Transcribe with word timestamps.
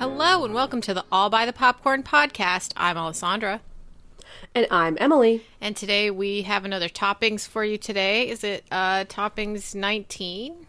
Hello 0.00 0.46
and 0.46 0.54
welcome 0.54 0.80
to 0.80 0.94
the 0.94 1.04
All 1.12 1.28
by 1.28 1.44
the 1.44 1.52
Popcorn 1.52 2.02
podcast. 2.02 2.72
I'm 2.74 2.96
Alessandra. 2.96 3.60
And 4.54 4.66
I'm 4.70 4.96
Emily. 4.98 5.44
And 5.60 5.76
today 5.76 6.10
we 6.10 6.40
have 6.40 6.64
another 6.64 6.88
toppings 6.88 7.46
for 7.46 7.66
you 7.66 7.76
today. 7.76 8.26
Is 8.26 8.42
it 8.42 8.64
uh 8.70 9.04
toppings 9.04 9.74
19? 9.74 10.66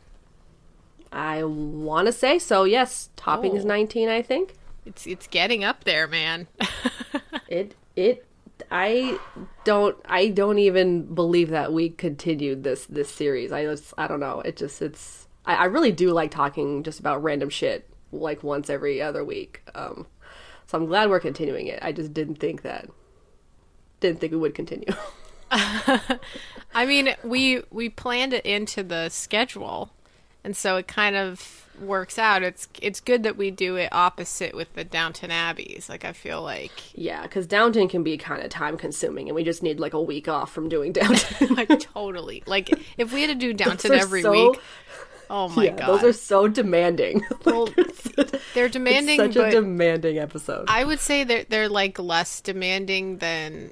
I 1.13 1.45
want 1.45 2.07
to 2.07 2.11
say 2.11 2.39
so. 2.39 2.65
Yes, 2.65 3.09
toppings 3.15 3.63
Oh. 3.63 3.67
19, 3.67 4.09
I 4.09 4.21
think. 4.21 4.55
It's 4.85 5.07
it's 5.07 5.27
getting 5.27 5.63
up 5.63 5.85
there, 5.85 6.09
man. 6.09 6.49
It 7.47 7.75
it 7.95 8.25
I 8.69 9.17
don't 9.63 9.95
I 10.03 10.27
don't 10.27 10.59
even 10.59 11.03
believe 11.15 11.51
that 11.51 11.71
we 11.71 11.87
continued 11.87 12.65
this 12.65 12.85
this 12.85 13.09
series. 13.09 13.53
I 13.53 13.63
just 13.63 13.93
I 13.97 14.07
don't 14.07 14.19
know. 14.19 14.41
It 14.41 14.57
just 14.57 14.81
it's 14.81 15.29
I, 15.45 15.55
I 15.55 15.65
really 15.65 15.93
do 15.93 16.11
like 16.11 16.31
talking 16.31 16.83
just 16.83 16.99
about 16.99 17.23
random 17.23 17.47
shit 17.49 17.87
like 18.11 18.43
once 18.43 18.69
every 18.69 19.01
other 19.01 19.23
week. 19.23 19.61
Um 19.75 20.07
so 20.67 20.77
I'm 20.77 20.85
glad 20.85 21.09
we're 21.09 21.19
continuing 21.19 21.67
it. 21.67 21.79
I 21.81 21.91
just 21.91 22.13
didn't 22.13 22.35
think 22.35 22.61
that 22.61 22.89
didn't 23.99 24.19
think 24.19 24.31
we 24.31 24.37
would 24.39 24.55
continue. 24.55 24.93
I 25.51 26.85
mean, 26.85 27.13
we 27.23 27.61
we 27.71 27.89
planned 27.89 28.33
it 28.33 28.45
into 28.45 28.83
the 28.83 29.09
schedule. 29.09 29.91
And 30.43 30.55
so 30.57 30.77
it 30.77 30.87
kind 30.87 31.15
of 31.15 31.67
works 31.79 32.17
out. 32.17 32.41
It's 32.41 32.67
it's 32.81 32.99
good 32.99 33.23
that 33.23 33.37
we 33.37 33.51
do 33.51 33.75
it 33.75 33.89
opposite 33.91 34.55
with 34.55 34.73
the 34.73 34.83
Downton 34.83 35.29
Abbeys. 35.29 35.87
Like 35.89 36.05
I 36.05 36.13
feel 36.13 36.41
like 36.41 36.71
yeah, 36.97 37.25
cuz 37.27 37.45
Downton 37.47 37.87
can 37.89 38.01
be 38.03 38.17
kind 38.17 38.41
of 38.41 38.49
time 38.49 38.77
consuming 38.77 39.27
and 39.27 39.35
we 39.35 39.43
just 39.43 39.61
need 39.61 39.79
like 39.79 39.93
a 39.93 40.01
week 40.01 40.27
off 40.27 40.51
from 40.51 40.69
doing 40.69 40.91
Downton. 40.93 41.53
like 41.55 41.79
totally. 41.79 42.43
Like 42.47 42.69
if 42.97 43.13
we 43.13 43.21
had 43.21 43.27
to 43.29 43.35
do 43.35 43.53
Downton 43.53 43.93
every 43.93 44.21
so- 44.21 44.31
week. 44.31 44.59
Oh 45.33 45.47
my 45.47 45.63
yeah, 45.65 45.71
god. 45.77 45.87
those 45.87 46.03
are 46.03 46.13
so 46.13 46.47
demanding. 46.49 47.25
Well, 47.45 47.69
Like, 48.17 48.31
they're 48.53 48.65
it's 48.65 48.73
demanding 48.73 49.17
such 49.17 49.37
a 49.37 49.49
demanding 49.49 50.17
episode. 50.19 50.65
I 50.67 50.83
would 50.83 50.99
say 50.99 51.23
they're 51.23 51.45
they're 51.45 51.69
like 51.69 51.97
less 51.97 52.41
demanding 52.41 53.19
than 53.19 53.71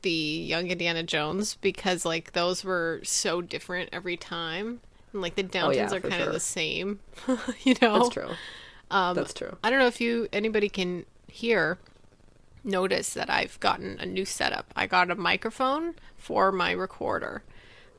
the 0.00 0.10
Young 0.10 0.70
Indiana 0.70 1.02
Jones 1.02 1.56
because 1.60 2.04
like 2.06 2.32
those 2.32 2.64
were 2.64 3.00
so 3.02 3.42
different 3.42 3.90
every 3.92 4.16
time. 4.16 4.80
And 5.12 5.20
like 5.20 5.34
the 5.34 5.44
Downtons 5.44 5.66
Oh, 5.66 5.70
yeah, 5.70 5.92
are 5.92 6.00
kind 6.00 6.14
of 6.14 6.24
sure. 6.24 6.32
the 6.32 6.40
same. 6.40 7.00
you 7.62 7.74
know? 7.82 7.98
That's 7.98 8.08
true. 8.14 8.30
Um, 8.90 9.14
That's 9.14 9.34
true. 9.34 9.56
I 9.62 9.70
don't 9.70 9.78
know 9.78 9.86
if 9.86 10.00
you 10.00 10.28
anybody 10.32 10.68
can 10.68 11.04
hear 11.28 11.78
notice 12.64 13.12
that 13.14 13.28
I've 13.28 13.60
gotten 13.60 13.98
a 14.00 14.06
new 14.06 14.24
setup. 14.24 14.72
I 14.74 14.86
got 14.86 15.10
a 15.10 15.14
microphone 15.14 15.94
for 16.16 16.50
my 16.50 16.70
recorder. 16.72 17.42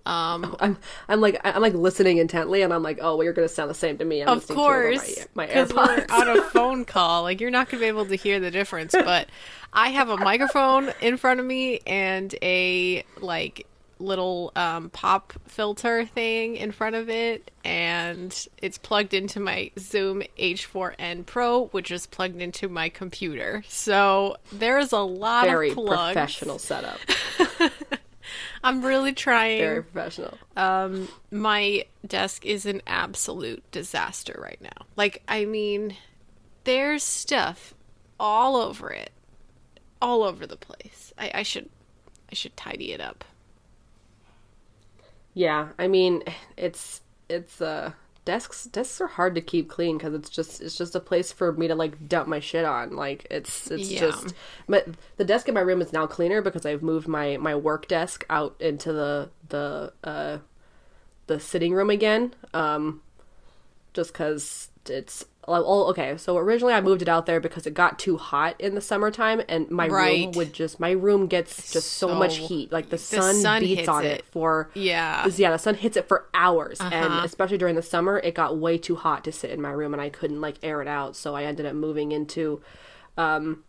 I'm 0.59 0.77
I'm 1.09 1.21
like 1.21 1.39
I'm 1.43 1.61
like 1.61 1.73
listening 1.73 2.17
intently, 2.17 2.61
and 2.61 2.73
I'm 2.73 2.83
like, 2.83 2.99
oh, 3.01 3.15
well, 3.15 3.23
you're 3.23 3.33
gonna 3.33 3.47
sound 3.47 3.69
the 3.69 3.73
same 3.75 3.97
to 3.97 4.05
me. 4.05 4.21
I'm 4.21 4.29
Of 4.29 4.47
course, 4.47 5.25
my, 5.33 5.45
my 5.45 5.47
because 5.47 5.73
we're 5.73 5.83
AirPods. 6.05 6.11
on 6.11 6.37
a 6.37 6.41
phone 6.51 6.85
call. 6.85 7.23
Like 7.23 7.41
you're 7.41 7.51
not 7.51 7.69
gonna 7.69 7.81
be 7.81 7.87
able 7.87 8.05
to 8.05 8.15
hear 8.15 8.39
the 8.39 8.51
difference. 8.51 8.91
But 8.93 9.29
I 9.73 9.89
have 9.89 10.09
a 10.09 10.17
microphone 10.17 10.91
in 11.01 11.17
front 11.17 11.39
of 11.39 11.45
me 11.45 11.79
and 11.87 12.33
a 12.41 13.03
like 13.19 13.65
little 13.97 14.51
um, 14.57 14.89
pop 14.89 15.31
filter 15.47 16.05
thing 16.05 16.57
in 16.57 16.71
front 16.71 16.95
of 16.97 17.09
it, 17.09 17.49
and 17.63 18.47
it's 18.61 18.77
plugged 18.77 19.13
into 19.13 19.39
my 19.39 19.71
Zoom 19.79 20.21
H4n 20.37 21.25
Pro, 21.25 21.67
which 21.67 21.91
is 21.91 22.05
plugged 22.05 22.41
into 22.41 22.67
my 22.67 22.89
computer. 22.89 23.63
So 23.69 24.35
there's 24.51 24.91
a 24.91 24.99
lot 24.99 25.45
Very 25.45 25.69
of 25.69 25.75
plugs. 25.75 26.13
professional 26.13 26.59
setup. 26.59 26.99
I'm 28.63 28.83
really 28.83 29.13
trying. 29.13 29.59
Very 29.59 29.83
professional. 29.83 30.37
Um, 30.55 31.07
my 31.31 31.85
desk 32.05 32.45
is 32.45 32.65
an 32.65 32.81
absolute 32.87 33.63
disaster 33.71 34.39
right 34.41 34.61
now. 34.61 34.85
Like, 34.95 35.23
I 35.27 35.45
mean, 35.45 35.95
there's 36.63 37.03
stuff 37.03 37.73
all 38.19 38.55
over 38.55 38.91
it, 38.91 39.11
all 40.01 40.23
over 40.23 40.45
the 40.47 40.57
place. 40.57 41.13
I, 41.17 41.31
I 41.35 41.43
should, 41.43 41.69
I 42.31 42.35
should 42.35 42.55
tidy 42.57 42.91
it 42.91 43.01
up. 43.01 43.23
Yeah, 45.33 45.69
I 45.77 45.87
mean, 45.87 46.23
it's 46.57 47.01
it's 47.29 47.61
uh 47.61 47.91
desks 48.25 48.65
desks 48.65 48.99
are 48.99 49.07
hard 49.07 49.35
to 49.35 49.41
keep 49.41 49.69
clean 49.69 49.97
because 49.97 50.13
it's 50.13 50.29
just 50.29 50.61
it's 50.61 50.75
just 50.75 50.95
a 50.95 50.99
place 50.99 51.31
for 51.31 51.53
me 51.53 51.67
to 51.67 51.75
like 51.75 52.07
dump 52.09 52.27
my 52.27 52.39
shit 52.39 52.65
on. 52.65 52.95
Like 52.95 53.25
it's 53.31 53.69
it's 53.71 53.89
Yeah. 53.89 53.99
just 54.01 54.33
but 54.67 54.87
the 55.17 55.25
desk 55.25 55.47
in 55.47 55.53
my 55.53 55.61
room 55.61 55.81
is 55.81 55.93
now 55.93 56.07
cleaner 56.07 56.41
because 56.41 56.65
I've 56.65 56.83
moved 56.83 57.07
my 57.07 57.37
my 57.37 57.55
work 57.55 57.87
desk 57.87 58.25
out 58.29 58.55
into 58.59 58.91
the 58.91 59.29
the 59.49 59.93
uh 60.03 60.37
the 61.27 61.39
sitting 61.39 61.73
room 61.73 61.89
again. 61.89 62.33
Um, 62.53 63.01
just 63.93 64.13
because 64.13 64.69
it's 64.87 65.25
oh 65.47 65.89
okay. 65.91 66.17
So 66.17 66.37
originally 66.37 66.73
I 66.73 66.81
moved 66.81 67.01
it 67.01 67.07
out 67.09 67.25
there 67.25 67.39
because 67.39 67.67
it 67.67 67.73
got 67.73 67.99
too 67.99 68.17
hot 68.17 68.55
in 68.59 68.75
the 68.75 68.81
summertime, 68.81 69.41
and 69.47 69.69
my 69.69 69.85
room 69.85 70.31
would 70.33 70.53
just 70.53 70.79
my 70.79 70.91
room 70.91 71.27
gets 71.27 71.71
just 71.71 71.93
so, 71.93 72.15
much 72.15 72.37
heat. 72.37 72.71
Like 72.71 72.85
the 72.89 72.97
the 72.97 72.97
sun, 72.97 73.35
sun 73.35 73.61
beats 73.61 73.79
hits 73.79 73.89
on 73.89 74.05
it. 74.05 74.19
it 74.19 74.25
for 74.25 74.69
Yeah. 74.73 75.27
yeah, 75.35 75.51
the 75.51 75.57
sun 75.59 75.75
hits 75.75 75.97
it 75.97 76.07
for 76.07 76.25
hours, 76.33 76.79
and 76.79 76.93
Uh-huh. 76.93 77.21
especially 77.25 77.57
during 77.57 77.75
the 77.75 77.81
summer, 77.83 78.19
it 78.19 78.33
got 78.33 78.57
way 78.57 78.77
too 78.77 78.95
hot 78.95 79.23
to 79.25 79.31
sit 79.31 79.51
in 79.51 79.61
my 79.61 79.71
room, 79.71 79.93
and 79.93 80.01
I 80.01 80.09
couldn't 80.09 80.41
like 80.41 80.55
air 80.63 80.81
it 80.81 80.87
out. 80.87 81.15
So 81.15 81.35
I 81.35 81.43
ended 81.43 81.65
up 81.65 81.75
moving 81.75 82.11
into 82.11 82.61
um, 83.17 83.63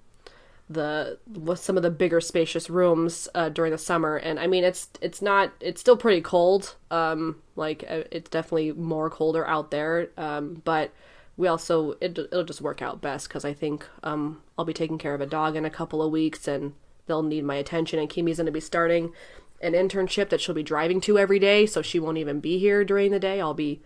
the 0.68 1.18
with 1.32 1.58
some 1.60 1.76
of 1.76 1.82
the 1.82 1.90
bigger, 1.90 2.20
spacious 2.20 2.68
rooms 2.68 3.28
uh, 3.34 3.48
during 3.50 3.70
the 3.72 3.78
summer. 3.78 4.16
And 4.16 4.40
I 4.40 4.46
mean, 4.46 4.64
it's 4.64 4.88
it's 5.00 5.22
not 5.22 5.52
it's 5.60 5.80
still 5.80 5.96
pretty 5.96 6.20
cold. 6.20 6.74
Um, 6.90 7.36
like 7.54 7.84
uh, 7.88 8.02
it's 8.10 8.30
definitely 8.30 8.72
more 8.72 9.08
colder 9.10 9.46
out 9.46 9.70
there. 9.70 10.08
Um, 10.16 10.62
but 10.64 10.90
we 11.36 11.48
also 11.48 11.92
it, 12.00 12.18
it'll 12.18 12.44
just 12.44 12.60
work 12.60 12.80
out 12.82 13.00
best 13.00 13.28
because 13.28 13.44
I 13.44 13.52
think 13.52 13.86
um, 14.02 14.42
I'll 14.58 14.64
be 14.64 14.72
taking 14.72 14.98
care 14.98 15.14
of 15.14 15.20
a 15.20 15.26
dog 15.26 15.56
in 15.56 15.64
a 15.64 15.70
couple 15.70 16.02
of 16.02 16.10
weeks, 16.10 16.48
and 16.48 16.74
they'll 17.06 17.22
need 17.22 17.44
my 17.44 17.56
attention. 17.56 17.98
And 17.98 18.08
Kimi's 18.08 18.36
going 18.38 18.46
to 18.46 18.52
be 18.52 18.60
starting 18.60 19.12
an 19.60 19.72
internship 19.72 20.28
that 20.30 20.40
she'll 20.40 20.54
be 20.54 20.62
driving 20.62 21.00
to 21.02 21.18
every 21.18 21.38
day, 21.38 21.66
so 21.66 21.82
she 21.82 21.98
won't 21.98 22.18
even 22.18 22.40
be 22.40 22.58
here 22.58 22.84
during 22.84 23.10
the 23.10 23.18
day. 23.18 23.40
I'll 23.40 23.54
be 23.54 23.80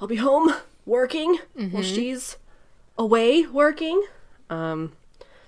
I'll 0.00 0.08
be 0.08 0.16
home 0.16 0.52
working 0.84 1.38
while 1.54 1.82
she's 1.82 2.36
away 2.98 3.46
working. 3.46 4.04
Um, 4.50 4.92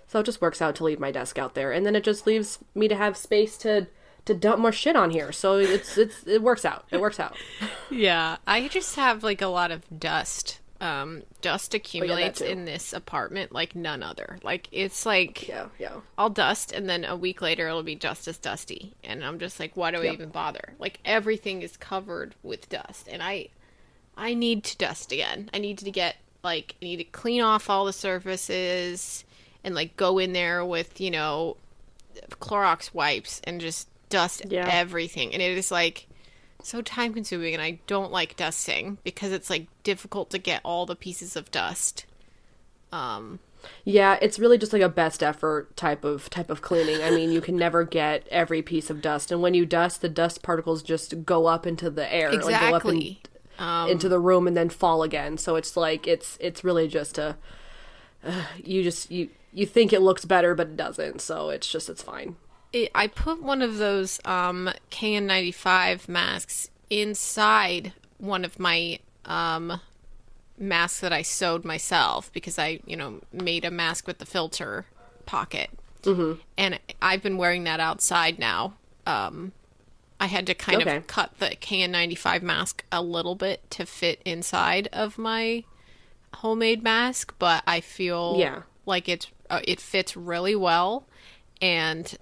so 0.06 0.20
it 0.20 0.26
just 0.26 0.40
works 0.40 0.62
out 0.62 0.74
to 0.76 0.84
leave 0.84 0.98
my 0.98 1.10
desk 1.10 1.38
out 1.38 1.54
there, 1.54 1.70
and 1.72 1.84
then 1.84 1.94
it 1.94 2.04
just 2.04 2.26
leaves 2.26 2.58
me 2.74 2.88
to 2.88 2.96
have 2.96 3.16
space 3.16 3.58
to 3.58 3.86
to 4.24 4.34
dump 4.34 4.60
more 4.60 4.72
shit 4.72 4.96
on 4.96 5.10
here. 5.10 5.32
So 5.32 5.58
it's 5.58 5.96
it's 5.98 6.26
it 6.26 6.42
works 6.42 6.64
out. 6.64 6.86
It 6.90 7.00
works 7.00 7.20
out. 7.20 7.36
Yeah, 7.90 8.36
I 8.46 8.68
just 8.68 8.96
have 8.96 9.22
like 9.24 9.40
a 9.40 9.46
lot 9.46 9.70
of 9.70 9.82
dust. 9.98 10.57
Um, 10.80 11.24
dust 11.40 11.74
accumulates 11.74 12.38
too. 12.38 12.44
in 12.44 12.64
this 12.64 12.92
apartment 12.92 13.50
like 13.50 13.74
none 13.74 14.00
other. 14.02 14.38
Like 14.44 14.68
it's 14.70 15.04
like 15.04 15.48
Yeah, 15.48 15.66
yeah. 15.78 15.94
I'll 16.16 16.30
dust 16.30 16.70
and 16.70 16.88
then 16.88 17.04
a 17.04 17.16
week 17.16 17.42
later 17.42 17.66
it'll 17.66 17.82
be 17.82 17.96
just 17.96 18.28
as 18.28 18.38
dusty 18.38 18.94
and 19.02 19.24
i'm 19.24 19.40
just 19.40 19.58
like 19.58 19.76
why 19.76 19.90
do 19.90 19.98
i 19.98 20.04
Yep. 20.04 20.12
even 20.14 20.28
bother 20.28 20.74
like 20.78 21.00
everything 21.04 21.62
is 21.62 21.76
covered 21.76 22.36
with 22.44 22.68
dust 22.68 23.08
and 23.10 23.22
i 23.24 23.48
i 24.16 24.34
need 24.34 24.62
to 24.64 24.76
dust 24.76 25.10
again 25.10 25.50
i 25.52 25.58
need 25.58 25.78
to 25.78 25.90
get 25.90 26.16
like 26.44 26.76
i 26.80 26.84
need 26.84 26.96
to 26.98 27.04
clean 27.04 27.40
off 27.42 27.68
all 27.68 27.84
the 27.84 27.92
surfaces 27.92 29.24
and 29.64 29.74
like 29.74 29.96
go 29.96 30.18
in 30.18 30.32
there 30.32 30.64
with 30.64 31.00
you 31.00 31.10
know 31.10 31.56
clorox 32.40 32.92
wipes 32.94 33.40
and 33.44 33.60
just 33.60 33.88
dust 34.10 34.42
Yeah. 34.48 34.68
everything 34.70 35.32
and 35.32 35.42
it 35.42 35.56
is 35.58 35.70
like 35.70 36.06
so 36.62 36.82
time 36.82 37.14
consuming 37.14 37.54
and 37.54 37.62
i 37.62 37.78
don't 37.86 38.10
like 38.12 38.36
dusting 38.36 38.98
because 39.04 39.32
it's 39.32 39.48
like 39.50 39.66
difficult 39.82 40.30
to 40.30 40.38
get 40.38 40.60
all 40.64 40.86
the 40.86 40.96
pieces 40.96 41.36
of 41.36 41.50
dust 41.50 42.04
um 42.92 43.38
Yeah, 43.84 44.18
it's 44.22 44.38
really 44.38 44.56
just 44.56 44.72
like 44.72 44.82
a 44.82 44.88
best 44.88 45.22
effort 45.22 45.76
type 45.76 46.04
of 46.04 46.30
type 46.30 46.48
of 46.48 46.62
cleaning. 46.62 47.02
I 47.02 47.10
mean, 47.10 47.32
you 47.32 47.40
can 47.40 47.58
never 47.58 47.84
get 47.84 48.26
every 48.30 48.62
piece 48.62 48.88
of 48.88 49.02
dust, 49.02 49.32
and 49.32 49.42
when 49.42 49.52
you 49.54 49.66
dust, 49.66 50.00
the 50.00 50.08
dust 50.08 50.42
particles 50.42 50.82
just 50.82 51.24
go 51.26 51.46
up 51.46 51.66
into 51.66 51.90
the 51.90 52.06
air, 52.12 52.40
like 52.40 52.56
go 52.56 52.72
up 52.74 52.88
in- 52.88 53.02
exactly 53.02 53.22
Um, 53.58 53.90
into 53.90 54.08
the 54.08 54.20
room 54.20 54.46
and 54.46 54.56
then 54.56 54.68
fall 54.70 55.02
again. 55.02 55.36
So 55.38 55.56
it's 55.56 55.76
like 55.76 56.06
it's 56.06 56.38
it's 56.40 56.62
really 56.64 56.86
just 56.88 57.18
a 57.18 57.36
uh, 58.24 58.44
you 58.64 58.82
just 58.82 59.10
you 59.10 59.30
you 59.52 59.66
think 59.66 59.92
it 59.92 60.00
looks 60.02 60.24
better, 60.24 60.54
but 60.54 60.68
it 60.68 60.76
doesn't. 60.76 61.20
So 61.20 61.50
it's 61.50 61.70
just 61.70 61.88
it's 61.88 62.02
fine. 62.02 62.36
It, 62.72 62.90
I 62.94 63.06
put 63.06 63.42
one 63.42 63.62
of 63.62 63.78
those 63.78 64.20
um, 64.24 64.70
KN95 64.90 66.08
masks 66.08 66.70
inside 66.90 67.92
one 68.18 68.44
of 68.44 68.58
my 68.58 68.98
um, 69.24 69.80
masks 70.58 71.00
that 71.00 71.12
I 71.12 71.22
sewed 71.22 71.64
myself 71.64 72.32
because 72.32 72.58
I, 72.58 72.80
you 72.86 72.96
know, 72.96 73.20
made 73.32 73.64
a 73.64 73.70
mask 73.70 74.06
with 74.06 74.18
the 74.18 74.26
filter 74.26 74.86
pocket. 75.26 75.70
Mm-hmm. 76.02 76.40
And 76.56 76.80
I've 77.02 77.22
been 77.22 77.36
wearing 77.36 77.64
that 77.64 77.80
outside 77.80 78.38
now. 78.38 78.74
Um, 79.06 79.52
I 80.20 80.26
had 80.26 80.46
to 80.46 80.54
kind 80.54 80.82
Okay. 80.82 80.96
of 80.96 81.06
cut 81.06 81.38
the 81.38 81.50
KN95 81.50 82.42
mask 82.42 82.84
a 82.90 83.02
little 83.02 83.34
bit 83.34 83.70
to 83.72 83.86
fit 83.86 84.20
inside 84.24 84.88
of 84.92 85.16
my 85.18 85.64
homemade 86.34 86.82
mask, 86.82 87.34
but 87.38 87.62
I 87.66 87.80
feel 87.80 88.36
Yeah. 88.38 88.62
like 88.84 89.08
it's 89.08 89.28
uh, 89.50 89.60
it 89.64 89.80
fits 89.80 90.16
really 90.16 90.54
well, 90.54 91.06
and 91.62 92.18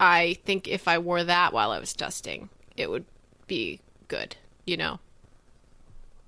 I 0.00 0.38
think 0.44 0.68
if 0.68 0.86
I 0.86 0.98
wore 0.98 1.24
that 1.24 1.52
while 1.52 1.70
I 1.70 1.78
was 1.78 1.92
dusting, 1.92 2.48
it 2.76 2.90
would 2.90 3.04
be 3.46 3.80
good. 4.08 4.36
You 4.64 4.76
know. 4.76 5.00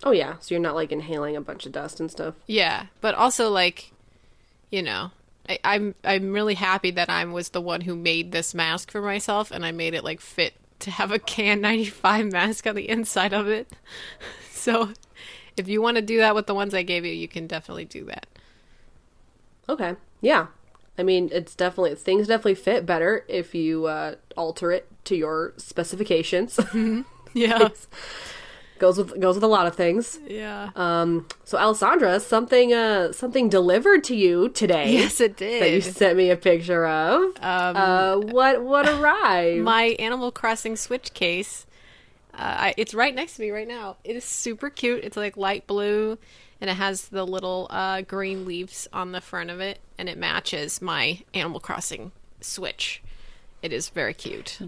Oh 0.02 0.12
yeah, 0.12 0.36
so 0.40 0.54
you're 0.54 0.62
not 0.62 0.74
like 0.74 0.92
inhaling 0.92 1.36
a 1.36 1.40
bunch 1.40 1.66
of 1.66 1.72
dust 1.72 2.00
and 2.00 2.10
stuff. 2.10 2.34
Yeah, 2.46 2.86
but 3.00 3.14
also 3.14 3.50
like, 3.50 3.92
you 4.70 4.82
know, 4.82 5.10
I, 5.48 5.58
I'm 5.64 5.94
I'm 6.04 6.32
really 6.32 6.54
happy 6.54 6.90
that 6.92 7.10
I 7.10 7.24
was 7.24 7.50
the 7.50 7.60
one 7.60 7.82
who 7.82 7.94
made 7.94 8.32
this 8.32 8.54
mask 8.54 8.90
for 8.90 9.02
myself, 9.02 9.50
and 9.50 9.64
I 9.64 9.72
made 9.72 9.94
it 9.94 10.04
like 10.04 10.20
fit 10.20 10.54
to 10.80 10.90
have 10.90 11.12
a 11.12 11.18
KN95 11.18 12.32
mask 12.32 12.66
on 12.66 12.74
the 12.74 12.88
inside 12.88 13.32
of 13.32 13.48
it. 13.48 13.68
So, 14.52 14.92
if 15.56 15.68
you 15.68 15.80
want 15.80 15.96
to 15.96 16.02
do 16.02 16.18
that 16.18 16.34
with 16.34 16.46
the 16.46 16.52
ones 16.52 16.74
I 16.74 16.82
gave 16.82 17.06
you, 17.06 17.12
you 17.12 17.28
can 17.28 17.46
definitely 17.46 17.86
do 17.86 18.04
that. 18.04 18.26
Okay. 19.70 19.94
Yeah. 20.20 20.48
I 21.00 21.02
mean, 21.02 21.30
it's 21.32 21.54
definitely 21.54 21.94
things 21.94 22.28
definitely 22.28 22.56
fit 22.56 22.84
better 22.84 23.24
if 23.26 23.54
you 23.54 23.86
uh, 23.86 24.16
alter 24.36 24.70
it 24.70 24.86
to 25.04 25.16
your 25.16 25.54
specifications. 25.56 26.60
Yeah, 27.32 27.68
goes 28.80 28.98
with 28.98 29.20
goes 29.20 29.36
with 29.36 29.44
a 29.44 29.46
lot 29.46 29.68
of 29.68 29.76
things. 29.76 30.18
yeah. 30.26 30.70
Um, 30.74 31.28
so 31.44 31.56
Alessandra, 31.58 32.18
something 32.18 32.72
uh 32.72 33.12
something 33.12 33.48
delivered 33.48 34.02
to 34.04 34.16
you 34.16 34.48
today. 34.48 34.92
yes, 34.92 35.20
it 35.20 35.36
did. 35.36 35.62
That 35.62 35.70
you 35.70 35.80
sent 35.80 36.16
me 36.16 36.30
a 36.30 36.36
picture 36.36 36.86
of. 36.86 37.22
Um, 37.40 37.76
uh, 37.76 38.16
what 38.18 38.64
what 38.64 38.88
arrived? 38.96 39.62
my 39.62 39.94
Animal 40.00 40.32
Crossing 40.32 40.74
Switch 40.76 41.14
case. 41.14 41.66
Uh, 42.40 42.56
I, 42.58 42.74
it's 42.78 42.94
right 42.94 43.14
next 43.14 43.36
to 43.36 43.42
me 43.42 43.50
right 43.50 43.68
now. 43.68 43.98
It 44.02 44.16
is 44.16 44.24
super 44.24 44.70
cute. 44.70 45.04
It's 45.04 45.16
like 45.16 45.36
light 45.36 45.66
blue, 45.66 46.16
and 46.58 46.70
it 46.70 46.74
has 46.74 47.08
the 47.08 47.26
little 47.26 47.66
uh, 47.68 48.00
green 48.00 48.46
leaves 48.46 48.88
on 48.94 49.12
the 49.12 49.20
front 49.20 49.50
of 49.50 49.60
it, 49.60 49.78
and 49.98 50.08
it 50.08 50.16
matches 50.16 50.80
my 50.80 51.20
Animal 51.34 51.60
Crossing 51.60 52.12
Switch. 52.40 53.02
It 53.60 53.74
is 53.74 53.90
very 53.90 54.14
cute. 54.14 54.58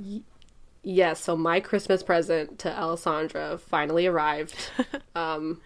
Yes, 0.82 1.20
so 1.20 1.34
my 1.34 1.60
Christmas 1.60 2.02
present 2.02 2.58
to 2.58 2.78
Alessandra 2.78 3.56
finally 3.56 4.06
arrived. 4.06 4.54
um, 5.14 5.62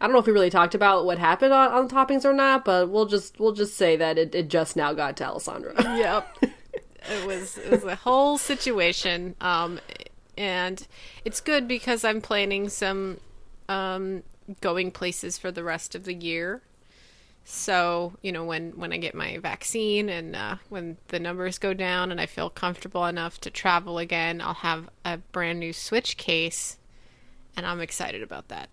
I 0.00 0.06
don't 0.06 0.12
know 0.12 0.18
if 0.18 0.26
we 0.26 0.32
really 0.32 0.50
talked 0.50 0.74
about 0.74 1.04
what 1.04 1.18
happened 1.18 1.52
on, 1.52 1.70
on 1.70 1.88
toppings 1.88 2.24
or 2.24 2.32
not, 2.32 2.64
but 2.64 2.90
we'll 2.90 3.06
just 3.06 3.38
we'll 3.38 3.52
just 3.52 3.76
say 3.76 3.96
that 3.96 4.18
it, 4.18 4.34
it 4.34 4.48
just 4.48 4.74
now 4.74 4.92
got 4.92 5.16
to 5.18 5.24
Alessandra. 5.24 5.74
Yep. 5.78 6.36
it 6.42 7.26
was 7.26 7.58
it 7.58 7.70
was 7.70 7.84
a 7.84 7.94
whole 7.94 8.38
situation. 8.38 9.36
Um, 9.40 9.78
and 10.36 10.86
it's 11.24 11.40
good 11.40 11.66
because 11.68 12.04
I'm 12.04 12.20
planning 12.20 12.68
some 12.68 13.18
um, 13.68 14.22
going 14.60 14.90
places 14.90 15.38
for 15.38 15.50
the 15.50 15.64
rest 15.64 15.94
of 15.94 16.04
the 16.04 16.14
year. 16.14 16.62
So 17.44 18.14
you 18.22 18.32
know 18.32 18.44
when 18.44 18.72
when 18.72 18.92
I 18.92 18.96
get 18.96 19.14
my 19.14 19.38
vaccine 19.38 20.08
and 20.08 20.34
uh, 20.34 20.56
when 20.70 20.96
the 21.08 21.20
numbers 21.20 21.58
go 21.58 21.74
down 21.74 22.10
and 22.10 22.20
I 22.20 22.26
feel 22.26 22.48
comfortable 22.48 23.04
enough 23.04 23.40
to 23.42 23.50
travel 23.50 23.98
again, 23.98 24.40
I'll 24.40 24.54
have 24.54 24.88
a 25.04 25.18
brand 25.18 25.60
new 25.60 25.72
Switch 25.72 26.16
case, 26.16 26.78
and 27.56 27.66
I'm 27.66 27.80
excited 27.80 28.22
about 28.22 28.48
that. 28.48 28.70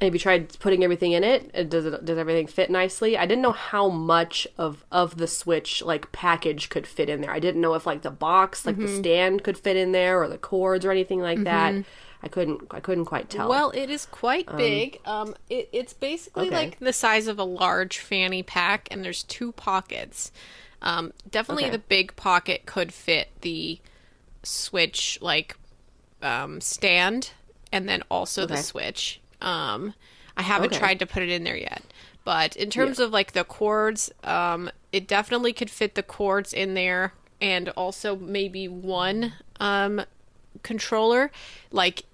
Have 0.00 0.12
you 0.12 0.18
tried 0.18 0.58
putting 0.58 0.82
everything 0.82 1.12
in 1.12 1.22
it? 1.22 1.50
Uh, 1.54 1.62
Does 1.62 1.86
it 1.86 2.04
does 2.04 2.18
everything 2.18 2.48
fit 2.48 2.68
nicely? 2.68 3.16
I 3.16 3.26
didn't 3.26 3.42
know 3.42 3.52
how 3.52 3.88
much 3.88 4.46
of 4.58 4.84
of 4.90 5.16
the 5.18 5.28
Switch 5.28 5.82
like 5.82 6.10
package 6.10 6.68
could 6.68 6.86
fit 6.86 7.08
in 7.08 7.20
there. 7.20 7.30
I 7.30 7.38
didn't 7.38 7.60
know 7.60 7.74
if 7.74 7.86
like 7.86 8.02
the 8.02 8.10
box, 8.10 8.66
like 8.66 8.74
Mm-hmm. 8.76 8.86
the 8.86 8.96
stand 8.96 9.44
could 9.44 9.56
fit 9.56 9.76
in 9.76 9.92
there 9.92 10.20
or 10.20 10.28
the 10.28 10.38
cords 10.38 10.84
or 10.84 10.90
anything 10.90 11.20
like 11.20 11.44
that. 11.44 11.84
I 12.22 12.28
couldn't 12.28 12.62
I 12.72 12.80
couldn't 12.80 13.04
quite 13.04 13.30
tell. 13.30 13.48
Well, 13.48 13.70
it 13.70 13.88
is 13.88 14.06
quite 14.06 14.48
big. 14.56 14.98
Um, 15.04 15.36
it, 15.48 15.68
it's 15.72 15.92
basically 15.92 16.46
okay. 16.48 16.56
like 16.56 16.78
the 16.80 16.92
size 16.92 17.26
of 17.28 17.38
a 17.38 17.44
large 17.44 17.98
fanny 17.98 18.42
pack, 18.42 18.88
and 18.90 19.04
there's 19.04 19.22
two 19.22 19.52
pockets. 19.52 20.32
Um, 20.82 21.12
definitely, 21.30 21.64
Okay. 21.64 21.72
the 21.72 21.78
big 21.78 22.16
pocket 22.16 22.66
could 22.66 22.92
fit 22.92 23.28
the 23.42 23.78
switch 24.42 25.18
like 25.22 25.56
um, 26.22 26.60
stand, 26.60 27.30
and 27.72 27.88
then 27.88 28.02
also 28.10 28.44
the 28.46 28.56
switch. 28.56 29.20
Um, 29.44 29.94
I 30.36 30.42
haven't 30.42 30.70
Okay. 30.70 30.78
tried 30.78 30.98
to 30.98 31.06
put 31.06 31.22
it 31.22 31.28
in 31.28 31.44
there 31.44 31.56
yet, 31.56 31.82
but 32.24 32.56
in 32.56 32.70
terms 32.70 32.98
of 32.98 33.12
like 33.12 33.32
the 33.32 33.44
cords, 33.44 34.10
um, 34.24 34.70
it 34.90 35.06
definitely 35.06 35.52
could 35.52 35.70
fit 35.70 35.94
the 35.94 36.02
cords 36.02 36.52
in 36.52 36.74
there, 36.74 37.12
and 37.40 37.68
also 37.70 38.16
maybe 38.16 38.66
one 38.66 39.34
um, 39.60 40.02
controller, 40.62 41.30
like 41.70 42.04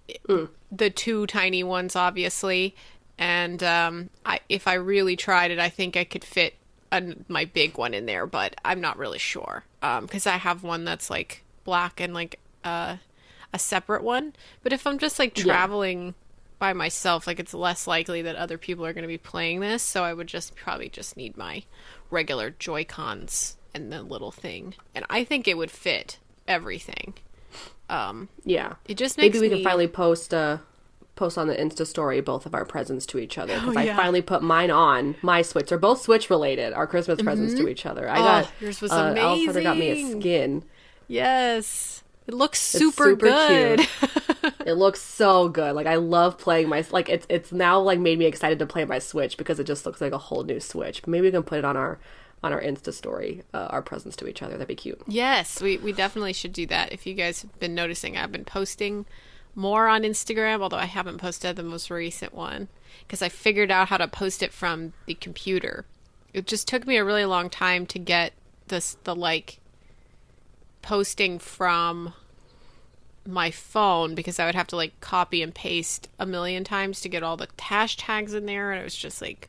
the 0.71 0.91
two 0.91 1.27
tiny 1.27 1.63
ones, 1.63 1.97
obviously. 1.97 2.75
And 3.17 3.63
um, 3.63 4.11
I, 4.27 4.41
if 4.49 4.67
I 4.67 4.75
really 4.75 5.15
tried 5.17 5.51
it, 5.51 5.59
I 5.59 5.69
think 5.69 5.97
I 5.97 6.05
could 6.05 6.25
fit 6.25 6.55
an 6.93 7.25
my 7.29 7.45
big 7.45 7.79
one 7.79 7.95
in 7.95 8.07
there, 8.07 8.27
but 8.27 8.57
I'm 8.65 8.81
not 8.81 8.99
really 8.99 9.19
sure 9.19 9.65
because 9.81 10.27
I 10.27 10.37
have 10.39 10.63
one 10.63 10.85
that's 10.85 11.09
like 11.09 11.45
black 11.65 12.01
and 12.01 12.13
like 12.13 12.41
uh, 12.65 12.97
a 13.53 13.59
separate 13.59 14.03
one. 14.03 14.33
But 14.63 14.73
if 14.73 14.87
I'm 14.87 14.99
just 14.99 15.19
like 15.19 15.35
traveling 15.35 16.15
by 16.61 16.73
myself, 16.73 17.27
like 17.27 17.41
it's 17.41 17.53
less 17.55 17.89
likely 17.89 18.23
that 18.23 18.37
other 18.37 18.57
people 18.59 18.87
are 18.87 18.93
going 18.93 19.03
to 19.03 19.09
be 19.09 19.19
playing 19.19 19.59
this, 19.59 19.83
so 19.83 20.05
I 20.05 20.13
would 20.15 20.29
just 20.29 20.55
probably 20.55 20.89
just 20.89 21.17
need 21.17 21.37
my 21.37 21.65
regular 22.11 22.51
Joy 22.51 22.85
Cons 22.85 23.57
and 23.75 23.93
the 23.93 24.03
little 24.03 24.31
thing, 24.31 24.75
and 24.95 25.05
I 25.11 25.25
think 25.25 25.49
it 25.49 25.57
would 25.57 25.71
fit 25.73 26.19
everything. 26.47 27.15
Um, 27.89 28.29
yeah. 28.45 28.75
it 28.87 28.97
just 28.97 29.19
makes 29.19 29.35
Maybe 29.35 29.49
we 29.49 29.51
me 29.53 29.57
can 29.57 29.65
finally 29.65 29.89
post 29.89 30.33
uh 30.33 30.59
post 31.17 31.37
on 31.37 31.49
the 31.49 31.57
Insta 31.57 31.85
story 31.87 32.21
both 32.21 32.47
of 32.47 32.55
our 32.55 32.65
presents 32.65 33.05
to 33.07 33.19
each 33.19 33.37
other 33.37 33.55
because 33.55 33.77
Oh, 33.77 33.81
I 33.81 33.93
finally 33.95 34.23
put 34.23 34.43
mine 34.43 34.71
on 34.71 35.17
my 35.23 35.43
Switch. 35.43 35.69
They're 35.69 35.77
both 35.79 36.01
Switch 36.01 36.31
related. 36.31 36.73
Our 36.73 36.87
Christmas 36.87 37.21
presents 37.21 37.55
to 37.55 37.69
each 37.69 37.85
other. 37.85 38.09
I 38.09 38.19
Oh, 38.19 38.23
got 38.23 38.53
yours 38.61 38.81
was 38.81 38.93
uh, 38.93 39.15
Alessandra 39.19 39.63
got 39.63 39.77
me 39.77 39.91
a 39.91 40.19
skin. 40.19 40.63
Yes. 41.09 42.03
It 42.27 42.35
looks 42.35 42.61
super, 42.61 43.11
super 43.11 43.17
good. 43.17 43.81
It 44.67 44.75
looks 44.75 45.01
so 45.01 45.49
good. 45.49 45.75
Like 45.75 45.87
I 45.87 45.97
love 45.97 46.39
playing 46.39 46.69
my 46.69 46.85
like 46.91 47.09
it's 47.09 47.27
it's 47.29 47.53
now 47.53 47.81
like 47.81 47.99
made 47.99 48.19
me 48.19 48.27
excited 48.27 48.59
to 48.59 48.67
play 48.67 48.85
my 48.85 48.99
Switch 48.99 49.37
because 49.37 49.59
it 49.59 49.65
just 49.65 49.87
looks 49.87 50.01
like 50.01 50.13
a 50.13 50.19
whole 50.19 50.45
new 50.45 50.61
Switch. 50.61 51.07
Maybe 51.07 51.27
we 51.27 51.31
can 51.31 51.43
put 51.43 51.59
it 51.59 51.65
on 51.65 51.77
our 51.77 51.99
on 52.43 52.53
our 52.53 52.61
Insta 52.61 52.93
story, 52.93 53.43
uh, 53.53 53.67
our 53.71 53.83
presents 53.83 54.17
to 54.17 54.27
each 54.27 54.43
other. 54.43 54.55
That'd 54.55 54.69
be 54.69 54.75
cute. 54.75 55.01
yes, 55.07 55.61
we, 55.61 55.77
we 55.77 55.93
definitely 55.93 56.33
should 56.33 56.55
do 56.55 56.67
that. 56.67 56.91
If 56.93 57.07
you 57.07 57.15
guys 57.15 57.43
have 57.43 57.59
been 57.59 57.75
noticing, 57.75 58.17
I've 58.17 58.33
been 58.33 58.47
posting 58.47 59.05
more 59.55 59.89
on 59.89 60.03
Instagram, 60.03 60.63
although 60.63 60.79
I 60.79 60.87
haven't 60.87 61.19
posted 61.19 61.57
the 61.57 61.63
most 61.63 61.91
recent 61.91 62.35
one 62.35 62.69
because 63.01 63.21
I 63.21 63.29
figured 63.29 63.71
out 63.71 63.89
how 63.89 63.99
to 63.99 64.09
post 64.09 64.43
it 64.43 64.53
from 64.53 64.95
the 65.07 65.15
computer. 65.15 65.85
It 66.33 66.47
just 66.47 66.67
took 66.69 66.87
me 66.87 66.97
a 66.97 67.05
really 67.05 67.25
long 67.25 67.51
time 67.51 67.87
to 67.87 67.99
get 67.99 68.33
this 68.69 68.97
the 69.05 69.15
like 69.15 69.59
posting 70.81 71.39
from 71.39 72.15
my 73.27 73.51
phone 73.51 74.15
because 74.15 74.39
I 74.39 74.47
would 74.47 74.55
have 74.55 74.67
to 74.69 74.77
like 74.77 74.99
copy 75.01 75.43
and 75.43 75.55
paste 75.55 76.09
a 76.19 76.27
million 76.27 76.65
times 76.65 77.01
to 77.03 77.09
get 77.09 77.23
all 77.23 77.37
the 77.37 77.49
hashtags 77.59 78.35
in 78.35 78.47
there 78.47 78.73
and 78.73 78.81
it 78.81 78.85
was 78.85 78.97
just 78.97 79.21
like 79.23 79.49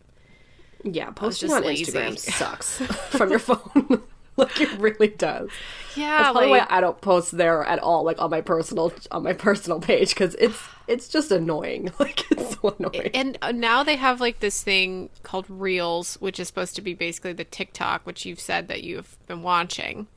Yeah, 0.84 1.12
posting 1.12 1.52
on 1.52 1.64
lazy. 1.64 1.86
Instagram 1.92 2.18
sucks 2.20 2.78
from 3.10 3.30
your 3.30 3.40
phone. 3.40 4.04
like 4.38 4.60
it 4.62 4.72
really 4.80 5.10
does. 5.10 5.50
yeah 5.96 6.18
That's 6.18 6.32
probably 6.32 6.48
like 6.50 6.50
why 6.50 6.66
I 6.70 6.82
don't 6.82 7.00
post 7.02 7.38
there 7.38 7.64
at 7.66 7.80
all, 7.80 8.04
like 8.04 8.20
on 8.22 8.30
my 8.30 8.42
personal 8.42 8.94
on 9.12 9.24
my 9.24 9.34
personal 9.34 9.80
page, 9.80 10.10
because 10.10 10.36
it's 10.36 10.58
it's 10.88 11.08
just 11.08 11.32
annoying. 11.32 11.92
Like 12.00 12.30
it's 12.32 12.56
so 12.56 12.76
annoying. 12.80 13.12
and 13.14 13.38
uh, 13.42 13.52
now 13.52 13.84
they 13.84 13.96
have 13.98 14.20
like 14.22 14.40
this 14.40 14.64
thing 14.64 15.10
called 15.24 15.46
Reels, 15.50 16.16
which 16.16 16.40
is 16.40 16.48
supposed 16.48 16.76
to 16.78 16.82
be 16.82 16.94
basically 16.94 17.34
the 17.34 17.44
TikTok, 17.44 18.06
which 18.06 18.26
you've 18.26 18.40
said 18.40 18.68
that 18.70 18.84
you've 18.84 19.18
been 19.28 19.44
watching. 19.44 20.08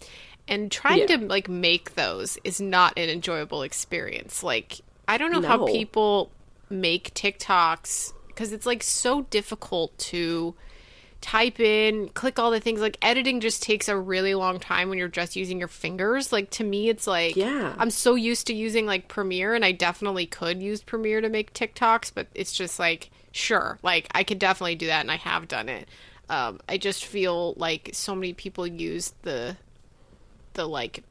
And 0.47 0.71
trying 0.71 1.01
Yeah. 1.01 1.17
to 1.17 1.27
like 1.27 1.49
make 1.49 1.95
those 1.95 2.39
is 2.45 2.61
not 2.61 2.99
an 2.99 3.09
enjoyable 3.09 3.63
experience. 3.63 4.43
Like 4.43 4.81
I 5.09 5.17
don't 5.19 5.33
know 5.33 5.47
how 5.47 5.67
people 5.67 6.31
make 6.71 7.15
TikToks 7.15 8.13
because 8.29 8.53
it's 8.53 8.67
like 8.67 8.83
so 8.83 9.23
difficult 9.23 9.97
to 9.99 10.55
type 11.21 11.59
in, 11.59 12.09
click 12.11 12.39
all 12.39 12.51
the 12.51 12.61
things. 12.61 12.81
Like 12.81 12.99
editing 13.01 13.41
just 13.41 13.63
takes 13.63 13.89
a 13.89 13.97
really 13.97 14.35
long 14.35 14.61
time 14.61 14.91
when 14.91 14.99
you're 14.99 15.09
just 15.09 15.37
using 15.37 15.59
your 15.59 15.69
fingers. 15.69 16.33
Like 16.33 16.51
to 16.51 16.65
me, 16.65 16.89
it's 16.91 17.07
like 17.07 17.37
Yeah. 17.37 17.75
I'm 17.79 17.91
so 17.91 18.15
used 18.15 18.47
to 18.49 18.55
using 18.55 18.85
like 18.85 19.09
Premiere, 19.09 19.55
and 19.55 19.65
I 19.65 19.73
definitely 19.73 20.27
could 20.27 20.63
use 20.63 20.83
Premiere 20.83 21.23
to 21.23 21.29
make 21.31 21.55
TikToks, 21.55 22.13
but 22.15 22.27
it's 22.35 22.53
just 22.53 22.79
like 22.79 23.11
sure, 23.33 23.79
like 23.83 24.09
I 24.15 24.23
could 24.25 24.39
definitely 24.39 24.75
do 24.77 24.87
that, 24.89 25.01
and 25.01 25.11
I 25.11 25.17
have 25.17 25.49
done 25.49 25.69
it. 25.71 25.89
Um, 26.29 26.61
I 26.69 26.79
just 26.79 27.05
feel 27.05 27.55
like 27.57 27.91
so 27.93 28.15
many 28.15 28.33
people 28.33 28.67
use 28.67 29.13
the 29.23 29.57
the 30.55 30.67
like 30.67 31.05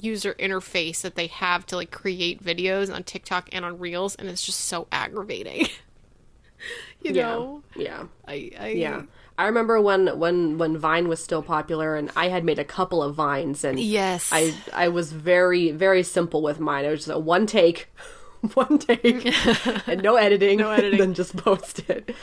user 0.00 0.34
interface 0.34 1.00
that 1.02 1.14
they 1.14 1.28
have 1.28 1.64
to 1.66 1.76
like 1.76 1.90
create 1.90 2.42
videos 2.42 2.92
on 2.94 3.02
TikTok 3.02 3.48
and 3.52 3.64
on 3.64 3.78
Reels, 3.78 4.14
and 4.16 4.28
it's 4.28 4.42
just 4.44 4.60
so 4.60 4.86
aggravating. 4.92 5.66
you 7.02 7.12
Yeah. 7.12 7.22
know, 7.22 7.62
Yeah. 7.76 8.04
I, 8.26 8.50
I 8.58 8.68
Yeah. 8.68 9.02
I 9.38 9.46
remember 9.46 9.80
when 9.80 10.18
when 10.18 10.56
when 10.58 10.78
Vine 10.78 11.08
was 11.08 11.22
still 11.22 11.42
popular 11.42 11.94
and 11.94 12.10
I 12.16 12.28
had 12.28 12.42
made 12.44 12.58
a 12.58 12.64
couple 12.64 13.02
of 13.02 13.14
vines 13.14 13.64
and 13.64 13.78
Yes. 13.78 14.30
I 14.32 14.54
I 14.72 14.88
was 14.88 15.12
very 15.12 15.70
very 15.72 16.02
simple 16.02 16.42
with 16.42 16.58
mine. 16.58 16.84
It 16.84 16.90
was 16.90 17.00
just 17.00 17.10
a 17.10 17.18
one 17.18 17.46
take, 17.46 17.88
one 18.54 18.78
take, 18.78 19.26
and 19.86 20.02
no 20.02 20.16
editing, 20.16 20.58
No 20.58 20.70
editing. 20.70 20.98
then 20.98 21.14
just 21.14 21.36
post 21.36 21.80
it. 21.88 22.14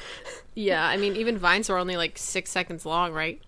yeah. 0.56 0.86
I 0.86 0.98
mean, 0.98 1.16
even 1.16 1.38
vines 1.38 1.70
are 1.70 1.78
only 1.78 1.98
like 1.98 2.18
six 2.18 2.50
seconds 2.52 2.86
long, 2.86 3.14
right? 3.14 3.40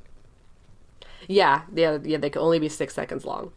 Yeah, 1.27 1.61
yeah, 1.73 1.97
yeah. 2.03 2.17
They 2.17 2.29
could 2.29 2.41
only 2.41 2.59
be 2.59 2.69
six 2.69 2.93
seconds 2.93 3.25
long. 3.25 3.51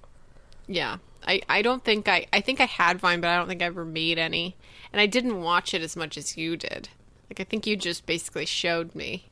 Yeah. 0.67 0.99
I, 1.27 1.43
I 1.49 1.63
don't 1.63 1.85
think 1.85 2.09
I 2.09 2.27
I 2.33 2.41
think 2.41 2.61
I 2.61 2.67
had 2.67 3.01
Vine, 3.01 3.21
but 3.21 3.29
I 3.29 3.37
don't 3.37 3.49
think 3.49 3.63
I 3.63 3.67
ever 3.67 3.85
made 3.85 4.19
any. 4.19 4.57
And 4.93 5.01
I 5.01 5.07
didn't 5.07 5.43
watch 5.43 5.75
it 5.75 5.83
as 5.83 5.97
much 5.97 6.17
as 6.17 6.37
you 6.37 6.57
did. 6.57 6.89
Like 7.29 7.41
I 7.41 7.45
think 7.45 7.67
you 7.67 7.77
just 7.77 8.07
basically 8.07 8.47
showed 8.47 8.95
me. 8.95 9.27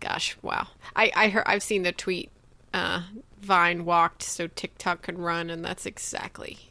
Gosh, 0.00 0.36
wow. 0.42 0.68
I 0.94 1.10
I 1.14 1.28
heard 1.28 1.44
I've 1.46 1.62
seen 1.62 1.82
the 1.82 1.92
tweet 1.92 2.30
uh 2.72 3.02
Vine 3.40 3.84
walked 3.84 4.22
so 4.22 4.46
TikTok 4.46 5.02
could 5.02 5.18
run 5.18 5.50
and 5.50 5.64
that's 5.64 5.86
exactly 5.86 6.70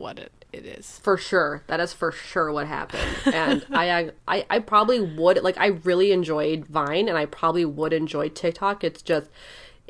what 0.00 0.18
it, 0.18 0.32
it 0.52 0.64
is. 0.64 0.98
For 0.98 1.16
sure, 1.16 1.62
that 1.66 1.78
is 1.78 1.92
for 1.92 2.10
sure 2.10 2.50
what 2.52 2.66
happened. 2.66 3.00
And 3.26 3.64
I, 3.72 4.10
I, 4.26 4.46
I 4.50 4.58
probably 4.58 5.00
would 5.00 5.42
like. 5.42 5.58
I 5.58 5.66
really 5.66 6.10
enjoyed 6.12 6.66
Vine, 6.66 7.08
and 7.08 7.16
I 7.16 7.26
probably 7.26 7.64
would 7.64 7.92
enjoy 7.92 8.28
TikTok. 8.28 8.82
It's 8.82 9.02
just, 9.02 9.28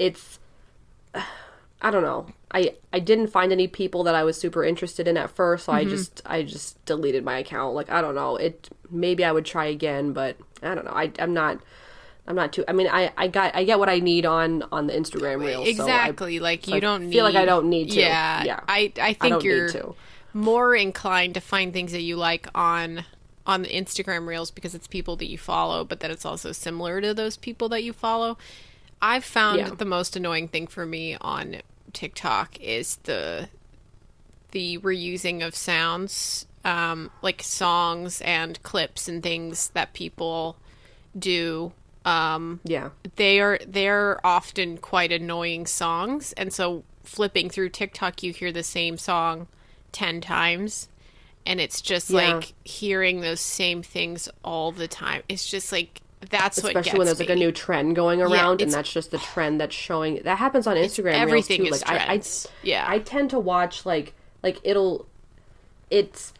it's, 0.00 0.38
I 1.82 1.90
don't 1.90 2.02
know. 2.02 2.26
I, 2.52 2.74
I 2.92 2.98
didn't 2.98 3.28
find 3.28 3.52
any 3.52 3.68
people 3.68 4.02
that 4.04 4.14
I 4.14 4.24
was 4.24 4.36
super 4.36 4.64
interested 4.64 5.06
in 5.06 5.16
at 5.16 5.30
first, 5.30 5.66
so 5.66 5.72
I 5.72 5.82
mm-hmm. 5.82 5.90
just, 5.90 6.20
I 6.26 6.42
just 6.42 6.84
deleted 6.84 7.24
my 7.24 7.38
account. 7.38 7.74
Like 7.74 7.90
I 7.90 8.00
don't 8.02 8.14
know. 8.14 8.36
It 8.36 8.68
maybe 8.90 9.24
I 9.24 9.32
would 9.32 9.44
try 9.46 9.66
again, 9.66 10.12
but 10.12 10.36
I 10.62 10.74
don't 10.74 10.84
know. 10.84 10.92
I, 10.92 11.12
I'm 11.18 11.32
not. 11.32 11.60
I'm 12.26 12.36
not 12.36 12.52
too. 12.52 12.64
I 12.68 12.72
mean, 12.72 12.86
I, 12.86 13.12
I 13.16 13.28
got 13.28 13.56
I 13.56 13.64
get 13.64 13.78
what 13.78 13.88
I 13.88 13.98
need 13.98 14.26
on 14.26 14.62
on 14.70 14.86
the 14.88 14.92
Instagram 14.92 15.40
reels. 15.40 15.64
so 15.76 15.84
I- 15.84 15.86
Exactly. 15.86 16.38
like 16.38 16.64
so 16.64 16.72
you 16.72 16.76
I 16.76 16.80
don't 16.80 17.04
need 17.06 17.12
feel 17.12 17.24
like 17.24 17.34
I 17.34 17.44
don't 17.44 17.68
need 17.68 17.90
to. 17.92 18.00
Yeah. 18.00 18.44
Yeah. 18.44 18.60
I 18.68 18.92
I 19.00 19.14
think 19.14 19.36
I 19.36 19.40
you're 19.40 19.94
more 20.32 20.74
inclined 20.74 21.34
to 21.34 21.40
find 21.40 21.72
things 21.72 21.92
that 21.92 22.02
you 22.02 22.16
like 22.16 22.46
on 22.54 23.04
on 23.46 23.62
the 23.62 23.68
Instagram 23.68 24.26
reels 24.26 24.50
because 24.50 24.74
it's 24.74 24.86
people 24.86 25.16
that 25.16 25.28
you 25.28 25.38
follow, 25.38 25.84
but 25.84 26.00
that 26.00 26.10
it's 26.10 26.24
also 26.24 26.52
similar 26.52 27.00
to 27.00 27.14
those 27.14 27.36
people 27.36 27.68
that 27.70 27.82
you 27.82 27.92
follow. 27.92 28.38
I've 29.02 29.24
found 29.24 29.58
Yeah. 29.58 29.70
the 29.70 29.84
most 29.84 30.16
annoying 30.16 30.48
thing 30.48 30.66
for 30.66 30.84
me 30.86 31.16
on 31.20 31.62
TikTok 31.92 32.58
is 32.60 32.96
the 33.04 33.48
the 34.52 34.78
reusing 34.78 35.46
of 35.46 35.54
sounds, 35.54 36.44
um, 36.64 37.08
like 37.22 37.40
songs 37.40 38.20
and 38.22 38.60
clips 38.64 39.06
and 39.06 39.22
things 39.22 39.68
that 39.70 39.92
people 39.92 40.56
do. 41.16 41.72
Um, 42.04 42.58
Yeah. 42.64 42.90
they 43.16 43.38
are 43.40 43.58
they're 43.66 44.24
often 44.26 44.78
quite 44.78 45.12
annoying 45.12 45.66
songs 45.66 46.32
and 46.32 46.52
so 46.52 46.82
flipping 47.04 47.48
through 47.50 47.68
TikTok 47.70 48.22
you 48.22 48.32
hear 48.32 48.50
the 48.52 48.62
same 48.62 48.96
song 48.98 49.46
10 49.92 50.20
times 50.20 50.88
and 51.44 51.60
it's 51.60 51.80
just 51.82 52.08
Yeah. 52.10 52.34
like 52.36 52.54
hearing 52.64 53.20
those 53.20 53.40
same 53.40 53.82
things 53.82 54.28
all 54.44 54.72
the 54.72 54.88
time 54.88 55.22
it's 55.28 55.46
just 55.48 55.72
like 55.72 56.00
that's 56.28 56.62
what 56.62 56.76
especially 56.76 56.98
when 56.98 57.06
there's 57.06 57.18
like 57.20 57.30
a 57.30 57.34
new 57.36 57.50
trend 57.50 57.96
going 57.96 58.20
around 58.20 58.60
and 58.60 58.70
that's 58.72 58.92
just 58.92 59.10
the 59.10 59.18
trend 59.32 59.60
that's 59.60 59.74
showing 59.74 60.20
that 60.24 60.36
happens 60.38 60.66
on 60.66 60.76
instagram 60.76 61.14
everything 61.14 61.62
reels 61.62 61.76
is 61.76 61.82
too 61.82 61.92
like 61.94 62.04
trends. 62.04 62.46
I, 62.46 62.50
I 62.50 62.52
Yeah. 62.62 62.84
i 62.86 62.98
tend 62.98 63.30
to 63.30 63.38
watch 63.38 63.86
like 63.86 64.12
like 64.42 64.58
it'll 64.62 65.06
it's 65.88 66.34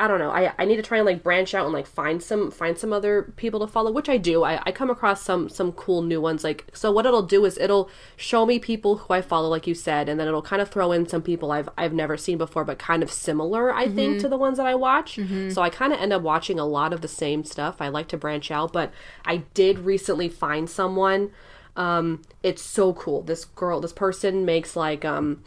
i 0.00 0.08
don't 0.08 0.18
know. 0.18 0.30
I 0.30 0.52
i 0.58 0.64
need 0.64 0.76
to 0.76 0.82
try 0.82 0.98
and 0.98 1.06
like 1.06 1.22
branch 1.22 1.54
out 1.54 1.64
and 1.66 1.74
like 1.74 1.86
find 1.86 2.22
some 2.22 2.50
find 2.50 2.76
some 2.78 2.92
other 2.92 3.32
people 3.36 3.60
to 3.60 3.66
follow 3.66 3.92
which 3.92 4.08
i 4.08 4.16
do. 4.16 4.42
I 4.42 4.60
i 4.64 4.72
come 4.72 4.90
across 4.90 5.22
some 5.22 5.48
some 5.48 5.72
cool 5.72 6.02
new 6.02 6.20
ones. 6.20 6.42
Like 6.42 6.64
so 6.72 6.90
what 6.90 7.06
it'll 7.06 7.22
do 7.22 7.44
is 7.44 7.58
it'll 7.58 7.90
show 8.16 8.46
me 8.46 8.58
people 8.58 8.96
who 8.96 9.14
i 9.14 9.20
follow 9.20 9.48
like 9.48 9.66
you 9.66 9.74
said 9.74 10.08
and 10.08 10.18
then 10.18 10.26
it'll 10.26 10.42
kind 10.42 10.62
of 10.62 10.68
throw 10.70 10.90
in 10.92 11.06
some 11.06 11.22
people 11.22 11.52
i've 11.52 11.68
i've 11.76 11.92
never 11.92 12.16
seen 12.16 12.38
before 12.38 12.64
but 12.64 12.78
kind 12.78 13.02
of 13.02 13.12
similar 13.12 13.72
i 13.74 13.86
think 13.86 14.20
to 14.20 14.28
the 14.28 14.36
ones 14.38 14.56
that 14.56 14.66
i 14.66 14.74
watch. 14.74 15.18
So 15.52 15.62
i 15.62 15.70
kind 15.70 15.92
of 15.92 16.00
end 16.00 16.12
up 16.12 16.22
watching 16.22 16.58
a 16.58 16.66
lot 16.66 16.92
of 16.92 17.00
the 17.02 17.08
same 17.08 17.44
stuff. 17.44 17.76
I 17.80 17.88
like 17.88 18.08
to 18.08 18.16
branch 18.16 18.50
out 18.50 18.72
but 18.72 18.92
i 19.26 19.38
did 19.54 19.80
recently 19.80 20.28
find 20.28 20.68
someone. 20.70 21.30
Um 21.76 22.22
it's 22.42 22.62
so 22.62 22.92
cool. 22.94 23.22
This 23.22 23.44
girl 23.44 23.80
this 23.80 23.92
person 23.92 24.44
makes 24.44 24.74
like 24.76 25.04
um 25.04 25.44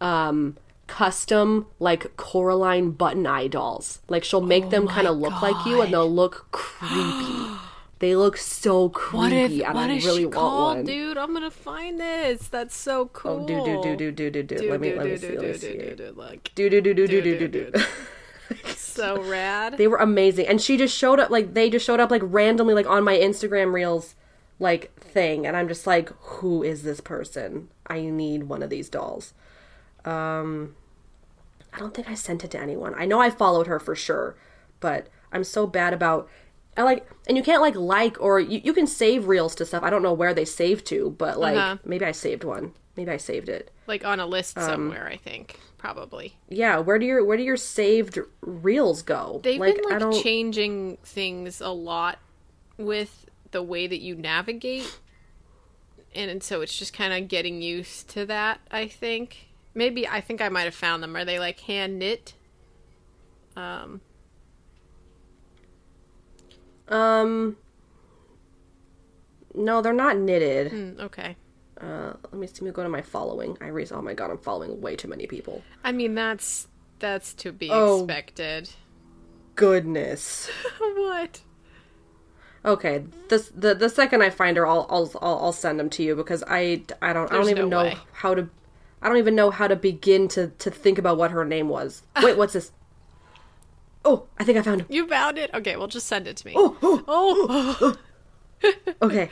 um 0.00 0.56
custom 0.88 1.66
like 1.78 2.16
Coraline 2.16 2.90
button 2.90 3.26
eye 3.26 3.46
dolls. 3.46 4.00
Like 4.08 4.24
she'll 4.24 4.40
make 4.40 4.70
them 4.70 4.88
kind 4.88 5.06
of 5.06 5.16
look 5.16 5.40
like 5.40 5.64
you 5.66 5.80
and 5.82 5.92
they'll 5.92 6.10
look 6.10 6.48
creepy. 6.50 7.54
they 8.00 8.16
look 8.16 8.36
so 8.36 8.88
creepy 8.88 9.16
what 9.16 9.32
if 9.32 9.52
and 9.64 9.74
what 9.74 9.90
I 9.90 9.94
is 9.94 10.04
really 10.04 10.20
she 10.22 10.26
want 10.26 10.34
called 10.34 10.76
one. 10.78 10.84
dude 10.84 11.18
I'm 11.18 11.32
gonna 11.32 11.50
find 11.50 12.00
this 12.00 12.48
that's 12.48 12.76
so 12.76 13.06
cool 13.06 13.42
Oh, 13.42 13.46
do 13.46 13.64
do 13.64 13.82
do 13.82 13.96
do 13.96 14.30
do 14.30 14.30
do 14.30 14.42
do. 14.42 14.70
Let 14.70 14.80
me 14.80 14.90
do 14.90 14.96
let 14.96 15.04
me 15.06 15.10
do 15.12 15.18
see. 15.18 15.28
do 15.28 15.34
Let 15.36 15.42
me 15.42 15.52
do 15.52 15.58
see. 15.58 15.78
do 15.78 15.94
do 15.96 16.12
like 16.16 16.50
Do 16.54 16.68
do 16.70 16.80
do 16.80 16.94
do 16.94 17.06
do 17.06 17.22
do, 17.22 17.38
do 17.38 17.38
do, 17.38 17.48
do 17.48 17.70
do. 17.70 17.84
so 18.76 19.22
rad 19.22 19.76
They 19.76 19.86
were 19.88 19.98
amazing, 19.98 20.46
and 20.46 20.60
she 20.60 20.76
just 20.76 20.96
showed 20.96 21.20
up 21.20 21.30
like 21.30 21.54
they 21.54 21.68
just 21.70 21.84
showed 21.84 22.00
up 22.00 22.10
like 22.10 22.22
randomly 22.24 22.74
like 22.74 22.86
on 22.86 23.04
my 23.04 23.16
Instagram 23.16 23.72
reels 23.72 24.14
like 24.58 24.92
thing, 24.98 25.46
and 25.46 25.56
I'm 25.56 25.68
just 25.68 25.86
like, 25.86 26.08
who 26.20 26.62
is 26.64 26.82
this 26.82 27.00
person? 27.00 27.68
I 27.86 28.00
need 28.02 28.44
one 28.44 28.62
of 28.62 28.70
these 28.70 28.88
dolls. 28.88 29.32
Um, 30.04 30.74
I 31.72 31.78
don't 31.78 31.94
think 31.94 32.08
I 32.08 32.14
sent 32.14 32.44
it 32.44 32.50
to 32.52 32.60
anyone. 32.60 32.94
I 32.96 33.04
know 33.06 33.20
I 33.20 33.30
followed 33.30 33.66
her 33.66 33.78
for 33.78 33.94
sure, 33.94 34.36
but 34.80 35.08
I'm 35.32 35.44
so 35.44 35.66
bad 35.66 35.92
about. 35.92 36.28
I 36.76 36.82
like, 36.82 37.10
and 37.26 37.36
you 37.36 37.42
can't 37.42 37.60
like 37.60 37.74
like 37.74 38.20
or 38.20 38.38
you, 38.38 38.60
you 38.62 38.72
can 38.72 38.86
save 38.86 39.26
reels 39.26 39.54
to 39.56 39.66
stuff. 39.66 39.82
I 39.82 39.90
don't 39.90 40.02
know 40.02 40.12
where 40.12 40.32
they 40.32 40.44
save 40.44 40.84
to, 40.84 41.10
but 41.18 41.38
like 41.38 41.56
Uh-huh. 41.56 41.76
maybe 41.84 42.04
I 42.04 42.12
saved 42.12 42.44
one. 42.44 42.72
Maybe 42.96 43.10
I 43.10 43.16
saved 43.16 43.48
it. 43.48 43.70
like 43.86 44.04
on 44.04 44.20
a 44.20 44.26
list 44.26 44.56
Um, 44.58 44.64
somewhere 44.64 45.06
I 45.08 45.16
think 45.16 45.58
probably 45.76 46.36
Yeah, 46.48 46.78
where 46.78 46.98
do 46.98 47.06
your 47.06 47.24
where 47.24 47.36
do 47.36 47.42
your 47.42 47.56
saved 47.56 48.18
reels 48.40 49.02
go? 49.02 49.40
They've 49.42 49.58
like, 49.60 49.76
been 49.82 49.98
like 49.98 50.22
changing 50.22 50.98
things 51.04 51.60
a 51.60 51.70
lot 51.70 52.18
with 52.76 53.26
the 53.50 53.62
way 53.62 53.86
that 53.88 54.00
you 54.00 54.14
navigate. 54.14 54.98
And, 56.14 56.30
and 56.30 56.42
so 56.42 56.60
it's 56.60 56.76
just 56.76 56.92
kind 56.92 57.12
of 57.12 57.28
getting 57.28 57.60
used 57.60 58.08
to 58.10 58.24
that, 58.26 58.60
I 58.70 58.86
think. 58.88 59.47
Maybe 59.78 60.08
I 60.08 60.20
think 60.20 60.42
I 60.42 60.48
might 60.48 60.64
have 60.64 60.74
found 60.74 61.04
them. 61.04 61.14
Are 61.16 61.24
they 61.24 61.38
like 61.38 61.60
hand 61.60 62.00
knit? 62.00 62.34
Um 63.56 64.00
Um. 66.88 67.56
No, 69.54 69.80
they're 69.80 69.92
not 69.92 70.16
knitted. 70.18 70.72
mm, 70.72 70.98
okay. 71.00 71.36
Uh, 71.80 72.14
let 72.24 72.34
me 72.34 72.46
see. 72.48 72.54
Let 72.54 72.62
me 72.62 72.70
go 72.72 72.82
to 72.82 72.88
my 72.88 73.02
following. 73.02 73.56
I 73.60 73.68
re- 73.68 73.86
Oh 73.92 74.02
my 74.02 74.14
god, 74.14 74.30
I'm 74.32 74.38
following 74.38 74.80
way 74.80 74.96
too 74.96 75.06
many 75.06 75.28
people. 75.28 75.62
I 75.84 75.92
mean 75.92 76.16
that's 76.16 76.66
that's 76.98 77.32
to 77.34 77.52
be 77.52 77.68
Oh. 77.70 78.00
expected. 78.02 78.70
Goodness. 79.54 80.50
what? 80.78 81.40
Okay, 82.64 83.04
this 83.28 83.52
the 83.54 83.76
the 83.76 83.88
second 83.88 84.22
I 84.22 84.30
find 84.30 84.56
her, 84.56 84.66
I'll 84.66 84.86
I'll 84.90 85.08
I'll, 85.22 85.38
I'll 85.44 85.52
send 85.52 85.78
them 85.78 85.88
to 85.90 86.02
you 86.02 86.16
because 86.16 86.42
I 86.48 86.82
I 87.00 87.12
don't 87.12 87.30
I 87.30 87.36
don't 87.36 87.48
even 87.50 87.68
no 87.68 87.76
know 87.82 87.88
way. 87.90 87.96
how 88.12 88.34
to 88.34 88.48
I 89.00 89.08
don't 89.08 89.18
even 89.18 89.34
know 89.34 89.50
how 89.50 89.68
to 89.68 89.76
begin 89.76 90.28
to 90.28 90.48
to 90.48 90.70
think 90.70 90.98
about 90.98 91.16
what 91.18 91.30
her 91.30 91.44
name 91.44 91.68
was. 91.68 92.02
Wait, 92.22 92.36
what's 92.36 92.52
this? 92.54 92.72
Oh, 94.04 94.26
I 94.38 94.44
think 94.44 94.58
I 94.58 94.62
found 94.62 94.82
him. 94.82 94.86
You 94.90 95.06
found 95.06 95.38
it? 95.38 95.50
Okay, 95.54 95.76
well 95.76 95.88
just 95.88 96.06
send 96.06 96.26
it 96.26 96.36
to 96.38 96.46
me. 96.46 96.54
Oh 96.56 96.76
oh, 96.82 97.04
oh, 97.06 97.76
oh, 97.80 97.96
Oh. 98.60 99.06
okay. 99.06 99.30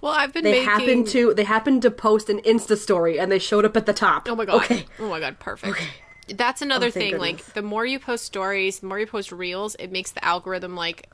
well, 0.00 0.12
I've 0.12 0.32
been 0.32 0.44
They 0.44 0.52
making 0.52 0.66
happened 0.66 1.08
to 1.08 1.34
they 1.34 1.44
happened 1.44 1.82
to 1.82 1.90
post 1.90 2.30
an 2.30 2.40
Insta 2.40 2.76
story 2.76 3.18
and 3.18 3.30
they 3.30 3.38
showed 3.38 3.64
up 3.64 3.76
at 3.76 3.86
the 3.86 3.92
top. 3.92 4.28
Oh 4.28 4.34
my 4.34 4.44
god. 4.44 4.64
Okay. 4.64 4.86
Oh 4.98 5.08
my 5.08 5.20
god, 5.20 5.38
perfect. 5.38 5.78
That's 6.28 6.62
oh, 6.62 6.64
another 6.64 6.86
Oh, 6.86 6.90
thing. 6.90 7.18
Like 7.18 7.44
the 7.54 7.62
more 7.62 7.84
you 7.84 7.98
post 7.98 8.24
stories, 8.24 8.80
the 8.80 8.86
more 8.86 8.98
you 8.98 9.06
post 9.06 9.32
reels, 9.32 9.74
it 9.76 9.92
makes 9.92 10.12
the 10.12 10.24
algorithm 10.24 10.74
like 10.76 11.10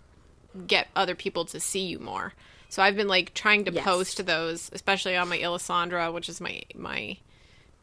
get 0.67 0.89
other 0.97 1.15
people 1.15 1.45
to 1.47 1.61
see 1.61 1.87
you 1.87 1.99
more. 1.99 2.35
So 2.69 2.83
I've 2.83 2.97
been 2.97 3.09
like 3.09 3.35
trying 3.35 3.65
to 3.65 3.73
Yes. 3.73 3.85
post 3.85 4.25
those, 4.27 4.71
especially 4.73 5.17
on 5.17 5.29
my 5.29 5.39
Illustrandra, 5.39 6.13
which 6.13 6.29
is 6.29 6.41
my 6.41 6.63
my 6.75 7.17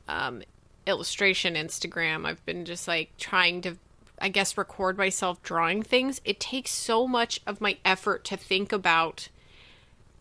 um, 0.07 0.41
illustration 0.85 1.55
Instagram. 1.55 2.25
I've 2.25 2.45
been 2.45 2.65
just 2.65 2.87
like 2.87 3.09
trying 3.17 3.61
to, 3.61 3.77
I 4.19 4.29
guess, 4.29 4.57
record 4.57 4.97
myself 4.97 5.41
drawing 5.43 5.83
things. 5.83 6.21
It 6.25 6.39
takes 6.39 6.71
so 6.71 7.07
much 7.07 7.41
of 7.45 7.61
my 7.61 7.77
effort 7.85 8.23
to 8.25 8.37
think 8.37 8.71
about 8.71 9.29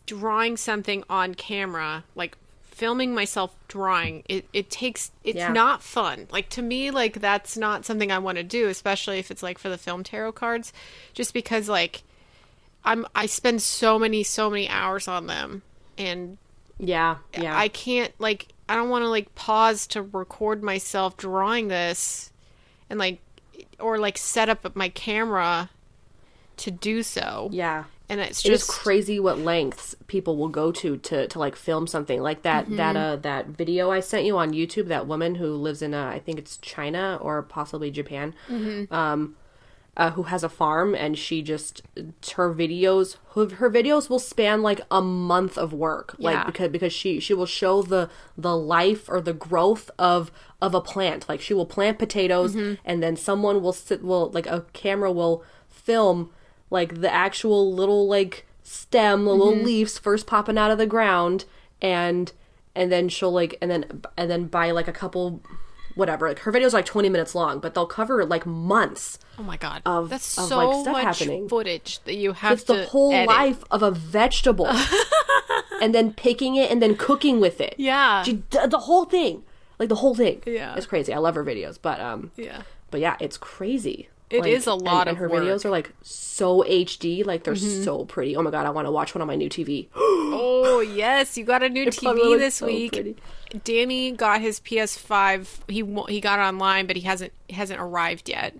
drawing 0.07 0.57
something 0.57 1.03
on 1.11 1.35
camera, 1.35 2.05
like 2.15 2.37
filming 2.65 3.15
myself 3.15 3.55
drawing. 3.69 4.23
It 4.29 4.47
it 4.53 4.71
takes 4.71 5.11
it's 5.25 5.39
Yeah. 5.39 5.53
not 5.53 5.83
fun. 5.83 6.29
Like 6.31 6.49
to 6.51 6.63
me, 6.63 6.91
like 6.91 7.21
that's 7.21 7.57
not 7.57 7.85
something 7.85 8.13
I 8.13 8.19
want 8.19 8.37
to 8.39 8.45
do, 8.45 8.69
especially 8.69 9.19
if 9.19 9.31
it's 9.31 9.43
like 9.43 9.59
for 9.59 9.69
the 9.69 9.79
film 9.79 10.05
tarot 10.05 10.33
cards, 10.33 10.73
just 11.15 11.33
because 11.35 11.69
like 11.69 12.03
I'm 12.85 13.07
I 13.15 13.27
spend 13.27 13.63
so 13.63 13.99
many 13.99 14.23
so 14.23 14.51
many 14.51 14.69
hours 14.69 15.09
on 15.09 15.27
them 15.27 15.63
and 15.99 16.37
Yeah, 16.79 17.17
yeah. 17.37 17.57
I 17.59 17.69
can't 17.69 18.13
like 18.21 18.49
I 18.69 18.75
don't 18.75 18.89
want 18.89 19.05
to 19.05 19.09
like 19.09 19.35
pause 19.35 19.87
to 19.89 20.03
record 20.03 20.63
myself 20.63 21.17
drawing 21.17 21.69
this 21.69 22.33
and 22.91 22.99
like 22.99 23.21
or 23.79 23.99
like 23.99 24.19
set 24.19 24.49
up 24.49 24.75
my 24.75 24.89
camera 24.89 25.71
to 26.59 26.71
do 26.71 27.03
so. 27.03 27.49
Yeah. 27.53 27.85
And 28.09 28.21
it's 28.21 28.45
It 28.45 28.53
is 28.53 28.61
just 28.61 28.71
crazy 28.71 29.19
what 29.19 29.39
lengths 29.39 29.97
people 30.07 30.37
will 30.37 30.49
go 30.49 30.71
to 30.73 30.97
to 30.97 31.27
to 31.27 31.39
like 31.39 31.57
film 31.57 31.87
something 31.89 32.23
like 32.23 32.43
that 32.43 32.69
that 32.77 32.97
uh 32.97 33.17
that 33.17 33.47
video 33.49 33.91
I 33.91 34.01
sent 34.01 34.25
you 34.25 34.39
on 34.39 34.53
YouTube 34.53 34.87
that 34.89 35.07
woman 35.09 35.35
who 35.35 35.55
lives 35.55 35.83
in 35.83 35.93
uh, 35.93 36.07
I 36.07 36.21
think 36.21 36.39
it's 36.39 36.57
China 36.59 37.19
or 37.21 37.43
possibly 37.43 37.91
Japan 37.91 38.35
um 38.93 39.35
uh, 39.97 40.11
who 40.11 40.25
has 40.25 40.45
a 40.45 40.49
farm 40.49 40.95
and 40.95 41.17
she 41.17 41.41
just 41.41 41.83
her 42.35 42.53
videos 42.55 43.17
her, 43.35 43.49
her 43.57 43.71
videos 43.71 44.11
will 44.11 44.19
span 44.19 44.63
like 44.63 44.81
a 44.91 45.01
month 45.01 45.57
of 45.57 45.73
work. 45.73 46.15
Like 46.19 46.35
Yeah. 46.35 46.45
because 46.45 46.69
because 46.69 46.93
she 46.93 47.19
she 47.21 47.33
will 47.35 47.47
show 47.47 47.83
the 47.83 48.11
the 48.37 48.57
life 48.57 49.09
or 49.09 49.21
the 49.21 49.33
growth 49.33 49.91
of 49.99 50.31
of 50.61 50.75
a 50.75 50.81
plant. 50.81 51.29
Like 51.29 51.41
she 51.41 51.55
will 51.55 51.67
plant 51.67 51.99
potatoes 51.99 52.55
and 52.85 53.03
then 53.03 53.17
someone 53.17 53.63
will 53.63 53.73
sit 53.73 54.03
will 54.03 54.31
like 54.31 54.47
a 54.47 54.67
camera 54.73 55.11
will 55.11 55.43
film 55.69 56.31
like 56.71 57.01
the 57.01 57.13
actual 57.13 57.73
little 57.73 58.07
like 58.09 58.45
stem 58.63 59.25
the 59.25 59.33
little 59.35 59.55
leaves 59.63 59.99
first 59.99 60.27
popping 60.27 60.59
out 60.59 60.71
of 60.73 60.79
the 60.79 60.87
ground 60.87 61.45
and 61.81 62.33
and 62.75 62.91
then 62.91 63.09
she'll 63.09 63.31
like 63.33 63.57
and 63.63 63.71
then 63.71 64.03
and 64.17 64.29
then 64.31 64.47
by 64.47 64.71
like 64.73 64.89
a 64.89 64.93
couple 64.93 65.41
whatever 65.97 66.29
like 66.29 66.39
her 66.41 66.53
videos 66.53 66.69
are 66.69 66.79
like 66.79 66.85
20 66.87 67.09
minutes 67.09 67.35
long 67.35 67.59
but 67.59 67.75
they'll 67.75 67.87
cover 67.87 68.25
like 68.25 68.47
months 68.47 69.19
oh 69.39 69.43
my 69.43 69.57
god, 69.57 69.83
of- 69.85 70.09
that's 70.11 70.39
of, 70.39 70.47
so 70.49 70.57
like, 70.69 70.83
stuff 70.83 70.93
much 70.93 71.19
happening. 71.19 71.49
footage 71.49 71.99
that 72.05 72.15
you 72.15 72.33
have 72.35 72.53
it's 72.53 72.63
to 72.65 72.75
the 72.75 72.85
whole 72.87 73.13
edit. 73.13 73.27
life 73.29 73.65
of 73.71 73.83
a 73.83 73.91
vegetable 73.91 74.69
and 75.83 75.95
then 75.95 76.13
picking 76.13 76.55
it 76.57 76.71
and 76.71 76.81
then 76.81 76.95
cooking 76.97 77.41
with 77.41 77.61
it 77.61 77.75
Yeah. 77.79 78.23
she 78.23 78.35
d- 78.35 78.59
the 78.69 78.79
whole 78.81 79.05
thing 79.05 79.43
like 79.79 79.89
the 79.89 79.97
whole 79.97 80.15
thing 80.15 80.43
Yeah. 80.47 80.75
it's 80.77 80.87
crazy 80.87 81.13
i 81.13 81.19
love 81.19 81.35
her 81.35 81.45
videos 81.45 81.79
but 81.81 82.01
um 82.01 82.31
Yeah. 82.37 82.63
but 82.91 83.01
yeah 83.01 83.17
it's 83.21 83.37
crazy 83.39 84.09
It 84.31 84.45
It 84.45 84.53
is 84.53 84.67
a 84.67 84.75
lot 84.75 85.09
and, 85.09 85.17
of 85.17 85.19
her 85.19 85.29
work. 85.29 85.45
videos 85.45 85.65
are 85.65 85.71
like 85.71 85.93
so 86.03 86.63
hd 86.63 87.25
like 87.27 87.45
they're 87.45 87.55
Mm-hmm. 87.55 87.85
so 87.85 88.05
pretty 88.05 88.37
oh 88.37 88.43
my 88.43 88.51
god 88.51 88.67
i 88.67 88.71
want 88.71 88.87
to 88.87 88.91
watch 88.93 89.15
one 89.15 89.23
on 89.23 89.29
my 89.29 89.37
new 89.37 89.49
tv 89.49 89.89
Oh 90.39 90.81
yes, 90.81 91.39
you 91.39 91.45
got 91.45 91.63
a 91.63 91.69
new 91.69 91.91
probably 91.91 92.23
TV 92.35 92.39
this 92.39 92.57
so 92.57 92.67
week. 92.67 92.93
pretty. 92.93 93.17
Danny 93.65 94.13
got 94.13 94.41
his 94.41 94.61
PS5. 94.61 95.47
He 95.69 96.13
he 96.13 96.21
got 96.21 96.39
online, 96.39 96.87
but 96.87 96.97
he 96.97 97.03
hasn't 97.03 97.33
hasn't 97.51 97.81
arrived 97.81 98.29
yet. 98.29 98.55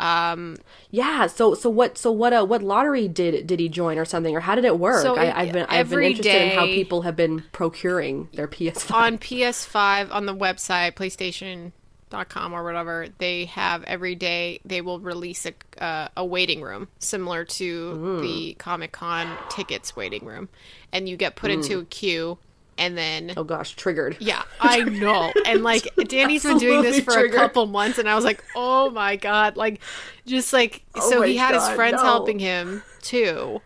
Um, 0.00 0.56
yeah 0.90 1.28
so 1.28 1.54
so 1.54 1.70
what 1.70 1.96
so 1.96 2.10
what 2.10 2.32
uh 2.32 2.44
what 2.44 2.60
lottery 2.60 3.06
did 3.06 3.46
did 3.46 3.60
he 3.60 3.68
join 3.68 3.98
or 3.98 4.04
something 4.04 4.34
or 4.34 4.40
how 4.40 4.56
did 4.56 4.64
it 4.64 4.78
work? 4.78 5.00
So 5.02 5.16
I, 5.16 5.42
I've 5.42 5.52
been 5.52 5.66
i've 5.68 5.90
been 5.90 6.02
interested 6.02 6.52
in 6.52 6.58
how 6.58 6.66
people 6.66 7.02
have 7.02 7.14
been 7.14 7.44
procuring 7.52 8.28
their 8.34 8.48
ps5 8.48 8.92
on 8.92 9.18
PS5 9.18 10.10
on 10.10 10.26
the 10.26 10.34
website 10.34 10.94
PlayStation.com 10.94 12.52
or 12.52 12.64
whatever, 12.64 13.06
they 13.18 13.44
have 13.44 13.84
every 13.84 14.16
day 14.16 14.60
they 14.64 14.80
will 14.80 14.98
release 14.98 15.46
a 15.46 15.52
uh, 15.82 16.08
a 16.16 16.24
waiting 16.24 16.62
room 16.62 16.88
similar 16.98 17.44
to 17.44 18.20
the 18.22 18.54
Comic 18.54 18.90
Con 18.90 19.38
tickets 19.50 19.94
waiting 19.94 20.24
room, 20.24 20.48
and 20.92 21.08
you 21.08 21.16
get 21.16 21.36
put 21.36 21.50
into 21.52 21.78
a 21.78 21.84
queue, 21.84 22.38
and 22.78 22.96
then 22.96 23.32
oh 23.36 23.44
gosh 23.44 23.72
triggered 23.76 24.16
Yeah, 24.18 24.42
I 24.60 24.80
know. 24.80 25.32
And 25.46 25.62
like 25.70 25.88
Danny's 26.08 26.42
been 26.42 26.58
doing 26.58 26.82
this 26.82 27.00
for 27.00 27.12
triggered. 27.12 27.34
a 27.34 27.36
couple 27.38 27.66
months 27.66 27.98
and 27.98 28.08
I 28.08 28.14
was 28.14 28.24
like, 28.24 28.42
"Oh 28.56 28.90
my 28.90 29.16
god." 29.16 29.56
Like 29.56 29.80
just 30.26 30.52
like 30.52 30.82
so 30.96 31.18
Oh 31.18 31.20
my 31.20 31.26
he 31.28 31.36
had 31.36 31.54
his 31.54 31.68
friends 31.70 31.96
no. 31.96 32.04
helping 32.04 32.38
him 32.38 32.82
too. 33.02 33.60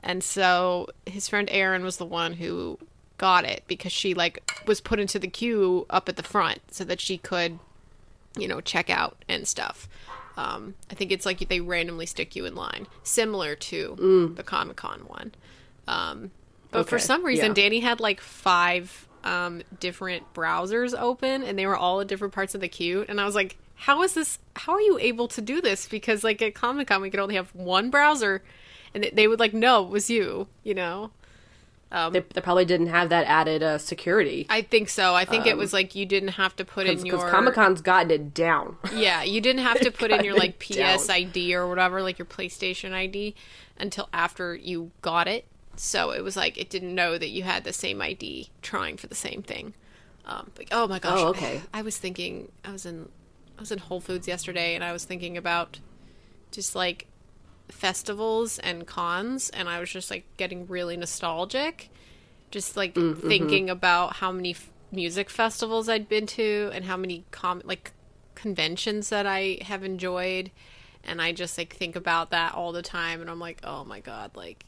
And 0.00 0.22
so 0.22 0.88
his 1.06 1.28
friend 1.28 1.48
Erin 1.50 1.82
was 1.84 1.96
the 1.96 2.06
one 2.06 2.34
who 2.34 2.78
got 3.18 3.44
it 3.44 3.62
because 3.66 3.92
she 3.92 4.14
like 4.14 4.42
was 4.66 4.80
put 4.80 5.00
into 5.00 5.18
the 5.18 5.28
queue 5.28 5.86
up 5.90 6.08
at 6.08 6.16
the 6.16 6.22
front 6.22 6.60
so 6.70 6.84
that 6.84 7.00
she 7.00 7.18
could 7.18 7.58
you 8.38 8.46
know, 8.46 8.60
check 8.60 8.90
out 8.90 9.24
and 9.28 9.48
stuff. 9.48 9.88
Um, 10.36 10.74
I 10.90 10.94
think 10.94 11.10
it's 11.10 11.24
like 11.24 11.48
they 11.48 11.60
randomly 11.60 12.04
stick 12.04 12.36
you 12.36 12.44
in 12.44 12.54
line, 12.54 12.86
similar 13.02 13.54
to 13.54 14.32
the 14.36 14.42
Comic 14.42 14.76
Con 14.76 15.00
one. 15.06 15.32
Um, 15.88 16.30
but 16.76 16.88
for 16.88 16.98
some 16.98 17.24
reason, 17.24 17.48
yeah. 17.48 17.54
Danny 17.54 17.80
had 17.80 18.00
like 18.00 18.20
five 18.20 19.06
um, 19.24 19.62
different 19.80 20.32
browsers 20.34 20.98
open, 20.98 21.42
and 21.42 21.58
they 21.58 21.66
were 21.66 21.76
all 21.76 22.00
at 22.00 22.06
different 22.06 22.32
parts 22.32 22.54
of 22.54 22.60
the 22.60 22.68
queue. 22.68 23.04
And 23.08 23.20
I 23.20 23.24
was 23.24 23.34
like, 23.34 23.56
"How 23.74 24.02
is 24.02 24.14
this? 24.14 24.38
How 24.54 24.72
are 24.72 24.80
you 24.80 24.98
able 25.00 25.28
to 25.28 25.40
do 25.40 25.60
this?" 25.60 25.88
Because 25.88 26.22
like 26.24 26.40
at 26.42 26.54
Comic 26.54 26.88
Con, 26.88 27.02
we 27.02 27.10
could 27.10 27.20
only 27.20 27.34
have 27.34 27.54
one 27.54 27.90
browser, 27.90 28.42
and 28.94 29.08
they- 29.12 29.26
would 29.28 29.40
like 29.40 29.52
no, 29.54 29.84
it 29.84 29.90
was 29.90 30.08
you. 30.08 30.46
You 30.62 30.74
know. 30.74 31.10
they, 31.90 32.20
they 32.20 32.40
probably 32.42 32.64
didn't 32.66 32.88
have 32.88 33.08
that 33.08 33.26
added 33.26 33.62
uh, 33.62 33.78
security 33.78 34.44
I 34.50 34.60
think 34.60 34.88
so. 34.90 35.14
I 35.14 35.24
think 35.24 35.46
it 35.46 35.56
was 35.56 35.72
like 35.72 35.94
you 35.94 36.04
didn't 36.04 36.30
have 36.30 36.54
to 36.56 36.64
put 36.64 36.86
in 36.86 37.06
your 37.06 37.30
Comic 37.30 37.54
Con's 37.54 37.80
gotten 37.80 38.10
it 38.10 38.34
down. 38.34 38.76
Yeah, 38.94 39.22
you 39.22 39.40
didn't 39.40 39.62
have 39.62 39.80
to 39.80 39.90
put 40.00 40.10
in 40.10 40.24
your 40.24 40.36
like 40.36 40.70
it 40.70 40.76
down. 40.76 40.98
PS 40.98 41.08
ID 41.08 41.54
or 41.54 41.66
whatever, 41.66 42.02
like 42.02 42.18
your 42.18 42.26
PlayStation 42.26 42.92
ID, 42.92 43.34
until 43.78 44.08
after 44.12 44.54
you 44.54 44.90
got 45.00 45.26
it. 45.26 45.46
So 45.78 46.10
it 46.10 46.22
was 46.24 46.36
like 46.36 46.58
it 46.58 46.70
didn't 46.70 46.94
know 46.94 47.18
that 47.18 47.28
you 47.28 47.42
had 47.42 47.64
the 47.64 47.72
same 47.72 48.00
ID 48.02 48.50
trying 48.62 48.96
for 48.96 49.06
the 49.06 49.14
same 49.14 49.42
thing. 49.42 49.74
Um, 50.24 50.50
like, 50.58 50.68
oh 50.72 50.86
my 50.88 50.98
gosh. 50.98 51.18
Oh, 51.18 51.28
okay. 51.28 51.62
I 51.72 51.82
was 51.82 51.96
thinking 51.98 52.50
I 52.64 52.72
was 52.72 52.86
in 52.86 53.08
I 53.58 53.60
was 53.60 53.72
in 53.72 53.78
Whole 53.78 54.00
Foods 54.00 54.26
yesterday 54.28 54.74
and 54.74 54.82
I 54.84 54.92
was 54.92 55.04
thinking 55.04 55.36
about 55.36 55.80
just 56.50 56.74
like 56.74 57.06
festivals 57.68 58.58
and 58.60 58.86
cons 58.86 59.50
and 59.50 59.68
I 59.68 59.80
was 59.80 59.90
just 59.90 60.10
like 60.10 60.24
getting 60.36 60.66
really 60.66 60.96
nostalgic. 60.96 61.90
Just 62.50 62.76
like 62.76 62.94
Mm-hmm. 62.94 63.28
thinking 63.28 63.70
about 63.70 64.16
how 64.16 64.30
many 64.32 64.52
f- 64.52 64.70
music 64.92 65.28
festivals 65.30 65.88
I'd 65.88 66.08
been 66.08 66.26
to 66.28 66.70
and 66.72 66.84
how 66.84 66.96
many 66.96 67.24
com 67.30 67.60
like 67.64 67.92
conventions 68.34 69.08
that 69.10 69.26
I 69.26 69.58
have 69.62 69.82
enjoyed 69.82 70.50
and 71.04 71.20
I 71.20 71.32
just 71.32 71.58
like 71.58 71.74
think 71.74 71.96
about 71.96 72.30
that 72.30 72.54
all 72.54 72.72
the 72.72 72.82
time 72.82 73.20
and 73.20 73.28
I'm 73.30 73.40
like, 73.40 73.60
"Oh 73.64 73.84
my 73.84 74.00
god, 74.00 74.36
like 74.36 74.64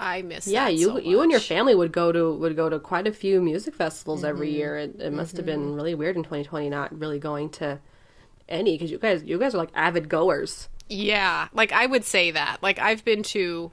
I 0.00 0.22
miss 0.22 0.46
Yeah, 0.46 0.64
that 0.64 0.74
you 0.74 0.88
so 0.88 0.98
you 0.98 1.20
and 1.20 1.30
your 1.30 1.40
family 1.40 1.74
would 1.74 1.92
go 1.92 2.10
to 2.10 2.34
would 2.34 2.56
go 2.56 2.68
to 2.68 2.78
quite 2.80 3.06
a 3.06 3.12
few 3.12 3.40
music 3.42 3.74
festivals 3.74 4.24
every 4.24 4.48
Mm-hmm. 4.48 4.56
year. 4.56 4.76
It, 4.78 5.00
it 5.00 5.12
must 5.12 5.36
have 5.36 5.46
been 5.46 5.74
really 5.74 5.94
weird 5.94 6.16
in 6.16 6.22
2020 6.22 6.68
not 6.70 6.98
really 6.98 7.18
going 7.18 7.50
to 7.50 7.78
any 8.48 8.74
because 8.76 8.90
you 8.90 8.98
guys 8.98 9.22
you 9.24 9.38
guys 9.38 9.54
are 9.54 9.58
like 9.58 9.70
avid 9.74 10.08
goers. 10.08 10.68
Yeah, 10.88 11.48
like 11.52 11.70
I 11.72 11.86
would 11.86 12.04
say 12.04 12.30
that. 12.32 12.62
Like 12.62 12.78
I've 12.78 13.04
been 13.04 13.22
to 13.24 13.70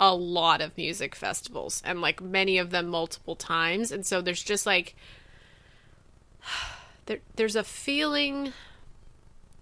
a 0.00 0.14
lot 0.14 0.60
of 0.60 0.76
music 0.76 1.14
festivals 1.14 1.82
and 1.84 2.00
like 2.00 2.20
many 2.22 2.58
of 2.58 2.70
them 2.70 2.88
multiple 2.88 3.36
times 3.36 3.92
and 3.92 4.04
so 4.04 4.20
there's 4.20 4.42
just 4.42 4.66
like 4.66 4.94
there 7.06 7.18
there's 7.36 7.56
a 7.56 7.64
feeling 7.64 8.52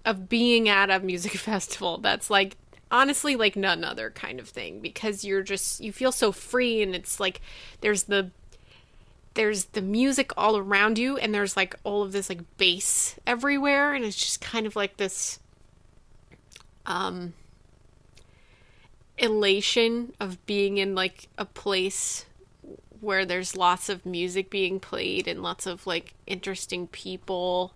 of 0.05 0.29
being 0.29 0.69
at 0.69 0.91
a 0.91 1.01
music 1.01 1.33
festival 1.51 1.99
that's 1.99 2.31
like 2.31 2.57
honestly 2.93 3.35
like 3.35 3.57
none 3.57 3.83
other 3.83 4.11
kind 4.11 4.39
of 4.39 4.49
thing 4.49 4.79
because 4.81 5.25
you're 5.25 5.43
just 5.43 5.81
you 5.81 5.91
feel 5.91 6.13
so 6.13 6.31
free 6.31 6.83
and 6.83 6.95
it's 6.95 7.19
like 7.19 7.41
there's 7.81 8.05
the 8.05 8.31
there's 9.35 9.65
the 9.67 9.81
music 9.81 10.31
all 10.37 10.59
around 10.59 10.99
you 10.99 11.17
and 11.17 11.35
there's 11.35 11.57
like 11.57 11.75
all 11.85 12.03
of 12.03 12.13
this 12.13 12.29
like 12.29 12.43
bass 12.59 13.19
everywhere 13.27 13.95
and 13.95 14.05
it's 14.05 14.17
just 14.17 14.43
kind 14.43 14.67
of 14.67 14.77
like 14.77 14.99
this 14.99 15.39
um 16.85 17.33
elation 19.17 20.13
of 20.21 20.45
being 20.45 20.77
in 20.77 20.95
like 20.95 21.29
a 21.39 21.47
place 21.47 22.27
where 23.01 23.25
there's 23.25 23.57
lots 23.57 23.89
of 23.89 24.05
music 24.05 24.51
being 24.51 24.79
played 24.79 25.27
and 25.27 25.43
lots 25.43 25.67
of 25.67 25.87
like 25.87 26.13
interesting 26.27 26.87
people 26.87 27.73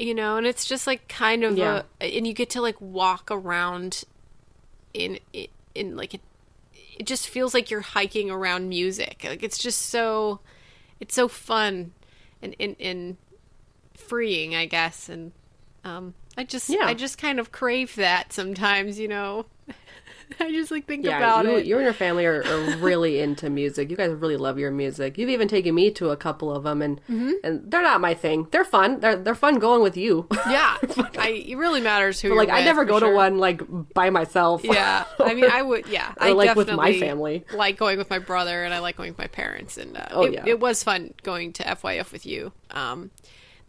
you 0.00 0.14
know 0.14 0.36
and 0.36 0.46
it's 0.46 0.64
just 0.64 0.86
like 0.86 1.06
kind 1.08 1.44
of 1.44 1.56
Yeah. 1.58 1.82
a 2.00 2.16
and 2.16 2.26
you 2.26 2.32
get 2.32 2.50
to 2.50 2.60
like 2.62 2.80
walk 2.80 3.30
around 3.30 4.04
in 4.94 5.18
in, 5.32 5.46
in 5.74 5.96
like 5.96 6.14
it, 6.14 6.20
it 6.98 7.06
just 7.06 7.28
feels 7.28 7.52
like 7.54 7.70
you're 7.70 7.80
hiking 7.82 8.30
around 8.30 8.68
music 8.68 9.20
like 9.24 9.42
it's 9.42 9.58
just 9.58 9.82
so 9.82 10.40
it's 11.00 11.14
so 11.14 11.28
fun 11.28 11.92
and 12.42 12.56
and, 12.58 12.76
and 12.80 13.16
freeing 13.94 14.54
i 14.56 14.64
guess 14.66 15.08
and 15.08 15.32
um 15.84 16.14
i 16.36 16.44
just 16.44 16.70
Yeah. 16.70 16.84
i 16.86 16.94
just 16.94 17.18
kind 17.18 17.38
of 17.38 17.52
crave 17.52 17.94
that 17.96 18.32
sometimes 18.32 18.98
you 18.98 19.08
know 19.08 19.44
i 20.40 20.50
just 20.50 20.70
like 20.70 20.86
think 20.86 21.04
Yeah, 21.04 21.18
about 21.18 21.44
you, 21.44 21.56
it 21.56 21.66
you 21.66 21.76
and 21.76 21.84
your 21.84 21.92
family 21.92 22.24
are, 22.26 22.42
are 22.44 22.76
really 22.76 23.20
into 23.20 23.50
music. 23.50 23.90
You 23.90 23.96
guys 23.96 24.10
really 24.12 24.36
love 24.36 24.58
your 24.58 24.70
music. 24.70 25.18
You've 25.18 25.30
even 25.30 25.48
taken 25.48 25.74
me 25.74 25.90
to 25.92 26.10
a 26.10 26.16
couple 26.16 26.54
of 26.54 26.62
them, 26.64 26.82
and 26.82 27.00
Mm-hmm. 27.10 27.32
and 27.42 27.70
they're 27.70 27.82
not 27.82 28.00
my 28.00 28.14
thing. 28.14 28.46
They're 28.50 28.64
fun. 28.64 29.00
They're 29.00 29.16
they're 29.16 29.34
fun 29.34 29.58
going 29.58 29.82
with 29.82 29.96
you. 29.96 30.26
yeah 30.48 30.76
I, 31.18 31.44
it 31.46 31.56
really 31.56 31.80
matters 31.80 32.20
who 32.20 32.36
like 32.36 32.48
I 32.48 32.62
never 32.64 32.84
go 32.84 33.00
to 33.00 33.10
one 33.12 33.38
like 33.38 33.62
by 33.94 34.10
myself. 34.10 34.62
yeah 34.64 35.04
i 35.18 35.34
mean 35.34 35.50
i 35.50 35.60
would 35.62 35.86
yeah 35.86 36.10
Or, 36.20 36.22
i 36.28 36.32
like, 36.32 36.54
with 36.56 36.70
my 36.72 36.98
family. 36.98 37.44
like 37.54 37.76
going 37.76 37.98
with 37.98 38.10
my 38.10 38.18
brother 38.18 38.64
and 38.64 38.72
i 38.74 38.78
like 38.78 38.96
going 38.96 39.10
with 39.10 39.18
my 39.18 39.26
parents 39.26 39.76
and 39.78 39.96
uh, 39.96 40.06
Oh, 40.12 40.24
it, 40.24 40.32
yeah. 40.34 40.44
it 40.46 40.60
was 40.60 40.82
fun 40.84 41.12
going 41.22 41.52
to 41.54 41.62
FYF 41.64 42.12
with 42.12 42.26
you 42.26 42.52
um 42.70 43.10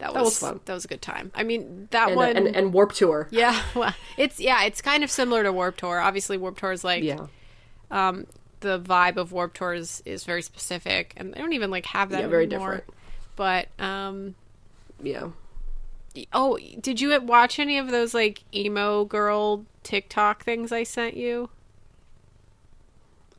that 0.01 0.13
was, 0.13 0.23
was 0.23 0.37
fun. 0.39 0.59
that 0.65 0.73
was 0.73 0.85
a 0.85 0.87
good 0.87 1.01
time 1.01 1.31
i 1.35 1.43
mean 1.43 1.87
that 1.91 2.07
and, 2.09 2.15
one 2.17 2.35
and 2.35 2.47
and 2.55 2.73
Warp 2.73 2.91
Tour. 2.93 3.27
yeah 3.31 3.61
well, 3.75 3.93
it's 4.17 4.39
yeah 4.39 4.63
it's 4.63 4.81
kind 4.81 5.03
of 5.03 5.11
similar 5.11 5.43
to 5.43 5.51
warp 5.53 5.77
tour 5.77 5.99
obviously 5.99 6.37
warp 6.37 6.57
tour 6.57 6.71
is 6.71 6.83
like 6.83 7.03
Yeah, 7.03 7.27
um 7.89 8.25
the 8.61 8.79
vibe 8.79 9.17
of 9.17 9.31
warp 9.31 9.53
tour 9.53 9.73
is, 9.73 10.03
is 10.05 10.23
very 10.23 10.41
specific 10.43 11.13
and 11.17 11.33
they 11.33 11.39
don't 11.39 11.53
even 11.53 11.71
like 11.71 11.85
have 11.87 12.09
that 12.11 12.21
Yeah, 12.21 12.27
very 12.27 12.45
anymore. 12.45 12.75
different. 12.75 12.93
But 13.35 13.67
um 13.79 14.35
Yeah. 15.01 15.29
oh, 16.31 16.59
did 16.79 17.01
you 17.01 17.19
watch 17.21 17.57
any 17.57 17.77
of 17.79 17.89
those 17.89 18.13
like 18.13 18.43
emo 18.53 19.03
girl 19.05 19.65
TikTok 19.83 20.43
things 20.43 20.71
I 20.71 20.83
sent 20.83 21.17
you? 21.17 21.49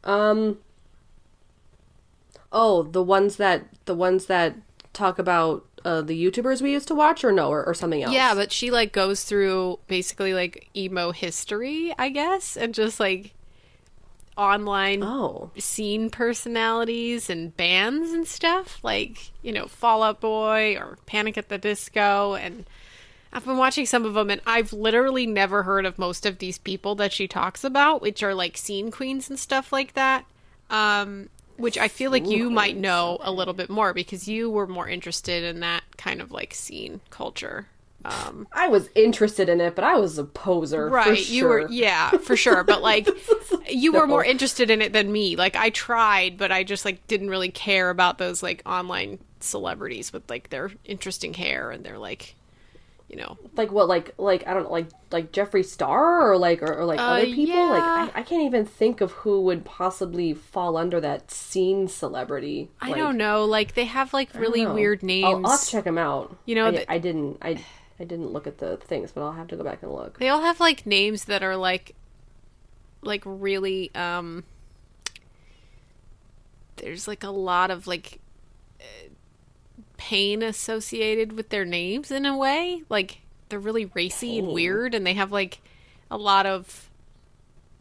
Um. 0.04 0.58
Oh, 2.50 2.82
the 2.82 3.02
ones 3.02 3.36
that 3.36 3.66
the 3.84 3.94
ones 3.94 4.26
that 4.26 4.56
talk 4.92 5.18
about 5.18 5.64
uh, 5.84 6.02
the 6.02 6.14
YouTubers 6.24 6.60
we 6.62 6.72
used 6.72 6.88
to 6.88 6.94
watch, 6.94 7.24
or 7.24 7.32
no, 7.32 7.48
or, 7.48 7.64
or 7.64 7.74
something 7.74 8.02
else. 8.02 8.12
Yeah, 8.14 8.34
but 8.34 8.52
she 8.52 8.70
like 8.70 8.92
goes 8.92 9.24
through 9.24 9.78
basically 9.88 10.34
like 10.34 10.68
emo 10.76 11.12
history, 11.12 11.94
I 11.98 12.08
guess, 12.08 12.56
and 12.56 12.74
just 12.74 13.00
like 13.00 13.32
online 14.36 15.02
Oh. 15.02 15.50
scene 15.58 16.08
personalities 16.08 17.28
and 17.28 17.54
bands 17.56 18.12
and 18.12 18.26
stuff, 18.26 18.78
like, 18.82 19.30
you 19.42 19.52
know, 19.52 19.66
Fall 19.66 20.02
Out 20.02 20.20
Boy 20.20 20.76
or 20.76 20.98
Panic 21.06 21.36
at 21.36 21.48
the 21.48 21.58
Disco 21.58 22.34
and 22.34 22.64
I've 23.34 23.44
been 23.46 23.56
watching 23.56 23.86
some 23.86 24.04
of 24.04 24.14
them 24.14 24.30
and 24.30 24.40
I've 24.46 24.72
literally 24.72 25.26
never 25.26 25.62
heard 25.62 25.86
of 25.86 25.98
most 25.98 26.26
of 26.26 26.38
these 26.38 26.58
people 26.58 26.94
that 26.96 27.12
she 27.12 27.26
talks 27.26 27.64
about, 27.64 28.00
which 28.02 28.22
are 28.22 28.34
like 28.34 28.56
scene 28.56 28.90
queens 28.90 29.28
and 29.30 29.38
stuff 29.38 29.72
like 29.72 29.94
that. 29.94 30.24
Um 30.70 31.28
which 31.56 31.78
I 31.78 31.88
feel 31.88 32.10
like 32.10 32.26
you 32.26 32.50
might 32.50 32.76
know 32.76 33.18
a 33.20 33.32
little 33.32 33.54
bit 33.54 33.70
more 33.70 33.92
because 33.94 34.28
you 34.28 34.50
were 34.50 34.66
more 34.66 34.88
interested 34.88 35.44
in 35.44 35.60
that 35.60 35.82
kind 35.96 36.20
of 36.20 36.30
like 36.32 36.54
scene 36.54 37.00
culture. 37.10 37.66
Um 38.04 38.48
I 38.52 38.66
was 38.68 38.88
interested 38.96 39.48
in 39.48 39.60
it, 39.60 39.74
but 39.76 39.84
I 39.84 39.96
was 39.96 40.18
a 40.18 40.24
poser. 40.24 40.88
for 40.88 40.94
right 40.94 41.28
you 41.28 41.46
were 41.46 41.68
yeah 41.70 42.10
for 42.10 42.36
sure 42.36 42.64
but 42.64 42.82
like 42.90 43.08
you 43.70 43.92
were 43.92 44.06
more 44.08 44.24
interested 44.24 44.70
in 44.70 44.82
it 44.82 44.92
than 44.92 45.12
me 45.12 45.36
like 45.36 45.54
i 45.56 45.70
tried 45.70 46.36
but 46.36 46.50
i 46.50 46.64
just 46.64 46.84
like 46.84 47.06
didn't 47.06 47.30
really 47.30 47.50
care 47.50 47.90
about 47.90 48.18
those 48.18 48.42
like 48.42 48.60
online 48.66 49.18
celebrities 49.40 50.12
with 50.12 50.28
like 50.28 50.50
their 50.50 50.70
interesting 50.84 51.34
hair 51.34 51.70
and 51.70 51.84
their 51.84 51.98
like 51.98 52.34
you 53.12 53.18
know 53.18 53.36
like 53.56 53.70
what, 53.70 53.88
like 53.88 54.14
like 54.16 54.46
I 54.46 54.54
don't 54.54 54.64
know, 54.64 54.72
like 54.72 54.88
like 55.10 55.30
Jeffree 55.32 55.64
Star 55.64 56.30
or 56.30 56.38
like 56.38 56.62
or, 56.62 56.72
or 56.78 56.84
like 56.86 56.98
other 56.98 57.26
people. 57.26 57.54
yeah. 57.54 57.70
Like 57.70 58.16
I, 58.16 58.20
I 58.20 58.22
can't 58.22 58.42
even 58.44 58.64
think 58.64 59.02
of 59.02 59.12
who 59.12 59.42
would 59.42 59.66
possibly 59.66 60.32
fall 60.32 60.78
under 60.78 60.98
that 61.00 61.30
scene 61.30 61.88
celebrity. 61.88 62.70
i 62.80 62.88
Like, 62.88 62.96
don't 62.96 63.18
know 63.18 63.44
like 63.44 63.74
they 63.74 63.84
have 63.84 64.14
like 64.14 64.34
really 64.34 64.66
weird 64.66 65.02
names 65.02 65.26
I'll, 65.26 65.44
I'll 65.44 65.50
have 65.52 65.60
to 65.60 65.70
check 65.70 65.84
them 65.84 65.98
out. 65.98 66.34
You 66.46 66.54
know, 66.54 66.68
I, 66.68 66.70
the- 66.70 66.92
I 66.92 66.98
didn't. 66.98 67.36
I 67.42 67.62
I 68.00 68.04
didn't 68.04 68.32
look 68.32 68.46
at 68.46 68.56
the 68.58 68.78
things, 68.78 69.12
but 69.12 69.20
I'll 69.22 69.32
have 69.32 69.48
to 69.48 69.56
go 69.56 69.62
back 69.62 69.82
and 69.82 69.92
look. 69.92 70.18
they 70.18 70.30
all 70.30 70.40
have 70.40 70.58
like 70.58 70.86
names 70.86 71.26
that 71.26 71.42
are 71.42 71.56
like 71.56 71.94
like 73.02 73.22
really 73.26 73.94
um 73.94 74.44
there's 76.76 77.06
like 77.06 77.22
a 77.22 77.30
lot 77.30 77.70
of 77.70 77.86
like 77.86 78.18
uh, 78.80 78.84
pain 80.08 80.42
associated 80.42 81.32
with 81.32 81.48
their 81.50 81.64
names 81.64 82.10
in 82.10 82.26
a 82.26 82.36
way 82.36 82.82
like 82.88 83.20
they're 83.48 83.58
really 83.68 83.84
racy 83.94 84.38
and 84.38 84.48
Oh. 84.48 84.52
weird 84.52 84.94
and 84.94 85.06
they 85.06 85.14
have 85.14 85.30
like 85.30 85.60
a 86.10 86.16
lot 86.16 86.44
of 86.46 86.88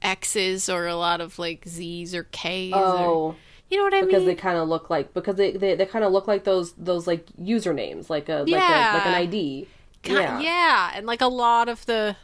x's 0.04 0.70
or 0.70 0.86
a 0.88 0.96
lot 0.96 1.20
of 1.22 1.38
like 1.40 1.64
z's 1.68 2.14
or 2.14 2.24
k's 2.26 2.74
or 2.74 2.78
Oh, 2.80 3.36
you 3.70 3.78
know 3.78 3.84
what 3.86 3.94
i 3.94 4.02
because 4.02 4.20
mean 4.20 4.28
they 4.28 4.36
kind 4.36 4.58
of 4.58 4.68
look 4.68 4.90
like 4.90 5.14
because 5.14 5.36
they 5.36 5.52
they, 5.52 5.76
they 5.76 5.86
kind 5.86 6.04
of 6.06 6.12
look 6.12 6.28
like 6.28 6.44
those 6.44 6.74
those 6.74 7.08
like 7.08 7.26
usernames, 7.42 8.10
like 8.10 8.30
a 8.30 8.38
like 8.44 8.48
Yeah. 8.50 8.94
a 8.94 8.98
like 8.98 9.06
an 9.08 9.14
ID. 9.16 9.68
Ki- 10.04 10.14
yeah. 10.14 10.40
yeah, 10.40 10.92
and 10.96 11.06
like 11.06 11.22
a 11.22 11.28
lot 11.28 11.70
of 11.70 11.86
the 11.86 12.16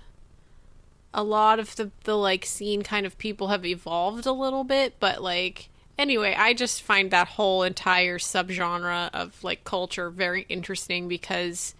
a 1.13 1.23
lot 1.23 1.59
of 1.59 1.75
the 1.75 1.91
the 2.03 2.17
like 2.17 2.45
scene 2.45 2.81
kind 2.81 3.05
of 3.05 3.17
people 3.17 3.47
have 3.49 3.65
evolved 3.65 4.25
a 4.25 4.31
little 4.31 4.63
bit, 4.63 4.95
but 4.99 5.21
like 5.21 5.69
anyway, 5.97 6.35
I 6.37 6.53
just 6.53 6.81
find 6.81 7.11
that 7.11 7.27
whole 7.27 7.63
entire 7.63 8.17
subgenre 8.17 9.09
of 9.13 9.43
like 9.43 9.63
culture 9.63 10.09
very 10.09 10.45
interesting 10.49 11.07
because 11.07 11.75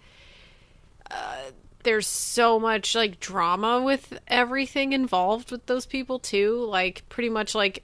uh, 1.10 1.50
there's 1.84 2.06
so 2.06 2.58
much 2.58 2.94
like 2.94 3.20
drama 3.20 3.82
with 3.82 4.18
everything 4.28 4.92
involved 4.92 5.50
with 5.50 5.66
those 5.66 5.86
people 5.86 6.18
too. 6.18 6.64
Like 6.68 7.08
pretty 7.08 7.30
much 7.30 7.54
like 7.54 7.82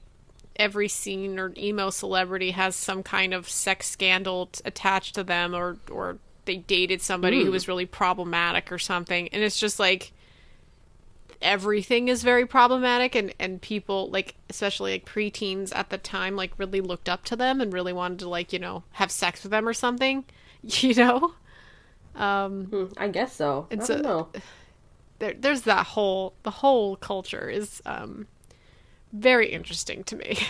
every 0.57 0.89
scene 0.89 1.39
or 1.39 1.53
emo 1.57 1.91
celebrity 1.91 2.53
has 2.53 2.77
some 2.77 3.03
kind 3.03 3.35
of 3.35 3.49
sex 3.49 3.89
scandal 3.89 4.47
t- 4.47 4.61
attached 4.65 5.15
to 5.15 5.25
them 5.25 5.55
or 5.55 5.77
or 5.91 6.19
they 6.45 6.57
dated 6.57 7.01
somebody 7.01 7.43
who 7.43 7.51
was 7.51 7.67
really 7.67 7.87
problematic 7.87 8.71
or 8.71 8.79
something 8.79 9.29
and 9.29 9.43
it's 9.43 9.59
just 9.59 9.81
like 9.81 10.13
everything 11.45 12.09
is 12.09 12.25
very 12.25 12.47
problematic 12.47 13.15
and 13.15 13.35
and 13.41 13.63
people 13.63 14.11
like 14.11 14.37
especially 14.51 14.93
like 14.93 15.07
preteens 15.07 15.75
at 15.77 15.91
the 15.91 15.99
time 15.99 16.37
like 16.37 16.53
really 16.59 16.81
looked 16.81 17.09
up 17.09 17.25
to 17.25 17.37
them 17.37 17.61
and 17.61 17.73
really 17.73 17.93
wanted 17.93 18.19
to 18.21 18.29
like 18.29 18.53
you 18.53 18.59
know 18.61 18.85
have 18.95 19.11
sex 19.13 19.43
with 19.45 19.53
them 19.53 19.69
or 19.69 19.75
something 19.75 20.25
you 20.63 20.95
know 20.95 21.35
um 22.17 22.71
Hmm, 22.71 22.87
I 22.99 23.09
guess 23.09 23.35
so. 23.35 23.69
I 23.77 23.87
don't 23.87 24.03
a- 24.03 24.03
know. 24.03 24.35
there 25.19 25.35
there's 25.35 25.63
that 25.63 25.87
whole 25.89 26.35
the 26.43 26.51
whole 26.51 26.97
culture 26.97 27.49
is 27.49 27.83
um 27.87 28.27
very 29.13 29.49
interesting 29.53 30.05
to 30.05 30.17
me 30.17 30.39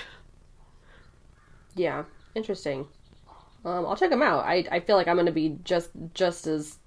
Yeah, 1.75 2.05
interesting. 2.35 2.89
Um, 3.65 3.87
I'll 3.87 3.97
check 3.97 4.11
them 4.11 4.23
out. 4.23 4.45
I 4.45 4.67
I 4.71 4.81
feel 4.81 4.97
like 4.97 5.09
I'm 5.09 5.17
gonna 5.17 5.33
be 5.33 5.59
just 5.65 5.91
just 6.15 6.47
as 6.47 6.79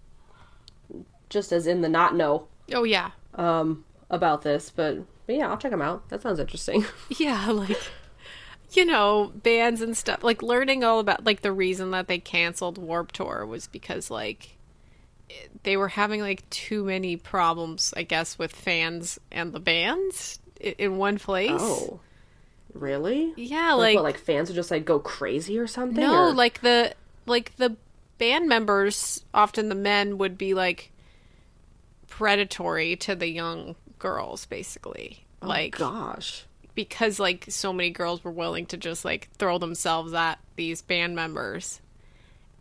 just 1.30 1.52
as 1.52 1.68
in 1.68 1.82
the 1.82 1.90
not 1.90 2.16
know 2.16 2.48
oh 2.74 2.84
yeah 2.84 3.12
um 3.36 3.84
about 4.10 4.42
this, 4.44 4.70
but, 4.70 5.00
but 5.26 5.36
yeah, 5.36 5.50
I'll 5.50 5.58
check 5.58 5.72
them 5.72 5.82
out. 5.82 6.08
That 6.10 6.22
sounds 6.22 6.40
interesting. 6.40 6.86
Yeah, 7.18 7.52
like 7.52 7.78
you 8.72 8.84
know, 8.86 9.32
bands 9.34 9.82
and 9.82 9.96
stuff. 9.96 10.24
Like 10.24 10.42
learning 10.44 10.84
all 10.84 11.00
about 11.00 11.26
like 11.26 11.42
the 11.42 11.52
reason 11.54 11.92
that 11.92 12.08
they 12.08 12.20
canceled 12.20 12.78
Warp 12.78 13.12
Tour 13.14 13.46
was 13.46 13.68
because 13.68 14.12
like 14.12 14.58
they 15.64 15.78
were 15.78 15.88
having 15.90 16.22
like 16.22 16.50
too 16.50 16.84
many 16.84 17.16
problems, 17.18 17.94
I 17.96 18.04
guess, 18.04 18.38
with 18.38 18.52
fans 18.54 19.20
and 19.32 19.54
the 19.54 19.60
bands 19.60 20.40
in 20.60 20.98
one 20.98 21.18
place. 21.18 21.52
oh, 21.54 22.00
really? 22.74 23.34
Yeah, 23.38 23.74
Like, 23.74 23.80
like, 23.90 23.96
what? 23.96 24.04
Like 24.04 24.18
fans 24.20 24.50
would 24.50 24.56
just 24.56 24.72
like 24.72 24.84
go 24.86 25.00
crazy 25.00 25.58
or 25.60 25.68
something? 25.68 26.02
no, 26.04 26.28
or- 26.30 26.34
like 26.34 26.60
the 26.62 26.94
like 27.26 27.56
the 27.58 27.76
band 28.18 28.48
members, 28.50 29.24
often 29.34 29.70
the 29.70 29.76
men 29.76 30.18
would 30.18 30.38
be 30.38 30.54
like 30.54 30.92
predatory 32.10 32.96
to 32.98 33.16
the 33.16 33.28
young 33.28 33.76
girls 34.00 34.46
basically. 34.46 35.26
Oh 35.42 35.48
like 35.48 35.78
gosh. 35.78 36.46
because 36.76 37.20
like 37.20 37.46
so 37.50 37.72
many 37.72 37.90
girls 37.90 38.24
were 38.24 38.32
willing 38.32 38.66
to 38.68 38.78
just 38.78 39.06
like 39.06 39.30
throw 39.38 39.58
themselves 39.58 40.14
at 40.14 40.40
these 40.56 40.82
band 40.82 41.16
members 41.16 41.82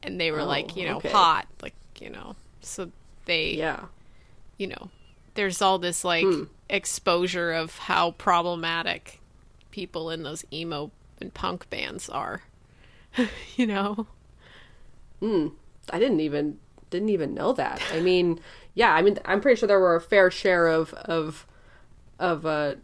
and 0.03 0.20
they 0.20 0.31
were 0.31 0.44
like 0.44 0.72
oh, 0.72 0.81
you 0.81 0.87
know 0.87 0.96
okay. 0.99 1.09
hot 1.09 1.46
like 1.62 1.75
you 1.99 2.11
know 2.11 2.37
so 2.61 2.90
they 3.25 3.53
Yeah. 3.53 3.87
you 4.59 4.66
know 4.66 4.90
there's 5.35 5.62
all 5.62 5.79
this 5.79 6.05
like 6.05 6.25
hmm. 6.25 6.44
exposure 6.68 7.53
of 7.53 7.79
how 7.79 8.11
problematic 8.12 9.20
people 9.70 10.11
in 10.11 10.22
those 10.22 10.44
emo 10.53 10.90
and 11.18 11.33
punk 11.33 11.68
bands 11.70 12.09
are 12.11 12.42
you 13.57 13.66
know 13.66 14.07
hmm. 15.20 15.49
I 15.90 15.99
didn't 15.99 16.20
even 16.20 16.59
didn't 16.90 17.09
even 17.11 17.35
know 17.35 17.53
that. 17.55 17.81
I 17.92 18.01
mean, 18.01 18.40
yeah, 18.77 18.95
I 18.95 19.03
mean, 19.03 19.19
I'm 19.25 19.41
pretty 19.41 19.59
sure 19.59 19.67
there 19.67 19.81
were 19.81 19.97
a 19.97 20.01
fair 20.01 20.31
share 20.31 20.69
of 20.69 20.95
of 20.95 21.45
of 22.21 22.47
uh, 22.47 22.75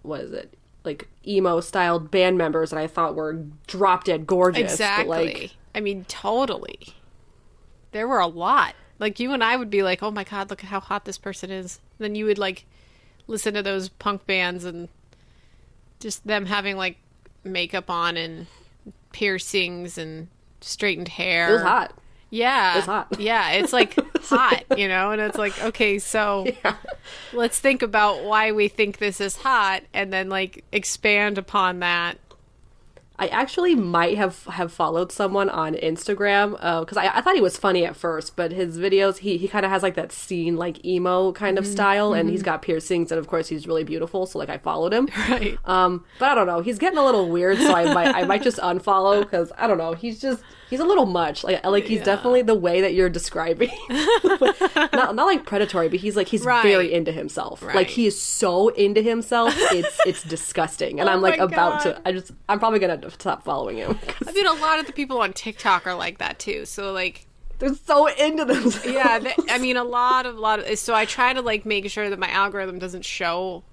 what 0.00 0.22
is 0.22 0.32
it? 0.32 0.54
Like 0.84 1.08
emo 1.28 1.60
styled 1.60 2.10
band 2.10 2.38
members 2.38 2.70
that 2.70 2.78
I 2.78 2.86
thought 2.86 3.14
were 3.14 3.44
drop 3.66 4.04
dead 4.04 4.26
gorgeous. 4.26 4.72
exactly 4.72 5.34
like, 5.34 5.50
i 5.74 5.80
mean 5.80 6.04
totally 6.06 6.94
there 7.92 8.08
were 8.08 8.18
a 8.20 8.26
lot 8.26 8.74
like 8.98 9.20
you 9.20 9.32
and 9.34 9.44
i 9.44 9.54
would 9.54 9.68
be 9.68 9.82
like 9.82 10.02
oh 10.02 10.10
my 10.10 10.24
god 10.24 10.48
look 10.48 10.64
at 10.64 10.70
how 10.70 10.80
hot 10.80 11.04
this 11.04 11.18
person 11.18 11.50
is 11.50 11.78
then 11.98 12.14
you 12.14 12.24
would 12.24 12.38
like 12.38 12.64
listen 13.26 13.52
to 13.52 13.62
those 13.62 13.90
punk 13.90 14.24
bands 14.26 14.64
and 14.64 14.88
just 16.00 16.26
them 16.26 16.46
having 16.46 16.78
like 16.78 16.96
makeup 17.44 17.90
on 17.90 18.16
and 18.16 18.46
piercings 19.12 19.98
and 19.98 20.28
straightened 20.62 21.08
hair 21.08 21.50
it 21.50 21.52
was 21.52 21.62
hot. 21.62 21.92
yeah 22.30 22.72
It 22.72 22.76
was 22.76 22.86
hot. 22.86 23.20
yeah 23.20 23.50
it's 23.52 23.72
like 23.74 23.96
hot 24.28 24.64
you 24.76 24.88
know 24.88 25.10
and 25.10 25.20
it's 25.20 25.38
like 25.38 25.58
okay 25.62 25.98
so 25.98 26.46
Yeah. 26.64 26.76
let's 27.32 27.58
think 27.58 27.82
about 27.82 28.24
why 28.24 28.52
we 28.52 28.68
think 28.68 28.98
this 28.98 29.20
is 29.20 29.36
hot 29.36 29.82
and 29.94 30.12
then 30.12 30.28
like 30.28 30.64
expand 30.72 31.38
upon 31.38 31.80
that 31.80 32.18
I 33.20 33.26
actually 33.28 33.74
might 33.74 34.16
have 34.16 34.44
have 34.46 34.72
followed 34.72 35.12
someone 35.12 35.50
on 35.50 35.74
Instagram 35.74 36.56
uh, 36.58 36.80
because 36.80 36.96
I, 36.96 37.18
I 37.18 37.20
thought 37.20 37.34
he 37.34 37.42
was 37.42 37.58
funny 37.58 37.84
at 37.84 37.94
first, 37.94 38.34
but 38.34 38.50
his 38.50 38.78
videos 38.78 39.18
he 39.18 39.36
he 39.36 39.46
kind 39.46 39.66
of 39.66 39.70
has 39.70 39.82
like 39.82 39.94
that 39.96 40.10
scene 40.10 40.56
like 40.56 40.82
emo 40.86 41.30
kind 41.32 41.58
of 41.58 41.64
mm-hmm. 41.64 41.72
style, 41.74 42.14
and 42.14 42.30
he's 42.30 42.40
mm-hmm. 42.40 42.46
got 42.46 42.62
piercings, 42.62 43.12
and 43.12 43.18
of 43.18 43.26
course 43.26 43.46
he's 43.48 43.66
really 43.66 43.84
beautiful. 43.84 44.24
So 44.24 44.38
like 44.38 44.48
I 44.48 44.56
followed 44.56 44.94
him. 44.94 45.06
right 45.28 45.58
Um, 45.66 46.06
but 46.18 46.30
I 46.30 46.34
don't 46.34 46.46
know. 46.46 46.62
He's 46.62 46.78
getting 46.78 46.98
a 46.98 47.04
little 47.04 47.28
weird, 47.28 47.58
so 47.58 47.74
I 47.74 47.92
might 47.92 48.14
I 48.14 48.24
might 48.24 48.42
just 48.42 48.56
unfollow 48.56 49.20
because 49.20 49.52
I 49.58 49.66
don't 49.66 49.76
know. 49.76 49.92
He's 49.92 50.18
just 50.18 50.42
He's 50.70 50.80
a 50.80 50.84
little 50.84 51.06
much. 51.06 51.42
Like 51.44 51.64
like 51.66 51.84
he's 51.84 51.98
Yeah. 51.98 52.04
definitely 52.04 52.42
the 52.42 52.54
way 52.54 52.80
that 52.80 52.94
you're 52.94 53.10
describing. 53.10 53.70
not 53.90 55.14
not 55.14 55.26
like 55.26 55.44
predatory, 55.44 55.88
but 55.88 55.98
he's 56.00 56.16
like 56.16 56.28
he's 56.28 56.44
Right. 56.44 56.62
very 56.62 56.92
into 56.92 57.12
himself. 57.12 57.62
Like 57.62 57.88
he 57.88 58.06
is 58.06 58.20
so 58.20 58.68
into 58.68 59.02
himself. 59.02 59.52
It's 59.56 59.98
it's 60.06 60.22
disgusting. 60.22 61.00
And 61.00 61.08
Oh 61.10 61.12
I'm 61.12 61.20
like 61.20 61.38
about 61.40 61.82
God. 61.84 61.94
to 61.96 62.02
I 62.08 62.12
just 62.12 62.30
I'm 62.48 62.58
probably 62.58 62.78
going 62.78 63.00
to 63.00 63.10
stop 63.10 63.44
following 63.44 63.78
him 63.78 63.94
'cause 64.06 64.28
I 64.28 64.32
mean, 64.32 64.46
a 64.46 64.52
lot 64.54 64.78
of 64.78 64.86
the 64.86 64.92
people 64.92 65.20
on 65.20 65.32
TikTok 65.32 65.86
are 65.86 65.94
like 65.94 66.18
that 66.18 66.38
too. 66.38 66.64
So 66.64 66.92
like, 66.92 67.26
they're 67.58 67.74
so 67.74 68.06
into 68.06 68.44
themselves. 68.44 68.86
yeah, 68.86 69.18
th 69.18 69.34
I 69.50 69.58
mean, 69.58 69.76
a 69.76 69.84
lot 69.84 70.24
of 70.26 70.36
lot 70.36 70.60
of. 70.60 70.78
So 70.78 70.94
I 70.94 71.04
try 71.04 71.32
to 71.32 71.42
like 71.42 71.66
make 71.66 71.90
sure 71.90 72.08
that 72.08 72.18
my 72.18 72.30
algorithm 72.30 72.78
doesn't 72.78 73.04
show 73.04 73.64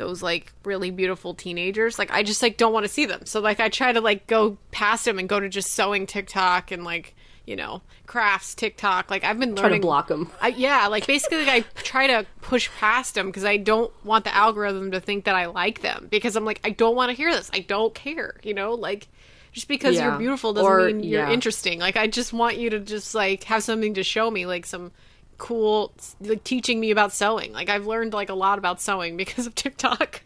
those 0.00 0.22
like 0.22 0.52
really 0.64 0.90
beautiful 0.90 1.34
teenagers. 1.34 1.98
Like 1.98 2.10
I 2.10 2.24
just 2.24 2.42
like 2.42 2.56
don't 2.56 2.72
want 2.72 2.84
to 2.84 2.88
see 2.92 3.06
them. 3.06 3.26
So 3.26 3.40
like 3.40 3.60
I 3.60 3.68
try 3.68 3.92
to 3.92 4.00
like 4.00 4.26
go 4.26 4.56
past 4.72 5.04
them 5.04 5.18
and 5.20 5.28
go 5.28 5.38
to 5.38 5.48
just 5.48 5.70
sewing 5.72 6.06
TikTok 6.06 6.72
and 6.72 6.82
like 6.84 7.14
you 7.46 7.54
know 7.54 7.82
crafts 8.06 8.54
TikTok. 8.54 9.10
Like 9.10 9.22
I've 9.22 9.38
been 9.38 9.54
Try 9.54 9.68
to 9.68 9.78
block 9.78 10.08
them 10.08 10.30
I, 10.40 10.48
yeah, 10.48 10.88
like 10.88 11.06
basically, 11.06 11.44
like, 11.44 11.64
I 11.64 11.80
try 11.82 12.06
to 12.08 12.26
push 12.42 12.68
past 12.80 13.14
them 13.14 13.26
because 13.26 13.44
I 13.44 13.56
don't 13.56 13.92
want 14.04 14.24
the 14.24 14.34
algorithm 14.34 14.90
to 14.90 15.00
think 15.00 15.24
that 15.26 15.36
I 15.36 15.46
like 15.46 15.82
them 15.82 16.08
because 16.10 16.34
I'm 16.34 16.44
like, 16.44 16.60
I 16.64 16.70
don't 16.70 16.96
want 16.96 17.10
to 17.10 17.16
hear 17.16 17.30
this. 17.32 17.50
I 17.54 17.60
don't 17.60 17.94
care, 17.94 18.34
you 18.42 18.54
know, 18.54 18.74
like 18.74 19.06
just 19.52 19.68
because 19.68 19.94
Yeah. 19.96 20.08
you're 20.10 20.18
beautiful 20.18 20.52
doesn't 20.52 20.70
Or- 20.70 20.86
mean 20.86 21.02
you're 21.02 21.26
yeah. 21.26 21.32
interesting. 21.32 21.78
Like 21.78 21.96
I 21.96 22.06
just 22.08 22.32
want 22.32 22.56
you 22.56 22.70
to 22.70 22.80
just 22.80 23.14
like 23.14 23.44
have 23.44 23.62
something 23.62 23.94
to 23.94 24.02
show 24.02 24.30
me, 24.30 24.46
like 24.46 24.64
some 24.66 24.92
cool, 25.40 25.92
like 26.20 26.44
teaching 26.44 26.78
me 26.78 26.92
about 26.92 27.12
sewing. 27.12 27.52
Like 27.52 27.68
I've 27.68 27.86
learned 27.86 28.12
like 28.12 28.28
a 28.28 28.34
lot 28.34 28.58
about 28.58 28.80
sewing 28.80 29.16
because 29.16 29.46
of 29.48 29.54
TikTok. 29.56 30.22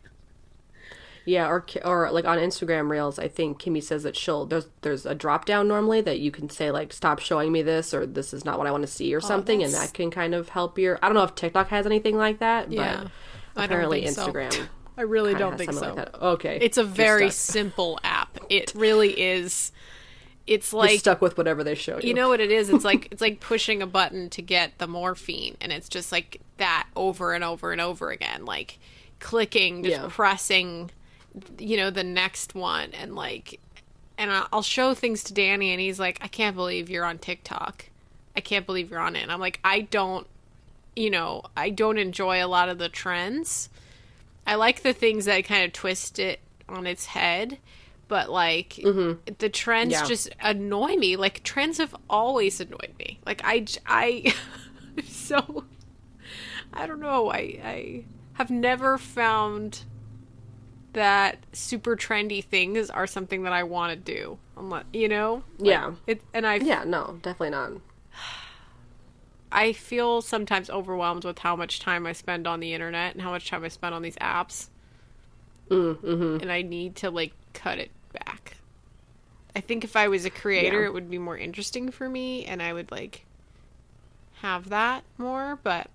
Yeah, 1.25 1.49
or 1.49 1.65
or 1.87 2.11
like 2.11 2.27
on 2.27 2.37
Instagram 2.37 2.91
Reels, 2.91 3.19
I 3.19 3.29
think 3.29 3.59
Kimmy 3.59 3.83
says 3.83 4.03
that 4.03 4.15
she'll 4.15 4.45
there's 4.45 4.67
there's 4.83 5.07
a 5.07 5.15
drop 5.15 5.47
down 5.47 5.67
normally 5.69 6.03
that 6.03 6.19
you 6.19 6.31
can 6.31 6.51
say 6.51 6.71
like 6.71 6.93
stop 6.93 7.19
showing 7.19 7.51
me 7.51 7.63
this 7.63 7.95
or 7.95 8.05
this 8.05 8.35
is 8.35 8.45
not 8.45 8.59
what 8.59 8.67
I 8.67 8.71
want 8.71 8.83
to 8.83 8.93
see 8.93 9.15
or 9.15 9.19
oh, 9.19 9.21
something, 9.21 9.63
and 9.63 9.75
Oh, 9.75 9.79
that 9.79 9.95
can 9.95 10.11
kind 10.11 10.35
of 10.35 10.51
help 10.51 10.79
your. 10.79 10.99
I 11.03 11.07
don't 11.07 11.15
know 11.15 11.23
if 11.23 11.35
TikTok 11.35 11.69
has 11.69 11.87
anything 11.87 12.19
like 12.19 12.41
that, 12.41 12.71
Yeah, 12.71 13.05
but 13.55 13.63
I 13.63 13.63
don't 13.63 13.65
apparently 13.65 14.03
think 14.03 14.17
so. 14.17 14.27
Instagram. 14.27 14.69
I 14.97 15.03
really 15.03 15.35
don't 15.35 15.57
think 15.57 15.73
so. 15.73 15.95
like. 15.95 16.23
Okay, 16.23 16.59
It's 16.61 16.77
a 16.77 16.85
very 16.85 17.31
simple 17.31 17.99
app. 18.05 18.39
It 18.51 18.73
really 18.77 19.19
is. 19.19 19.73
It's 20.47 20.73
You're 20.73 20.83
like 20.83 21.01
stuck 21.01 21.23
with 21.23 21.39
whatever 21.39 21.65
they 21.65 21.75
show 21.75 21.99
you. 21.99 22.09
You 22.09 22.15
know 22.15 22.29
what 22.29 22.41
it 22.41 22.51
is? 22.51 22.69
It's 22.69 22.85
like 22.85 23.09
it's 23.11 23.23
like 23.23 23.41
pushing 23.41 23.81
a 23.81 23.87
button 23.87 24.29
to 24.31 24.43
get 24.43 24.79
the 24.79 24.87
morphine, 24.87 25.57
and 25.61 25.73
it's 25.73 25.89
just 25.89 26.13
like 26.13 26.41
that 26.59 26.87
over 26.95 27.33
and 27.33 27.43
over 27.43 27.73
and 27.73 27.81
over 27.81 28.11
again, 28.11 28.45
like 28.45 28.79
clicking, 29.21 29.83
just 29.85 29.97
Yeah. 30.03 30.09
pressing, 30.11 30.91
you 31.59 31.77
know, 31.79 31.91
the 31.91 32.05
next 32.05 32.55
one, 32.55 32.93
and 32.93 33.15
like, 33.15 33.59
and 34.19 34.31
I'll 34.53 34.63
show 34.63 34.93
things 34.93 35.25
to 35.25 35.35
Danny, 35.35 35.73
and 35.73 35.81
he's 35.81 35.99
like, 35.99 36.19
"I 36.21 36.29
can't 36.29 36.55
believe 36.55 36.91
you're 36.91 37.07
on 37.07 37.19
TikTok. 37.19 37.87
I 38.37 38.41
can't 38.41 38.67
believe 38.67 38.91
you're 38.91 39.01
on 39.01 39.17
it." 39.17 39.23
And 39.23 39.33
I'm 39.33 39.41
like, 39.41 39.61
"I 39.65 39.81
don't, 39.81 40.27
you 40.95 41.09
know, 41.09 41.43
I 41.57 41.71
don't 41.71 41.97
enjoy 41.99 42.45
a 42.45 42.47
lot 42.49 42.69
of 42.69 42.77
the 42.79 42.91
trends. 42.91 43.71
I 44.47 44.57
like 44.57 44.83
the 44.83 44.93
things 44.93 45.25
that 45.25 45.47
kind 45.47 45.65
of 45.65 45.73
twist 45.73 46.19
it 46.19 46.41
on 46.69 46.87
its 46.87 47.07
head." 47.07 47.57
But 48.09 48.31
like 48.31 48.75
mm-hmm. 48.75 49.33
the 49.39 49.49
trends 49.49 49.93
Yeah. 49.93 50.05
just 50.05 50.29
annoy 50.41 50.97
me. 50.97 51.17
Like 51.17 51.43
trends 51.43 51.79
have 51.79 51.95
always 52.09 52.61
annoyed 52.61 52.95
me. 52.99 53.21
Like 53.25 53.41
I, 53.45 53.67
I, 53.87 54.35
so 55.05 55.65
I 56.73 56.87
don't 56.87 57.01
know. 57.01 57.31
I 57.31 57.39
I 57.65 58.05
have 58.35 58.51
never 58.51 58.99
found 58.99 59.85
that 60.95 61.39
super 61.53 61.97
trendy 61.97 62.43
things 62.43 62.89
are 62.89 63.07
something 63.07 63.43
that 63.43 63.53
I 63.53 63.65
want 63.65 63.91
to 63.93 63.97
do. 63.97 64.39
Unless, 64.57 64.85
you 64.93 65.09
know, 65.09 65.43
Like, 65.59 65.71
Yeah. 65.71 65.93
It 66.07 66.23
and 66.33 66.47
I 66.47 66.57
Yeah, 66.57 66.85
no, 66.85 67.19
definitely 67.23 67.51
not. 67.51 67.73
I 69.53 69.73
feel 69.73 70.21
sometimes 70.21 70.69
overwhelmed 70.71 71.25
with 71.25 71.41
how 71.41 71.55
much 71.55 71.79
time 71.79 72.07
I 72.07 72.13
spend 72.13 72.47
on 72.47 72.59
the 72.61 72.73
internet 72.75 73.13
and 73.13 73.23
how 73.23 73.31
much 73.31 73.49
time 73.49 73.65
I 73.65 73.69
spend 73.69 73.95
on 73.95 74.03
these 74.03 74.17
apps. 74.17 74.69
Mm-hmm. 75.71 76.39
And 76.43 76.53
I 76.53 76.63
need 76.63 76.97
to 76.97 77.11
like 77.11 77.33
cut 77.53 77.79
it 77.79 77.91
back. 78.13 78.57
I 79.57 79.61
think 79.61 79.85
if 79.85 79.97
I 79.97 80.09
was 80.09 80.25
a 80.25 80.31
creator, 80.31 80.81
Yeah. 80.81 80.87
it 80.87 80.93
would 80.93 81.11
be 81.11 81.19
more 81.19 81.39
interesting 81.39 81.91
for 81.91 82.09
me, 82.09 82.45
and 82.45 82.63
I 82.63 82.73
would 82.73 82.91
like 82.91 83.25
have 84.43 84.69
that 84.71 85.05
more. 85.19 85.59
But 85.63 85.89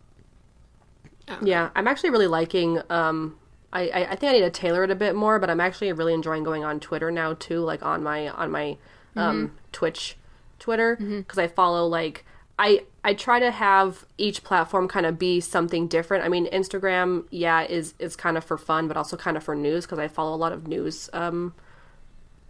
Yeah, 1.41 1.69
I'm 1.75 1.87
actually 1.87 2.09
really 2.09 2.27
liking. 2.27 2.81
Um, 2.89 3.37
I, 3.71 3.89
I 3.89 4.11
I 4.11 4.15
think 4.15 4.31
I 4.31 4.33
need 4.33 4.41
to 4.41 4.49
tailor 4.49 4.83
it 4.83 4.91
a 4.91 4.95
bit 4.95 5.15
more, 5.15 5.37
but 5.39 5.49
I'm 5.49 5.59
actually 5.59 5.91
really 5.93 6.13
enjoying 6.13 6.43
going 6.43 6.63
on 6.63 6.79
Twitter 6.79 7.11
now 7.11 7.33
too, 7.35 7.59
like 7.59 7.83
on 7.83 8.01
my 8.03 8.29
on 8.29 8.49
my 8.51 8.77
um 9.15 9.51
Twitch 9.71 10.15
Twitter 10.59 10.95
because 10.95 11.37
I 11.37 11.47
follow 11.47 11.85
like 11.85 12.25
I 12.57 12.83
I 13.03 13.13
try 13.13 13.39
to 13.39 13.51
have 13.51 14.05
each 14.17 14.43
platform 14.43 14.87
kind 14.87 15.05
of 15.05 15.17
be 15.17 15.39
something 15.39 15.87
different. 15.87 16.25
I 16.25 16.29
mean, 16.29 16.47
Instagram, 16.47 17.25
yeah, 17.31 17.61
is 17.61 17.93
is 17.99 18.15
kind 18.15 18.37
of 18.37 18.43
for 18.43 18.57
fun, 18.57 18.87
but 18.87 18.97
also 18.97 19.15
kind 19.15 19.37
of 19.37 19.43
for 19.43 19.55
news 19.55 19.85
because 19.85 19.99
I 19.99 20.07
follow 20.07 20.35
a 20.35 20.37
lot 20.37 20.51
of 20.51 20.67
news 20.67 21.09
um 21.13 21.53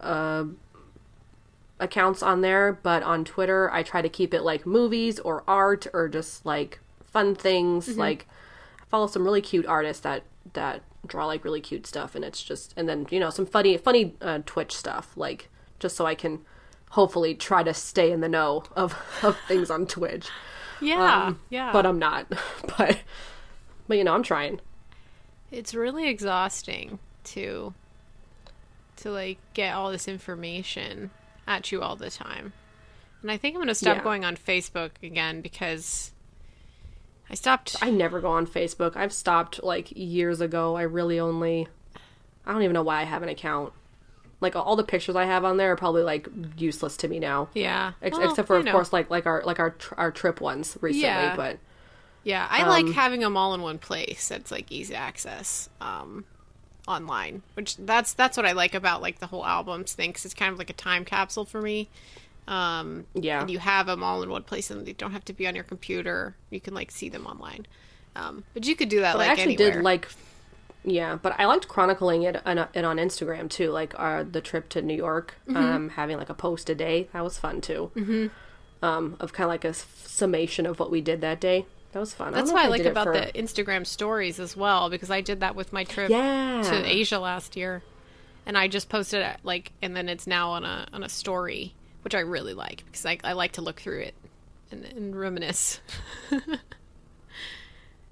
uh 0.00 0.44
accounts 1.78 2.22
on 2.22 2.40
there. 2.40 2.72
But 2.72 3.02
on 3.02 3.24
Twitter, 3.24 3.70
I 3.70 3.82
try 3.82 4.02
to 4.02 4.08
keep 4.08 4.34
it 4.34 4.42
like 4.42 4.66
movies 4.66 5.18
or 5.20 5.44
art 5.46 5.86
or 5.92 6.08
just 6.08 6.44
like 6.44 6.80
fun 7.04 7.34
things. 7.34 7.96
Like 7.96 8.26
I 8.80 8.84
follow 8.86 9.06
some 9.06 9.24
really 9.24 9.42
cute 9.42 9.66
artists 9.66 10.02
that 10.02 10.24
that 10.54 10.82
draw 11.06 11.26
like 11.26 11.44
really 11.44 11.60
cute 11.60 11.86
stuff, 11.86 12.14
and 12.16 12.24
it's 12.24 12.42
just 12.42 12.74
and 12.76 12.88
then 12.88 13.06
you 13.10 13.20
know 13.20 13.30
some 13.30 13.46
funny 13.46 13.76
funny 13.76 14.14
uh, 14.20 14.40
Twitch 14.46 14.74
stuff 14.74 15.16
like 15.16 15.48
just 15.78 15.96
so 15.96 16.06
I 16.06 16.14
can 16.16 16.40
hopefully 16.90 17.34
try 17.34 17.62
to 17.62 17.72
stay 17.74 18.10
in 18.12 18.20
the 18.20 18.28
know 18.28 18.64
of 18.76 18.94
of 19.22 19.36
things 19.48 19.70
on 19.70 19.86
Twitch. 19.86 20.28
yeah, 20.80 21.26
Um, 21.26 21.40
yeah. 21.50 21.72
But 21.72 21.86
I'm 21.86 21.98
not. 21.98 22.26
but 22.78 22.98
but 23.88 23.96
you 23.98 24.04
know 24.04 24.14
I'm 24.14 24.22
trying. 24.22 24.60
it's 25.50 25.74
really 25.74 26.08
exhausting 26.08 26.98
to 27.24 27.74
to 28.96 29.10
like 29.10 29.38
get 29.54 29.74
all 29.74 29.90
this 29.90 30.06
information 30.08 31.10
at 31.46 31.72
you 31.72 31.80
all 31.82 31.96
the 31.96 32.10
time. 32.10 32.52
And 33.22 33.30
I 33.30 33.36
think 33.36 33.54
I'm 33.54 33.58
going 33.60 33.68
to 33.68 33.74
stop 33.74 33.98
Yeah. 33.98 34.02
going 34.02 34.24
on 34.24 34.36
Facebook 34.36 34.90
again 35.02 35.40
because 35.42 36.12
I 37.28 37.34
stopped 37.34 37.76
I 37.82 37.90
never 37.90 38.20
go 38.20 38.30
on 38.30 38.46
Facebook. 38.46 38.96
I've 38.96 39.12
stopped 39.12 39.62
like 39.62 39.90
years 39.92 40.40
ago. 40.40 40.76
I 40.76 40.82
really 40.82 41.18
only 41.20 41.68
I 42.46 42.52
don't 42.52 42.62
even 42.62 42.74
know 42.74 42.82
why 42.82 43.00
I 43.00 43.04
have 43.04 43.22
an 43.22 43.28
account. 43.28 43.72
Like 44.40 44.56
all 44.56 44.74
the 44.76 44.84
pictures 44.84 45.16
I 45.16 45.24
have 45.26 45.44
on 45.44 45.56
there 45.58 45.72
are 45.72 45.76
probably 45.76 46.02
like 46.02 46.28
useless 46.56 46.96
to 46.98 47.08
me 47.08 47.18
now. 47.18 47.48
yeah, 47.54 47.92
Ex- 48.00 48.16
Well, 48.18 48.30
except 48.30 48.46
for 48.48 48.56
of 48.56 48.66
course 48.66 48.92
like 48.92 49.10
like 49.10 49.26
our 49.26 49.42
like 49.44 49.58
our 49.58 49.70
tr- 49.70 49.94
our 49.98 50.10
trip 50.10 50.40
ones 50.40 50.78
recently, 50.80 51.06
Yeah. 51.06 51.36
but 51.36 51.58
Yeah, 52.22 52.46
I 52.50 52.66
like 52.68 52.84
Um, 52.86 52.92
having 52.92 53.20
them 53.20 53.36
all 53.36 53.54
in 53.54 53.62
one 53.62 53.78
place. 53.78 54.28
That's 54.28 54.50
like 54.50 54.70
easy 54.72 54.94
access 54.94 55.68
um, 55.80 56.24
online, 56.88 57.42
which 57.54 57.76
that's 57.76 58.12
that's 58.14 58.36
what 58.36 58.46
I 58.46 58.52
like 58.52 58.74
about 58.74 59.02
like 59.02 59.18
the 59.20 59.26
whole 59.26 59.44
albums 59.44 59.92
thing. 59.92 60.12
'cause 60.12 60.24
it's 60.24 60.34
kind 60.34 60.52
of 60.52 60.58
like 60.58 60.70
a 60.70 60.74
time 60.74 61.04
capsule 61.04 61.44
for 61.44 61.60
me. 61.60 61.88
Um, 62.48 63.06
yeah. 63.14 63.42
and 63.42 63.50
you 63.50 63.58
have 63.60 63.86
them 63.86 64.02
all 64.02 64.22
in 64.22 64.30
one 64.30 64.42
place, 64.42 64.70
and 64.70 64.84
they 64.86 64.92
don't 64.92 65.12
have 65.12 65.24
to 65.26 65.32
be 65.32 65.46
on 65.46 65.54
your 65.54 65.62
computer. 65.64 66.34
You 66.50 66.60
can 66.60 66.74
like 66.74 66.90
see 66.90 67.08
them 67.08 67.26
online. 67.26 67.66
Um, 68.16 68.42
but 68.54 68.66
you 68.66 68.74
could 68.74 68.88
do 68.88 69.00
that 69.00 69.12
But 69.12 69.18
like 69.20 69.28
I 69.28 69.32
actually 69.32 69.54
anywhere. 69.54 69.72
did 69.74 69.82
like 69.82 70.08
yeah, 70.84 71.16
but 71.20 71.34
I 71.38 71.46
liked 71.46 71.68
chronicling 71.68 72.22
it 72.22 72.40
on, 72.46 72.58
it 72.58 72.84
on 72.84 72.96
Instagram 72.96 73.48
too, 73.50 73.70
like 73.70 73.98
our 73.98 74.24
the 74.24 74.40
trip 74.40 74.68
to 74.70 74.82
New 74.82 74.94
York, 74.96 75.34
Mm-hmm. 75.46 75.56
um, 75.56 75.88
having 75.90 76.16
like 76.16 76.30
a 76.30 76.34
post 76.34 76.70
a 76.70 76.74
day. 76.74 77.08
That 77.12 77.22
was 77.24 77.38
fun 77.38 77.60
too. 77.60 77.90
Mm-hmm. 77.94 78.26
Um, 78.84 79.16
of 79.20 79.32
kind 79.34 79.44
of 79.44 79.50
like 79.50 79.64
a 79.66 79.74
summation 79.74 80.64
of 80.64 80.78
what 80.78 80.90
we 80.90 81.00
did 81.02 81.20
that 81.20 81.38
day. 81.40 81.66
That 81.92 81.98
was 82.00 82.14
fun. 82.14 82.32
That's 82.32 82.50
don't 82.50 82.54
what 82.54 82.60
if 82.62 82.66
I 82.66 82.70
like 82.70 82.84
about 82.86 83.06
for- 83.08 83.12
the 83.12 83.32
Instagram 83.34 83.84
stories 83.86 84.40
as 84.40 84.56
well, 84.56 84.88
because 84.88 85.10
I 85.10 85.20
did 85.20 85.40
that 85.40 85.54
with 85.56 85.72
my 85.72 85.84
trip 85.84 86.08
Yeah. 86.08 86.62
to 86.62 86.86
Asia 86.86 87.18
last 87.18 87.56
year, 87.56 87.82
and 88.46 88.56
I 88.56 88.68
just 88.68 88.88
posted 88.88 89.20
it 89.22 89.36
like, 89.42 89.72
and 89.82 89.94
then 89.94 90.08
it's 90.08 90.26
now 90.26 90.50
on 90.52 90.64
a 90.64 90.86
on 90.94 91.02
a 91.02 91.08
story, 91.10 91.74
which 92.02 92.14
I 92.14 92.20
really 92.20 92.54
like 92.54 92.84
because 92.86 93.04
I, 93.04 93.18
I 93.22 93.32
like 93.32 93.52
to 93.52 93.60
look 93.60 93.80
through 93.80 94.00
it 94.00 94.14
and, 94.70 94.84
and 94.84 95.14
reminisce. 95.18 95.80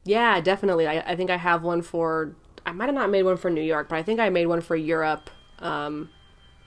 Yeah, 0.04 0.40
definitely. 0.40 0.87
I, 0.87 1.00
I 1.00 1.16
think 1.16 1.31
I 1.31 1.37
have 1.37 1.62
one 1.62 1.83
for. 1.83 2.33
I 2.68 2.72
might 2.72 2.87
have 2.87 2.94
not 2.94 3.11
made 3.11 3.22
one 3.24 3.37
for 3.37 3.50
New 3.50 3.62
York, 3.62 3.88
but 3.88 3.96
I 3.96 4.02
think 4.02 4.20
I 4.20 4.28
made 4.28 4.46
one 4.46 4.61
for 4.61 4.76
Europe, 4.76 5.31
um, 5.61 6.11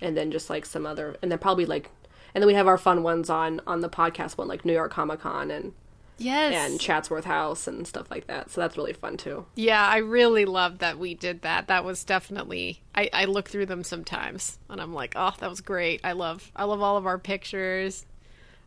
and 0.02 0.16
then 0.18 0.32
just 0.32 0.50
like 0.50 0.66
some 0.66 0.86
other, 0.86 1.16
and 1.22 1.32
then 1.32 1.40
probably 1.40 1.66
like, 1.66 1.90
and 2.34 2.42
then 2.42 2.48
we 2.48 2.54
have 2.56 2.68
our 2.68 2.78
fun 2.78 3.04
ones 3.04 3.30
on 3.30 3.62
on 3.68 3.82
the 3.82 3.90
podcast 3.90 4.38
one, 4.38 4.48
like 4.48 4.66
New 4.66 4.74
York 4.74 4.92
Comic 4.92 5.20
Con 5.22 5.52
and 5.52 5.74
Yes. 6.18 6.54
and 6.54 6.80
Chatsworth 6.80 7.26
House 7.26 7.66
and 7.68 7.88
stuff 7.88 8.12
like 8.12 8.28
that. 8.28 8.52
So 8.52 8.62
that's 8.62 8.78
really 8.78 8.94
fun 8.94 9.18
too. 9.18 9.46
yeah, 9.56 9.88
I 9.88 9.98
really 9.98 10.46
loved 10.46 10.80
that 10.80 11.00
we 11.00 11.16
did 11.16 11.42
that. 11.42 11.68
That 11.68 11.84
was 11.84 12.04
definitely. 12.04 12.82
I 12.94 13.10
I 13.12 13.26
look 13.26 13.50
through 13.50 13.66
them 13.66 13.84
sometimes, 13.84 14.60
and 14.70 14.80
I'm 14.80 14.94
like, 14.94 15.14
oh, 15.16 15.34
that 15.40 15.50
was 15.50 15.62
great. 15.62 16.02
I 16.04 16.12
love 16.12 16.52
I 16.56 16.66
love 16.66 16.82
all 16.82 16.98
of 16.98 17.06
our 17.08 17.18
pictures 17.18 18.06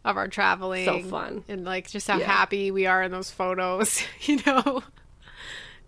of 0.05 0.17
our 0.17 0.29
traveling. 0.29 0.85
So 0.85 1.01
fun. 1.03 1.45
and 1.49 1.65
like 1.65 1.89
just 1.91 2.09
how 2.09 2.19
Yeah. 2.19 2.27
happy 2.27 2.71
we 2.73 2.87
are 2.87 3.03
in 3.05 3.11
those 3.13 3.31
photos. 3.31 4.03
You 4.23 4.41
know, 4.47 4.83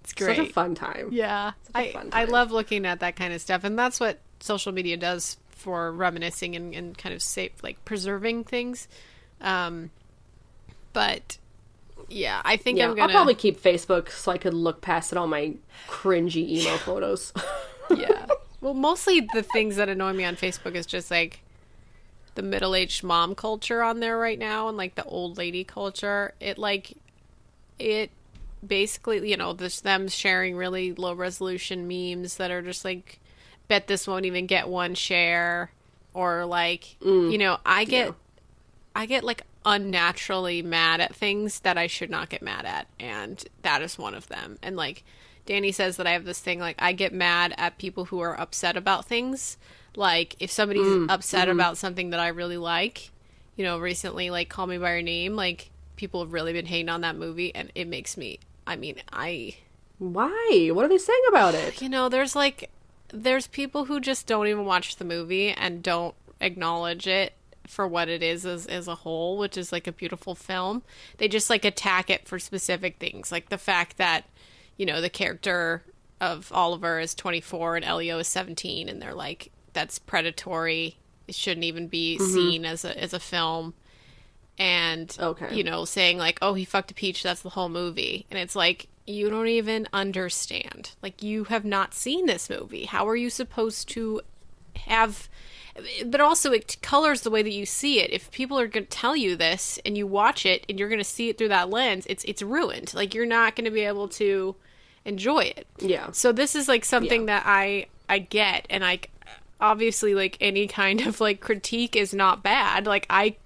it's 0.07 0.13
great. 0.13 0.37
Such 0.37 0.49
a 0.51 0.53
fun 0.53 0.77
time. 0.77 1.09
Yeah, 1.11 1.53
a 1.75 1.79
I 1.79 1.93
fun 1.93 2.11
I 2.13 2.25
love 2.27 2.53
looking 2.53 2.87
at 2.87 3.01
that 3.01 3.17
kind 3.17 3.33
of 3.35 3.41
stuff, 3.41 3.65
and 3.65 3.77
that's 3.77 3.99
what 3.99 4.21
social 4.39 4.71
media 4.71 4.97
does 4.97 5.37
for 5.51 5.91
reminiscing 5.91 6.55
and, 6.55 6.73
and 6.73 6.97
kind 6.97 7.13
of 7.13 7.21
safe 7.21 7.51
like 7.65 7.85
preserving 7.85 8.45
things. 8.45 8.87
Um, 9.41 9.91
but 10.93 11.39
yeah, 12.09 12.41
I 12.45 12.57
think 12.57 12.79
Yeah, 12.79 12.85
I'm 12.85 12.91
I'll 12.91 12.97
gonna 12.97 13.13
probably 13.13 13.35
keep 13.35 13.61
Facebook 13.61 14.11
so 14.11 14.31
I 14.31 14.39
could 14.39 14.55
look 14.55 14.81
past 14.81 15.11
it 15.11 15.19
all 15.19 15.27
my 15.27 15.55
cringy 15.89 16.37
emo 16.49 16.77
photos. 16.77 17.33
yeah. 17.95 18.27
Well, 18.63 18.73
mostly 18.75 19.21
the 19.21 19.43
things 19.43 19.77
that 19.77 19.89
annoy 19.91 20.15
me 20.15 20.25
on 20.25 20.35
Facebook 20.35 20.75
is 20.75 20.87
just 20.87 21.11
like 21.11 21.41
the 22.37 22.43
middle-aged 22.43 23.05
mom 23.05 23.35
culture 23.35 23.83
on 23.83 24.01
there 24.01 24.19
right 24.19 24.39
now 24.39 24.67
and 24.69 24.77
like 24.79 24.95
the 24.95 25.05
old 25.05 25.37
lady 25.37 25.63
culture. 25.63 26.33
It 26.41 26.57
like 26.59 26.95
it 27.79 28.11
basically, 28.65 29.29
you 29.29 29.37
know, 29.37 29.53
this 29.53 29.81
them 29.81 30.09
sharing 30.09 30.57
really 30.57 30.93
low 30.93 31.13
resolution 31.13 31.87
memes 31.89 32.37
that 32.37 32.51
are 32.51 32.63
just 32.63 32.85
like 32.85 33.21
bet 33.69 33.87
this 33.87 34.07
won't 34.07 34.25
even 34.25 34.47
get 34.47 34.69
one 34.69 34.95
share 34.95 35.71
or 36.15 36.45
like 36.47 36.97
mm. 37.03 37.31
you 37.31 37.39
know, 37.39 37.59
I 37.65 37.85
get 37.85 38.09
yeah. 38.09 38.15
I 38.95 39.07
get 39.07 39.25
like 39.25 39.43
unnaturally 39.65 40.63
mad 40.63 41.01
at 41.01 41.15
things 41.15 41.61
that 41.61 41.77
I 41.77 41.89
should 41.89 42.11
not 42.11 42.29
get 42.29 42.43
mad 42.43 42.65
at, 42.65 42.87
and 42.99 43.45
that 43.63 43.83
is 43.83 43.99
one 43.99 44.15
of 44.15 44.29
them. 44.29 44.59
And 44.63 44.77
like 44.77 45.05
Danny 45.45 45.73
says 45.73 45.97
that 45.97 46.07
I 46.07 46.13
have 46.13 46.25
this 46.25 46.41
thing 46.41 46.59
like 46.59 46.77
I 46.79 46.93
get 46.93 47.13
mad 47.13 47.55
at 47.59 47.79
people 47.79 48.07
who 48.07 48.21
are 48.21 48.39
upset 48.39 48.77
about 48.77 49.07
things. 49.07 49.57
Like 49.95 50.37
if 50.41 50.51
somebody's 50.51 50.87
mm. 50.87 51.11
upset 51.11 51.49
mm-hmm. 51.49 51.59
about 51.59 51.79
something 51.79 52.11
that 52.11 52.21
I 52.21 52.29
really 52.29 52.59
like, 52.59 53.11
you 53.57 53.65
know, 53.65 53.79
recently 53.79 54.31
like 54.31 54.49
Call 54.49 54.67
Me 54.67 54.79
by 54.79 54.95
Your 54.95 55.03
Name, 55.03 55.37
like 55.37 55.71
people 55.97 56.21
have 56.21 56.33
really 56.33 56.53
been 56.53 56.67
hating 56.67 56.89
on 56.89 57.01
that 57.01 57.17
movie, 57.17 57.55
and 57.55 57.71
it 57.75 57.89
makes 57.89 58.17
me. 58.17 58.39
I 58.67 58.77
mean, 58.77 58.97
I 59.13 59.57
Why? 59.99 60.71
What 60.73 60.85
are 60.85 60.89
they 60.89 60.99
saying 60.99 61.23
about 61.29 61.55
it? 61.55 61.81
you 61.83 61.89
know, 61.89 62.09
there's 62.09 62.37
like 62.37 62.71
there's 63.13 63.47
people 63.47 63.87
who 63.87 64.01
just 64.01 64.27
don't 64.27 64.47
even 64.47 64.65
watch 64.65 64.97
the 64.97 65.05
movie 65.05 65.51
and 65.51 65.83
don't 65.83 66.15
acknowledge 66.41 67.07
it 67.07 67.33
for 67.67 67.87
what 67.87 68.09
it 68.09 68.23
is 68.23 68.47
as 68.47 68.67
as 68.67 68.89
a 68.89 68.95
whole, 68.97 69.39
which 69.39 69.57
is 69.57 69.73
like 69.73 69.87
a 69.87 69.93
beautiful 69.93 70.35
film. 70.35 70.83
They 71.19 71.29
just 71.29 71.51
like 71.51 71.65
attack 71.65 72.11
it 72.11 72.27
for 72.29 72.39
specific 72.39 72.99
things, 72.99 73.33
like 73.33 73.49
the 73.49 73.59
fact 73.59 73.97
that 73.99 74.25
you 74.77 74.87
know 74.87 75.01
the 75.01 75.11
character 75.11 75.83
of 76.21 76.51
Oliver 76.53 76.99
is 76.99 77.15
24 77.15 77.77
and 77.77 77.85
Elio 77.85 78.19
is 78.19 78.29
17, 78.29 78.89
and 78.89 79.01
they're 79.01 79.15
like 79.15 79.51
that's 79.73 79.99
predatory. 79.99 80.97
It 81.29 81.35
shouldn't 81.35 81.65
even 81.65 81.89
be 81.89 82.17
mm-hmm. 82.17 82.33
seen 82.33 82.65
as 82.65 82.85
a 82.85 83.01
as 83.01 83.13
a 83.13 83.21
film. 83.21 83.75
And 84.59 85.15
Okay. 85.21 85.55
you 85.55 85.63
know, 85.65 85.85
saying 85.85 86.17
like, 86.19 86.39
"Oh, 86.41 86.55
he 86.55 86.65
fucked 86.65 86.91
a 86.91 86.95
peach." 86.95 87.23
That's 87.23 87.43
the 87.43 87.51
whole 87.51 87.69
movie, 87.69 88.27
and 88.31 88.39
it's 88.39 88.57
like 88.57 88.89
you 89.07 89.29
don't 89.31 89.49
even 89.49 89.87
understand. 89.93 90.93
Like 91.03 91.23
you 91.23 91.45
have 91.45 91.65
not 91.65 91.93
seen 91.95 92.27
this 92.27 92.49
movie. 92.49 92.87
How 92.87 93.07
are 93.07 93.17
you 93.17 93.29
supposed 93.31 93.89
to 93.91 94.23
have? 94.87 95.29
But 96.07 96.23
also, 96.23 96.53
it 96.53 96.79
colors 96.81 97.21
the 97.21 97.31
way 97.31 97.43
that 97.43 97.53
you 97.53 97.67
see 97.67 98.01
it. 98.01 98.11
If 98.11 98.31
people 98.31 98.59
are 98.59 98.67
going 98.67 98.87
to 98.87 98.91
tell 98.91 99.15
you 99.15 99.37
this 99.37 99.79
and 99.85 99.95
you 99.97 100.07
watch 100.07 100.47
it 100.47 100.65
and 100.71 100.79
you're 100.79 100.89
going 100.89 101.01
to 101.01 101.05
see 101.05 101.29
it 101.29 101.37
through 101.37 101.49
that 101.49 101.69
lens, 101.69 102.07
it's 102.09 102.25
it's 102.25 102.41
ruined. 102.41 102.95
Like 102.95 103.15
you're 103.15 103.27
not 103.27 103.57
going 103.57 103.67
to 103.67 103.71
be 103.71 103.83
able 103.83 104.09
to 104.09 104.57
enjoy 105.05 105.41
it. 105.41 105.67
Yeah. 105.79 106.13
So 106.13 106.33
this 106.33 106.55
is 106.55 106.67
like 106.67 106.85
something 106.87 107.29
Yeah. 107.29 107.41
that 107.41 107.43
I 107.47 107.87
I 108.09 108.21
get, 108.21 108.67
and 108.71 108.83
I 108.87 109.01
obviously 109.61 110.15
like 110.15 110.39
any 110.41 110.67
kind 110.67 111.03
of 111.03 111.21
like 111.21 111.41
critique 111.41 111.95
is 111.95 112.15
not 112.15 112.43
bad. 112.43 112.87
Like 112.87 113.07
I 113.11 113.37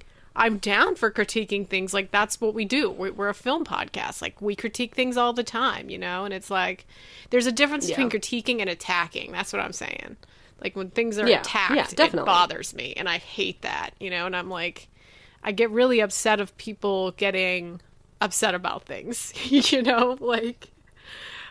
I'm 0.41 0.57
down 0.59 0.97
for 0.97 1.11
critiquing 1.11 1.69
things. 1.69 1.93
Like 1.95 2.11
that's 2.11 2.41
what 2.41 2.55
we 2.55 2.65
do. 2.65 2.91
We're, 2.91 3.13
we're 3.13 3.29
a 3.29 3.35
film 3.35 3.65
podcast. 3.65 4.23
Like 4.23 4.41
we 4.41 4.57
critique 4.57 4.95
things 4.95 5.17
all 5.17 5.33
the 5.33 5.45
time, 5.45 5.91
you 5.91 5.99
know. 5.99 6.25
And 6.25 6.33
it's 6.35 6.51
like 6.51 6.87
there's 7.29 7.47
a 7.47 7.53
difference 7.53 7.89
Yeah. 7.89 7.97
between 7.97 8.11
critiquing 8.11 8.61
and 8.61 8.71
attacking. 8.71 9.33
That's 9.33 9.53
what 9.53 9.61
I'm 9.61 9.73
saying. 9.75 10.17
Like 10.61 10.75
when 10.77 10.91
things 10.91 11.19
are 11.19 11.29
Yeah. 11.29 11.41
attacked, 11.41 11.99
Yeah, 11.99 12.05
it 12.07 12.13
bothers 12.25 12.75
me, 12.75 12.95
and 12.97 13.09
I 13.09 13.19
hate 13.19 13.63
that, 13.63 13.91
you 14.01 14.11
know. 14.11 14.27
And 14.27 14.35
I'm 14.35 14.49
like, 14.51 14.89
I 15.45 15.53
get 15.53 15.71
really 15.71 16.01
upset 16.01 16.41
of 16.41 16.57
people 16.59 17.13
getting 17.13 17.81
upset 18.21 18.55
about 18.55 18.85
things, 18.85 19.33
you 19.73 19.83
know, 19.83 20.17
like. 20.21 20.69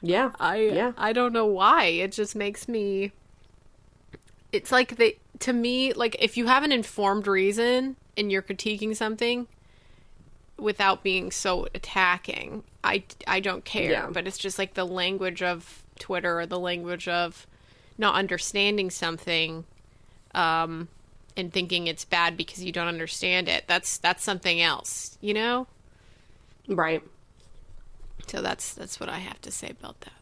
Yeah. 0.02 0.32
I 0.40 0.58
yeah. 0.62 0.92
I 0.98 1.14
don't 1.14 1.34
know 1.34 1.46
why. 1.46 1.86
It 1.86 2.12
just 2.12 2.36
makes 2.36 2.68
me 2.68 3.12
it's 4.52 4.72
like 4.72 4.96
they 4.98 5.18
to 5.40 5.54
me 5.54 5.94
like 5.94 6.16
if 6.20 6.38
you 6.38 6.48
have 6.48 6.64
an 6.64 6.72
informed 6.72 7.28
reason 7.28 7.96
and 8.20 8.32
you're 8.32 8.44
critiquing 8.44 8.96
something 8.96 9.48
without 10.58 11.04
being 11.04 11.32
so 11.32 11.68
attacking, 11.74 12.64
I 12.84 13.04
I 13.26 13.40
don't 13.40 13.66
care, 13.66 13.92
Yeah. 13.92 14.10
but 14.12 14.28
it's 14.28 14.38
just 14.38 14.60
like 14.60 14.74
the 14.76 14.86
language 14.86 15.42
of 15.42 15.84
Twitter 15.98 16.40
or 16.40 16.46
the 16.46 16.60
language 16.60 17.08
of 17.08 17.48
not 17.98 18.16
understanding 18.16 18.90
something 18.90 19.66
um 20.36 20.88
and 21.38 21.52
thinking 21.54 21.88
it's 21.88 22.06
bad 22.06 22.36
because 22.38 22.64
you 22.64 22.72
don't 22.72 22.88
understand 22.88 23.48
it. 23.48 23.64
That's 23.68 23.98
that's 23.98 24.24
something 24.24 24.62
else, 24.62 25.18
you 25.22 25.34
know? 25.34 25.68
Right. 26.68 27.02
So 28.28 28.42
that's 28.42 28.74
that's 28.74 29.00
what 29.00 29.10
I 29.10 29.20
have 29.20 29.42
to 29.42 29.52
say 29.52 29.70
about 29.70 30.02
that. 30.02 30.14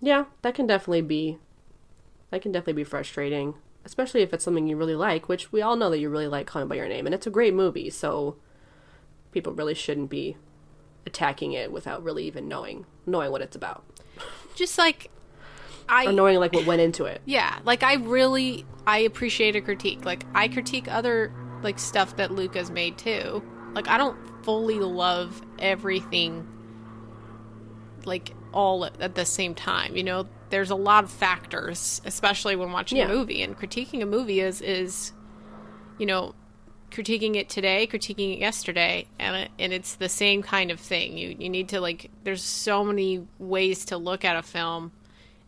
Yeah, 0.00 0.24
that 0.42 0.54
can 0.54 0.66
definitely 0.66 1.02
be 1.02 1.38
that 2.30 2.42
can 2.42 2.52
definitely 2.52 2.82
be 2.82 2.84
frustrating, 2.84 3.54
especially 3.84 4.22
if 4.22 4.32
it's 4.32 4.44
something 4.44 4.66
you 4.66 4.76
really 4.76 4.94
like, 4.94 5.28
which 5.28 5.52
we 5.52 5.62
all 5.62 5.76
know 5.76 5.90
that 5.90 5.98
you 5.98 6.08
really 6.08 6.28
like 6.28 6.46
Call 6.46 6.62
Me 6.62 6.68
by 6.68 6.76
Your 6.76 6.88
Name, 6.88 7.06
and 7.06 7.14
it's 7.14 7.26
a 7.26 7.30
great 7.30 7.54
movie, 7.54 7.90
so 7.90 8.36
people 9.32 9.52
really 9.52 9.74
shouldn't 9.74 10.10
be 10.10 10.36
attacking 11.06 11.52
it 11.52 11.70
without 11.70 12.02
really 12.02 12.24
even 12.26 12.48
knowing 12.48 12.86
knowing 13.04 13.30
what 13.30 13.42
it's 13.42 13.54
about 13.54 13.84
Just 14.54 14.78
like 14.78 15.10
I 15.88 16.06
or 16.06 16.12
knowing 16.12 16.38
like 16.38 16.52
what 16.52 16.64
went 16.66 16.80
into 16.80 17.04
it. 17.04 17.20
Yeah, 17.26 17.58
like 17.64 17.82
I 17.82 17.94
really 17.94 18.64
I 18.86 18.98
appreciate 18.98 19.56
a 19.56 19.60
critique. 19.60 20.04
Like 20.04 20.24
I 20.34 20.48
critique 20.48 20.88
other 20.88 21.32
like 21.62 21.78
stuff 21.78 22.16
that 22.16 22.30
Luca's 22.30 22.70
made 22.70 22.96
too. 22.96 23.42
Like 23.74 23.88
I 23.88 23.98
don't 23.98 24.16
fully 24.44 24.78
love 24.78 25.42
everything 25.58 26.46
like 28.04 28.32
all 28.52 28.84
at 28.84 29.14
the 29.14 29.24
same 29.24 29.54
time. 29.54 29.96
You 29.96 30.04
know, 30.04 30.28
there's 30.54 30.70
a 30.70 30.76
lot 30.76 31.02
of 31.02 31.10
factors, 31.10 32.00
especially 32.04 32.54
when 32.54 32.70
watching 32.70 32.98
Yeah. 32.98 33.06
a 33.06 33.08
movie 33.08 33.42
and 33.42 33.58
critiquing 33.58 34.00
a 34.02 34.06
movie 34.06 34.38
is 34.38 34.60
is 34.60 35.12
you 35.98 36.06
know, 36.06 36.32
critiquing 36.92 37.34
it 37.34 37.48
today, 37.48 37.88
critiquing 37.88 38.34
it 38.34 38.38
yesterday, 38.38 39.06
and 39.18 39.34
it, 39.34 39.50
and 39.58 39.72
it's 39.72 39.96
the 39.96 40.08
same 40.08 40.42
kind 40.42 40.70
of 40.70 40.78
thing. 40.78 41.18
You 41.18 41.34
you 41.36 41.48
need 41.48 41.70
to 41.70 41.80
like 41.80 42.08
there's 42.22 42.42
so 42.44 42.84
many 42.84 43.26
ways 43.40 43.84
to 43.86 43.96
look 43.96 44.24
at 44.24 44.36
a 44.36 44.42
film 44.42 44.92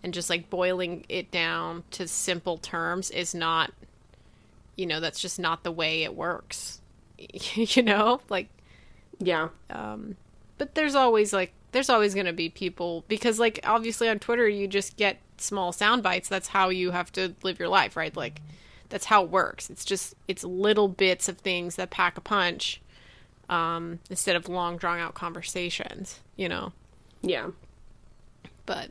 and 0.03 0.13
just 0.13 0.29
like 0.29 0.51
boiling 0.51 1.05
it 1.09 1.31
down 1.31 1.85
to 1.93 2.09
simple 2.09 2.59
terms 2.59 3.11
is 3.11 3.33
not 3.33 3.73
you 4.77 4.87
know, 4.87 4.99
that's 5.01 5.21
just 5.21 5.39
not 5.39 5.63
the 5.63 5.73
way 5.73 6.03
it 6.03 6.15
works. 6.17 6.81
you 7.55 7.83
know? 7.85 8.21
Like 8.29 8.49
Yeah. 9.21 9.51
Um 9.71 10.17
but 10.59 10.75
there's 10.75 10.97
always 10.97 11.33
like 11.33 11.53
there's 11.73 11.91
always 11.91 12.15
going 12.15 12.27
to 12.27 12.33
be 12.33 12.49
people 12.49 13.05
because 13.09 13.39
like 13.39 13.61
obviously 13.65 14.09
on 14.09 14.19
Twitter 14.19 14.49
you 14.49 14.67
just 14.69 14.97
get 14.97 15.19
small 15.39 15.73
sound 15.73 16.03
bites. 16.03 16.29
That's 16.29 16.49
how 16.49 16.69
you 16.69 16.91
have 16.93 17.13
to 17.13 17.35
live 17.43 17.59
your 17.59 17.69
life, 17.69 17.97
right? 17.97 18.17
Like 18.17 18.41
that's 18.89 19.07
how 19.07 19.25
it 19.25 19.31
works. 19.31 19.71
It's 19.71 19.85
just 19.85 20.15
it's 20.29 20.45
little 20.45 20.89
bits 20.89 21.29
of 21.29 21.39
things 21.39 21.77
that 21.77 21.91
pack 21.91 22.17
a 22.17 22.21
punch 22.21 22.81
um 23.49 24.01
instead 24.11 24.35
of 24.35 24.49
long 24.49 24.77
drawn 24.77 24.99
out 24.99 25.15
conversations, 25.15 26.21
you 26.37 26.49
know. 26.49 26.73
Yeah. 27.23 27.51
But 28.65 28.91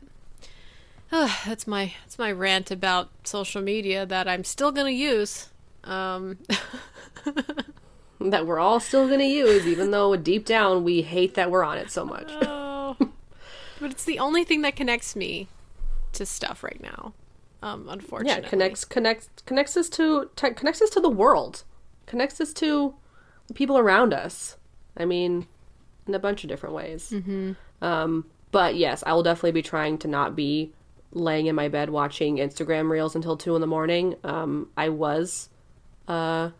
uh, 1.12 1.34
that's 1.46 1.66
my 1.66 1.92
that's 2.04 2.18
my 2.18 2.32
rant 2.32 2.70
about 2.70 3.10
social 3.24 3.62
media 3.62 4.06
that 4.06 4.28
I'm 4.28 4.44
still 4.44 4.72
going 4.72 4.86
to 4.86 4.92
use. 4.92 5.50
Um 5.84 6.38
That 8.18 8.46
we're 8.46 8.58
all 8.58 8.80
still 8.80 9.06
going 9.06 9.20
to 9.20 9.26
use 9.26 9.66
even 9.66 9.90
though 9.90 10.16
deep 10.16 10.46
down 10.46 10.84
we 10.84 11.02
hate 11.02 11.34
that 11.34 11.50
we're 11.50 11.62
on 11.62 11.76
it 11.78 11.90
so 11.90 12.04
much. 12.04 12.32
But 13.86 13.92
it's 13.92 14.04
the 14.04 14.18
only 14.18 14.42
thing 14.42 14.62
that 14.62 14.74
connects 14.74 15.14
me 15.14 15.46
to 16.14 16.26
stuff 16.26 16.64
right 16.64 16.82
now. 16.82 17.12
Um, 17.62 17.84
yeah, 17.86 17.92
unfortunately, 17.92 18.48
connects 18.48 18.84
connects 18.84 19.28
connects 19.46 19.76
us 19.76 19.88
to 19.90 20.28
te- 20.34 20.54
connects 20.54 20.82
us 20.82 20.90
to 20.90 21.00
the 21.00 21.08
world. 21.08 21.62
Connects 22.06 22.40
us 22.40 22.52
to 22.54 22.96
the 23.46 23.54
people 23.54 23.78
around 23.78 24.12
us. 24.12 24.56
I 24.96 25.04
mean, 25.04 25.46
in 26.08 26.16
a 26.16 26.18
bunch 26.18 26.42
of 26.42 26.48
different 26.48 26.74
ways. 26.74 27.12
Mm-hmm. 27.14 27.52
Um, 27.80 28.24
but 28.50 28.74
yes, 28.74 29.04
I 29.06 29.12
will 29.12 29.22
definitely 29.22 29.52
be 29.52 29.62
trying 29.62 29.98
to 29.98 30.08
not 30.08 30.34
be 30.34 30.72
laying 31.12 31.46
in 31.46 31.54
my 31.54 31.68
bed 31.68 31.88
watching 31.90 32.38
Instagram 32.38 32.90
reels 32.90 33.14
until 33.14 33.36
two 33.36 33.54
in 33.54 33.60
the 33.60 33.68
morning. 33.68 34.16
Um, 34.24 34.68
I 34.76 34.88
was 34.88 35.48
uh, 36.08 36.50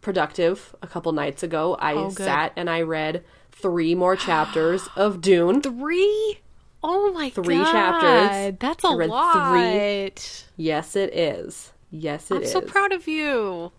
productive 0.00 0.74
a 0.80 0.86
couple 0.86 1.12
nights 1.12 1.42
ago. 1.42 1.76
I 1.78 1.92
Oh, 1.92 2.08
sat 2.08 2.54
and 2.56 2.70
I 2.70 2.80
read 2.80 3.22
three 3.54 3.94
more 3.94 4.16
chapters 4.16 4.88
of 4.96 5.20
Dune. 5.20 5.62
three. 5.62 6.40
Oh 6.82 7.12
my 7.12 7.30
Three 7.30 7.56
god, 7.58 7.72
chapters. 7.72 8.58
That's 8.60 8.84
a 8.84 8.88
I 8.88 8.94
read 8.94 9.10
lot. 9.10 9.32
three. 9.32 10.12
Yes, 10.56 10.96
it 10.96 11.14
is. 11.14 11.72
Yes, 11.90 12.30
it 12.30 12.34
I'm 12.36 12.42
is. 12.42 12.52
so 12.52 12.60
proud 12.60 12.92
of 12.92 13.08
you. 13.08 13.72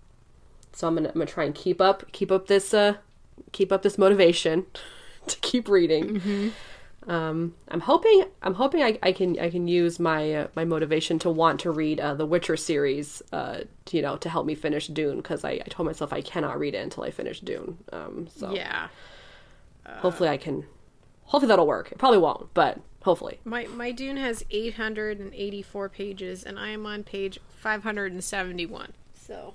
So 0.73 0.87
I'm 0.87 0.95
gonna 0.95 1.09
I'm 1.09 1.13
gonna 1.15 1.25
try 1.27 1.43
and 1.45 1.53
keep 1.55 1.79
up 1.79 2.11
keep 2.11 2.31
up 2.31 2.47
this 2.47 2.73
uh 2.73 2.95
keep 3.51 3.71
up 3.71 3.81
this 3.83 3.97
motivation 3.97 4.65
to 5.27 5.37
keep 5.41 5.67
reading. 5.69 6.53
Um, 7.07 7.53
I'm 7.67 7.81
hoping 7.81 8.25
I'm 8.41 8.55
hoping 8.55 8.81
I, 8.81 8.97
I 9.03 9.11
can 9.11 9.39
I 9.39 9.51
can 9.51 9.67
use 9.67 9.99
my 9.99 10.33
uh, 10.33 10.47
my 10.55 10.65
motivation 10.65 11.19
to 11.19 11.29
want 11.29 11.59
to 11.61 11.71
read 11.71 11.99
uh, 11.99 12.15
the 12.15 12.25
Witcher 12.25 12.57
series, 12.57 13.21
uh, 13.31 13.59
to, 13.85 13.97
you 13.97 14.01
know, 14.01 14.17
to 14.17 14.29
help 14.29 14.47
me 14.47 14.55
finish 14.55 14.87
Dune 14.87 15.17
because 15.17 15.43
I, 15.45 15.51
I 15.51 15.67
told 15.69 15.85
myself 15.85 16.11
I 16.11 16.21
cannot 16.21 16.57
read 16.59 16.73
it 16.73 16.79
until 16.79 17.03
I 17.03 17.11
finish 17.11 17.41
Dune. 17.41 17.77
Um, 17.93 18.27
so 18.35 18.51
Yeah. 18.53 18.87
Hopefully 19.87 20.29
I 20.29 20.37
can. 20.37 20.65
Hopefully 21.25 21.47
that'll 21.47 21.67
work. 21.67 21.91
It 21.91 21.97
probably 21.97 22.19
won't, 22.19 22.53
but 22.53 22.79
hopefully. 23.03 23.39
My 23.43 23.67
my 23.67 23.91
Dune 23.91 24.17
has 24.17 24.43
884 24.51 25.89
pages 25.89 26.43
and 26.43 26.59
I 26.59 26.69
am 26.69 26.85
on 26.85 27.03
page 27.03 27.39
571. 27.57 28.93
So, 29.15 29.53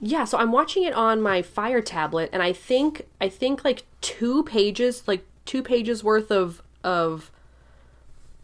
Yeah, 0.00 0.24
so 0.24 0.38
I'm 0.38 0.50
watching 0.50 0.82
it 0.82 0.92
on 0.94 1.22
my 1.22 1.42
Fire 1.42 1.80
tablet, 1.80 2.30
and 2.32 2.42
I 2.42 2.52
think 2.52 3.06
I 3.20 3.28
think 3.28 3.64
like 3.64 3.84
two 4.00 4.42
pages, 4.44 5.06
like 5.06 5.24
two 5.44 5.62
pages 5.62 6.02
worth 6.02 6.30
of 6.30 6.62
of 6.82 7.30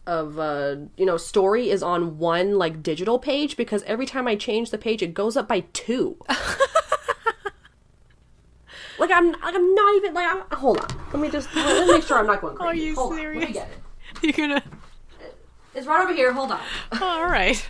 of 0.07 0.37
uh 0.37 0.75
you 0.97 1.05
know 1.05 1.17
story 1.17 1.69
is 1.69 1.81
on 1.81 2.17
one 2.19 2.57
like 2.57 2.83
digital 2.83 3.17
page 3.17 3.57
because 3.57 3.81
every 3.83 4.05
time 4.05 4.27
I 4.27 4.35
change 4.35 4.69
the 4.71 4.77
page, 4.77 5.01
it 5.01 5.13
goes 5.13 5.35
up 5.35 5.47
by 5.47 5.61
two. 5.73 6.17
like 8.99 9.11
I'm 9.11 9.31
like 9.31 9.55
I'm 9.55 9.75
not 9.75 9.95
even 9.95 10.13
like 10.13 10.27
I'm, 10.31 10.57
hold 10.57 10.79
on. 10.79 10.87
Let 11.13 11.19
me 11.21 11.29
just 11.29 11.53
let 11.55 11.87
me 11.87 11.93
make 11.93 12.03
sure 12.03 12.17
I'm 12.19 12.27
not 12.27 12.41
going 12.41 12.55
crazy. 12.57 12.69
Are 12.69 12.75
you 12.75 12.95
hold 12.95 13.13
On, 13.13 13.17
let 13.17 13.25
me 13.25 13.39
serious? 13.41 13.53
get 13.53 13.69
it. 13.69 13.77
you're 14.37 14.47
going 14.47 14.61
to 14.61 14.63
It's 15.73 15.87
right 15.87 16.03
over 16.03 16.13
here. 16.13 16.31
Hold 16.33 16.51
on. 16.51 16.61
All 17.01 17.25
right. 17.25 17.67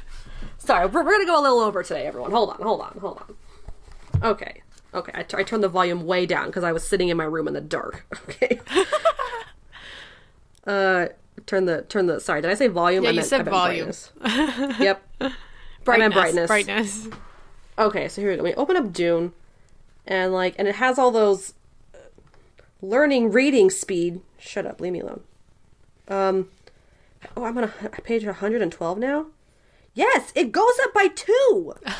Sorry, 0.57 0.85
we're, 0.87 1.03
we're 1.03 1.11
gonna 1.11 1.25
go 1.25 1.39
a 1.39 1.43
little 1.43 1.59
over 1.59 1.83
today, 1.83 2.05
everyone. 2.07 2.31
Hold 2.31 2.49
on, 2.49 2.61
hold 2.61 2.81
on, 2.81 2.97
hold 2.99 3.17
on. 3.19 3.35
Okay, 4.31 4.61
okay. 4.95 5.11
I, 5.13 5.23
t- 5.23 5.37
I 5.37 5.43
turned 5.43 5.63
the 5.63 5.69
volume 5.69 6.05
way 6.05 6.25
down 6.25 6.47
because 6.47 6.63
I 6.63 6.71
was 6.71 6.87
sitting 6.87 7.09
in 7.09 7.17
my 7.17 7.23
room 7.23 7.47
in 7.47 7.53
the 7.53 7.61
dark. 7.61 8.05
Okay. 8.29 8.59
uh, 10.65 11.07
turn 11.45 11.65
the 11.65 11.83
turn 11.83 12.07
the. 12.07 12.19
Sorry, 12.19 12.41
did 12.41 12.49
I 12.49 12.55
say 12.55 12.67
volume? 12.67 13.03
Yeah, 13.03 13.09
I 13.09 13.11
you 13.13 13.17
meant, 13.17 13.27
said 13.29 13.45
volume. 13.45 13.91
brightness. 14.19 14.79
yep. 14.79 15.03
Brightness, 15.83 16.13
brightness. 16.13 16.47
Brightness. 16.47 17.07
Okay, 17.77 18.07
so 18.07 18.21
here 18.21 18.31
we 18.31 18.37
go. 18.37 18.43
We 18.43 18.53
open 18.55 18.75
up 18.77 18.91
Dune, 18.91 19.33
and 20.07 20.33
like, 20.33 20.55
and 20.57 20.67
it 20.67 20.75
has 20.75 20.97
all 20.97 21.11
those 21.11 21.53
learning 22.81 23.31
reading 23.31 23.69
speed. 23.69 24.21
Shut 24.37 24.65
up, 24.65 24.79
leave 24.79 24.93
me 24.93 24.99
alone. 25.01 25.21
Um, 26.07 26.49
oh, 27.35 27.43
I'm 27.43 27.57
on 27.57 27.63
a, 27.65 28.01
page 28.01 28.25
112 28.25 28.97
now. 28.97 29.27
Yes, 29.93 30.31
it 30.35 30.51
goes 30.51 30.73
up 30.83 30.93
by 30.93 31.07
two. 31.07 31.73
Okay. 31.85 31.93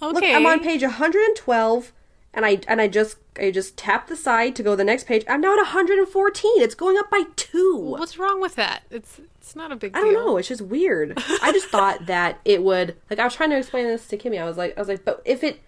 Look, 0.12 0.24
I'm 0.24 0.46
on 0.46 0.60
page 0.60 0.82
112, 0.82 1.92
and 2.32 2.46
I 2.46 2.60
and 2.66 2.80
I 2.80 2.88
just 2.88 3.18
I 3.38 3.50
just 3.50 3.76
tap 3.76 4.08
the 4.08 4.16
side 4.16 4.56
to 4.56 4.62
go 4.62 4.70
to 4.70 4.76
the 4.76 4.84
next 4.84 5.06
page. 5.06 5.24
I'm 5.28 5.42
now 5.42 5.52
at 5.52 5.58
114. 5.58 6.62
It's 6.62 6.74
going 6.74 6.96
up 6.96 7.10
by 7.10 7.24
two. 7.36 7.76
What's 7.76 8.18
wrong 8.18 8.40
with 8.40 8.54
that? 8.56 8.84
It's 8.90 9.20
it's 9.38 9.54
not 9.54 9.70
a 9.70 9.76
big 9.76 9.94
I 9.94 10.00
don't 10.00 10.14
know. 10.14 10.38
It's 10.38 10.48
just 10.48 10.62
weird. 10.62 11.22
I 11.42 11.52
just 11.52 11.66
thought 11.70 12.06
that 12.06 12.40
it 12.44 12.62
would 12.62 12.96
like 13.10 13.18
I 13.18 13.24
was 13.24 13.34
trying 13.34 13.50
to 13.50 13.58
explain 13.58 13.84
this 13.84 14.06
to 14.08 14.16
Kimmy. 14.16 14.40
I 14.40 14.46
was 14.46 14.56
like 14.56 14.76
I 14.76 14.80
was 14.80 14.88
like, 14.88 15.04
but 15.04 15.20
if 15.26 15.44
it 15.44 15.60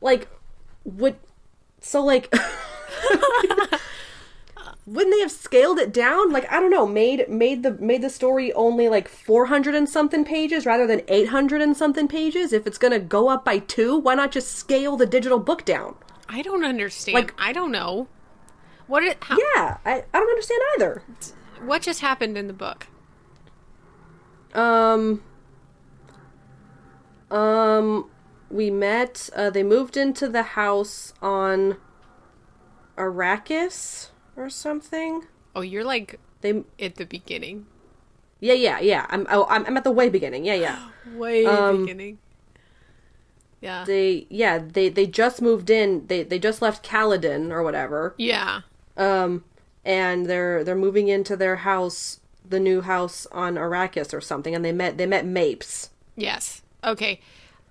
like 0.00 0.28
would 0.84 1.16
so 1.80 2.02
like 2.04 2.32
wouldn't 4.86 5.14
they 5.14 5.20
have 5.20 5.30
scaled 5.30 5.78
it 5.78 5.92
down? 5.92 6.30
Like 6.30 6.50
I 6.52 6.60
don't 6.60 6.70
know, 6.70 6.86
made 6.86 7.28
made 7.28 7.62
the 7.62 7.72
made 7.72 8.02
the 8.02 8.10
story 8.10 8.52
only 8.52 8.88
like 8.88 9.08
400 9.08 9.74
and 9.74 9.88
something 9.88 10.24
pages 10.24 10.66
rather 10.66 10.86
than 10.86 11.02
800 11.08 11.62
and 11.62 11.76
something 11.76 12.06
pages. 12.08 12.52
If 12.52 12.66
it's 12.66 12.78
gonna 12.78 12.98
go 12.98 13.28
up 13.28 13.44
by 13.44 13.58
two, 13.60 13.98
why 13.98 14.14
not 14.14 14.30
just 14.30 14.52
scale 14.56 14.96
the 14.96 15.06
digital 15.06 15.38
book 15.38 15.64
down? 15.64 15.96
I 16.28 16.42
don't 16.42 16.64
understand. 16.64 17.14
Like- 17.14 17.34
I 17.38 17.52
don't 17.52 17.70
know. 17.72 18.08
What 18.86 19.02
it, 19.02 19.16
how, 19.22 19.38
Yeah, 19.38 19.78
I 19.86 20.04
I 20.12 20.18
don't 20.20 20.28
understand 20.28 20.60
either. 20.76 21.02
what 21.64 21.80
just 21.80 22.00
happened 22.00 22.36
in 22.36 22.46
the 22.48 22.52
book? 22.52 22.86
Um. 24.54 25.22
Um, 27.30 28.10
we 28.54 28.70
met. 28.70 29.28
Uh, 29.34 29.50
they 29.50 29.62
moved 29.62 29.96
into 29.96 30.28
the 30.28 30.42
house 30.42 31.12
on 31.20 31.76
Arrakis 32.96 34.08
or 34.36 34.48
something. 34.48 35.24
Oh, 35.54 35.60
you're 35.60 35.84
like 35.84 36.18
They. 36.40 36.62
at 36.80 36.96
the 36.96 37.04
beginning. 37.06 37.66
Yeah, 38.40 38.54
yeah, 38.54 38.78
yeah. 38.80 39.06
I'm. 39.10 39.26
Oh, 39.30 39.46
I'm, 39.48 39.64
I'm 39.66 39.76
at 39.76 39.84
the 39.84 39.90
way 39.90 40.08
beginning. 40.08 40.44
Yeah, 40.44 40.54
yeah. 40.54 40.88
Way 41.16 41.44
Um, 41.46 41.82
beginning. 41.82 42.18
Yeah. 43.60 43.84
They. 43.84 44.26
Yeah. 44.30 44.58
They. 44.58 44.88
They 44.88 45.06
just 45.06 45.40
moved 45.42 45.70
in. 45.70 46.06
They. 46.06 46.22
They 46.22 46.38
just 46.38 46.62
left 46.62 46.84
Caladan 46.86 47.50
or 47.50 47.62
whatever. 47.62 48.14
yeah. 48.18 48.62
Um, 48.96 49.44
and 49.84 50.26
they're 50.26 50.62
they're 50.62 50.76
moving 50.76 51.08
into 51.08 51.36
their 51.36 51.56
house, 51.56 52.20
the 52.48 52.60
new 52.60 52.80
house 52.82 53.26
on 53.32 53.56
Arrakis 53.56 54.14
or 54.14 54.20
something. 54.20 54.54
And 54.54 54.64
they 54.64 54.72
met. 54.72 54.98
They 54.98 55.06
met 55.06 55.26
Mapes. 55.26 55.90
Yes. 56.16 56.62
Okay. 56.84 57.20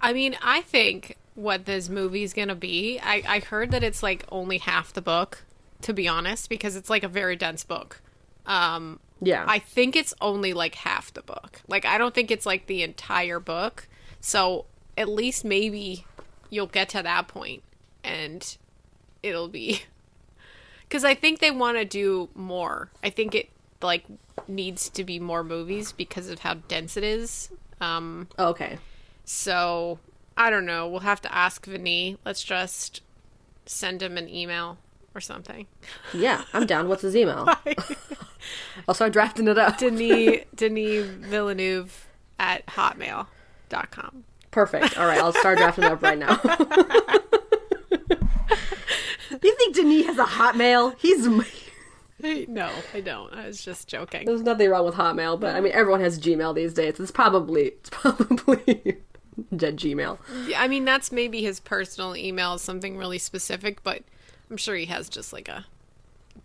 I 0.03 0.11
mean, 0.13 0.37
I 0.43 0.61
think 0.61 1.17
what 1.33 1.65
this 1.65 1.89
movie's 1.89 2.33
gonna 2.33 2.55
be. 2.55 2.99
I 3.01 3.23
I 3.25 3.39
heard 3.39 3.71
that 3.71 3.83
it's 3.83 4.03
like 4.03 4.25
only 4.29 4.59
half 4.59 4.93
the 4.93 5.01
book, 5.01 5.45
to 5.81 5.93
be 5.93 6.07
honest, 6.07 6.49
because 6.49 6.75
it's 6.75 6.89
like 6.89 7.03
a 7.03 7.07
very 7.07 7.35
dense 7.35 7.63
book. 7.63 8.01
Um, 8.45 8.99
Yeah. 9.21 9.45
I 9.47 9.59
think 9.59 9.95
it's 9.95 10.13
only 10.19 10.53
like 10.53 10.75
half 10.75 11.13
the 11.13 11.21
book. 11.21 11.61
Like 11.67 11.85
I 11.85 11.97
don't 11.97 12.13
think 12.13 12.29
it's 12.29 12.45
like 12.45 12.67
the 12.67 12.83
entire 12.83 13.39
book. 13.39 13.87
So 14.19 14.65
at 14.97 15.07
least 15.09 15.45
maybe 15.45 16.05
you'll 16.49 16.67
get 16.67 16.89
to 16.89 17.01
that 17.01 17.27
point 17.27 17.63
and 18.03 18.57
it'll 19.23 19.47
be 19.47 19.83
cuz 20.89 21.05
I 21.05 21.15
think 21.15 21.39
they 21.39 21.49
want 21.49 21.77
to 21.77 21.85
do 21.85 22.29
more. 22.35 22.91
I 23.01 23.09
think 23.09 23.33
it 23.33 23.49
like 23.81 24.03
needs 24.47 24.89
to 24.89 25.03
be 25.05 25.19
more 25.19 25.43
movies 25.43 25.93
because 25.93 26.27
of 26.29 26.39
how 26.39 26.55
dense 26.55 26.97
it 26.97 27.03
is. 27.05 27.49
Um 27.79 28.27
okay. 28.37 28.77
So 29.25 29.99
I 30.37 30.49
don't 30.49 30.65
know. 30.65 30.87
We'll 30.87 31.01
have 31.01 31.21
to 31.21 31.33
ask 31.33 31.65
Vinny. 31.65 32.17
Let's 32.25 32.43
just 32.43 33.01
send 33.65 34.01
him 34.01 34.17
an 34.17 34.27
email 34.29 34.77
or 35.15 35.21
something. 35.21 35.67
Yeah, 36.13 36.43
I'm 36.53 36.65
down. 36.65 36.87
What's 36.89 37.01
his 37.03 37.15
email? 37.15 37.47
I'll 38.87 38.95
start 38.95 39.13
drafting 39.13 39.47
it 39.47 39.57
up. 39.57 39.77
Denis 39.77 40.43
Denis 40.55 41.05
Villeneuve 41.07 42.07
at 42.39 42.65
hotmail.com. 42.67 44.23
Perfect. 44.51 44.97
All 44.97 45.05
right, 45.07 45.19
I'll 45.19 45.33
start 45.33 45.57
drafting 45.57 45.85
it 45.85 45.91
up 45.91 46.01
right 46.03 46.17
now. 46.17 46.35
Do 46.35 46.53
you 49.47 49.55
think 49.55 49.75
Denis 49.75 50.05
has 50.07 50.19
a 50.19 50.25
Hotmail? 50.25 50.95
He's 50.99 51.27
No, 52.47 52.69
I 52.93 53.01
don't. 53.01 53.33
I 53.33 53.47
was 53.47 53.63
just 53.63 53.87
joking. 53.87 54.25
there's 54.25 54.43
nothing 54.43 54.69
wrong 54.69 54.85
with 54.85 54.95
Hotmail, 54.95 55.39
but 55.39 55.55
I 55.55 55.61
mean 55.61 55.71
everyone 55.73 56.01
has 56.01 56.19
Gmail 56.19 56.53
these 56.55 56.73
days. 56.73 56.99
It's 56.99 57.11
probably 57.11 57.63
it's 57.63 57.89
probably 57.89 58.97
dead 59.55 59.77
Gmail. 59.77 60.17
Yeah, 60.47 60.61
I 60.61 60.67
mean, 60.67 60.85
that's 60.85 61.11
maybe 61.11 61.41
his 61.41 61.59
personal 61.59 62.15
email, 62.15 62.57
something 62.57 62.97
really 62.97 63.17
specific, 63.17 63.83
but 63.83 64.03
I'm 64.49 64.57
sure 64.57 64.75
he 64.75 64.85
has 64.85 65.09
just 65.09 65.33
like 65.33 65.47
a 65.47 65.65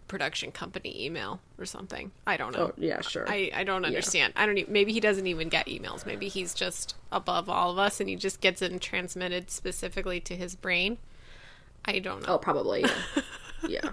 production 0.07 0.51
company 0.51 1.05
email 1.05 1.41
or 1.59 1.66
something. 1.66 2.11
I 2.26 2.36
don't 2.36 2.55
know. 2.55 2.68
Oh 2.68 2.72
yeah, 2.76 3.01
sure. 3.01 3.28
I, 3.28 3.51
I 3.55 3.64
don't 3.64 3.84
understand. 3.84 4.32
I 4.36 4.47
don't 4.47 4.59
even, 4.59 4.72
maybe 4.72 4.93
he 4.93 5.01
doesn't 5.01 5.26
even 5.26 5.49
get 5.49 5.66
emails. 5.66 6.07
Maybe 6.07 6.28
he's 6.28 6.55
just 6.55 6.95
above 7.12 7.49
all 7.49 7.70
of 7.70 7.78
us 7.78 8.01
and 8.01 8.09
he 8.09 8.16
just 8.16 8.41
gets 8.41 8.62
it 8.62 8.80
transmitted 8.80 9.51
specifically 9.51 10.20
to 10.20 10.34
his 10.34 10.57
brain. 10.57 10.99
I 11.84 11.99
don't 11.99 12.26
know. 12.26 12.34
Oh, 12.34 12.39
probably. 12.39 12.82
Yeah. 12.82 13.22
yeah. 13.68 13.91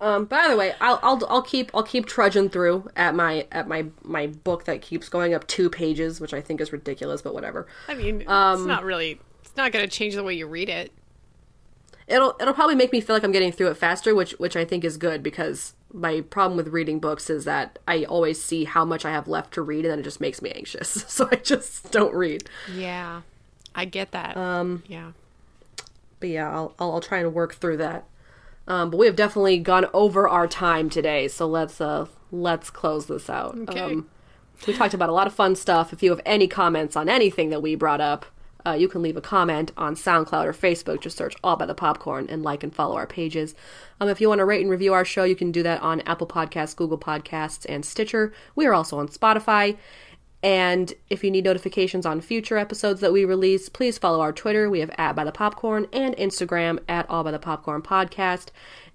Um, 0.00 0.26
by 0.26 0.46
the 0.48 0.56
way, 0.56 0.74
I'll, 0.80 1.00
I'll 1.02 1.26
I'll 1.28 1.42
keep 1.42 1.70
I'll 1.74 1.82
keep 1.82 2.06
trudging 2.06 2.50
through 2.50 2.88
at 2.94 3.14
my 3.14 3.46
at 3.50 3.66
my 3.66 3.86
my 4.02 4.28
book 4.28 4.64
that 4.64 4.80
keeps 4.80 5.08
going 5.08 5.34
up 5.34 5.46
two 5.46 5.68
pages, 5.68 6.20
which 6.20 6.32
I 6.32 6.40
think 6.40 6.60
is 6.60 6.72
ridiculous, 6.72 7.20
but 7.20 7.34
whatever. 7.34 7.66
I 7.88 7.94
mean, 7.94 8.20
it's 8.22 8.30
um, 8.30 8.66
not 8.66 8.84
really. 8.84 9.20
It's 9.42 9.56
not 9.56 9.72
going 9.72 9.84
to 9.84 9.90
change 9.90 10.14
the 10.14 10.22
way 10.22 10.34
you 10.34 10.46
read 10.46 10.68
it. 10.68 10.92
It'll 12.06 12.36
it'll 12.40 12.54
probably 12.54 12.76
make 12.76 12.92
me 12.92 13.00
feel 13.00 13.16
like 13.16 13.24
I'm 13.24 13.32
getting 13.32 13.50
through 13.50 13.68
it 13.68 13.76
faster, 13.76 14.14
which 14.14 14.32
which 14.32 14.56
I 14.56 14.64
think 14.64 14.84
is 14.84 14.96
good 14.96 15.22
because 15.22 15.74
my 15.92 16.20
problem 16.20 16.56
with 16.56 16.68
reading 16.68 17.00
books 17.00 17.28
is 17.28 17.44
that 17.44 17.78
I 17.88 18.04
always 18.04 18.42
see 18.42 18.64
how 18.64 18.84
much 18.84 19.04
I 19.04 19.10
have 19.10 19.26
left 19.26 19.52
to 19.54 19.62
read, 19.62 19.84
and 19.84 19.92
then 19.92 19.98
it 19.98 20.04
just 20.04 20.20
makes 20.20 20.40
me 20.40 20.50
anxious. 20.52 21.04
So 21.08 21.28
I 21.32 21.36
just 21.36 21.90
don't 21.90 22.14
read. 22.14 22.48
Yeah, 22.72 23.22
I 23.74 23.84
get 23.84 24.12
that. 24.12 24.36
Um, 24.36 24.84
yeah. 24.86 25.12
But 26.20 26.28
yeah, 26.28 26.50
I'll 26.50 26.74
I'll, 26.78 26.92
I'll 26.92 27.00
try 27.00 27.18
and 27.18 27.34
work 27.34 27.54
through 27.54 27.78
that. 27.78 28.04
Um, 28.68 28.90
but 28.90 28.98
we 28.98 29.06
have 29.06 29.16
definitely 29.16 29.58
gone 29.58 29.86
over 29.92 30.28
our 30.28 30.46
time 30.46 30.90
today, 30.90 31.26
so 31.26 31.48
let's 31.48 31.80
uh 31.80 32.06
let's 32.30 32.70
close 32.70 33.06
this 33.06 33.28
out. 33.28 33.58
Okay. 33.58 33.80
Um, 33.80 34.08
we 34.66 34.74
talked 34.74 34.94
about 34.94 35.08
a 35.08 35.12
lot 35.12 35.26
of 35.26 35.34
fun 35.34 35.56
stuff. 35.56 35.92
If 35.92 36.02
you 36.02 36.10
have 36.10 36.20
any 36.26 36.46
comments 36.46 36.94
on 36.94 37.08
anything 37.08 37.50
that 37.50 37.62
we 37.62 37.74
brought 37.74 38.00
up, 38.00 38.26
uh, 38.66 38.72
you 38.72 38.88
can 38.88 39.02
leave 39.02 39.16
a 39.16 39.20
comment 39.20 39.72
on 39.76 39.94
SoundCloud 39.94 40.44
or 40.44 40.52
Facebook. 40.52 41.00
Just 41.00 41.16
search 41.16 41.34
All 41.42 41.56
by 41.56 41.64
the 41.64 41.74
Popcorn 41.74 42.26
and 42.28 42.42
like 42.42 42.62
and 42.62 42.74
follow 42.74 42.96
our 42.96 43.06
pages. 43.06 43.54
Um, 44.00 44.08
if 44.08 44.20
you 44.20 44.28
want 44.28 44.40
to 44.40 44.44
rate 44.44 44.60
and 44.60 44.70
review 44.70 44.92
our 44.92 45.04
show, 45.04 45.24
you 45.24 45.36
can 45.36 45.52
do 45.52 45.62
that 45.62 45.80
on 45.80 46.00
Apple 46.02 46.26
Podcasts, 46.26 46.76
Google 46.76 46.98
Podcasts, 46.98 47.64
and 47.68 47.84
Stitcher. 47.84 48.32
We 48.54 48.66
are 48.66 48.74
also 48.74 48.98
on 48.98 49.08
Spotify. 49.08 49.76
And 50.42 50.92
if 51.10 51.24
you 51.24 51.30
need 51.30 51.44
notifications 51.44 52.06
on 52.06 52.20
future 52.20 52.58
episodes 52.58 53.00
that 53.00 53.12
we 53.12 53.24
release, 53.24 53.68
please 53.68 53.98
follow 53.98 54.20
our 54.20 54.32
Twitter. 54.32 54.70
We 54.70 54.80
have 54.80 54.92
at 54.96 55.16
by 55.16 55.24
the 55.24 55.32
popcorn 55.32 55.86
and 55.92 56.16
Instagram 56.16 56.78
at 56.88 57.10
all 57.10 57.24
by 57.24 57.32
the 57.32 57.38
popcorn 57.40 57.82
podcast. 57.82 58.48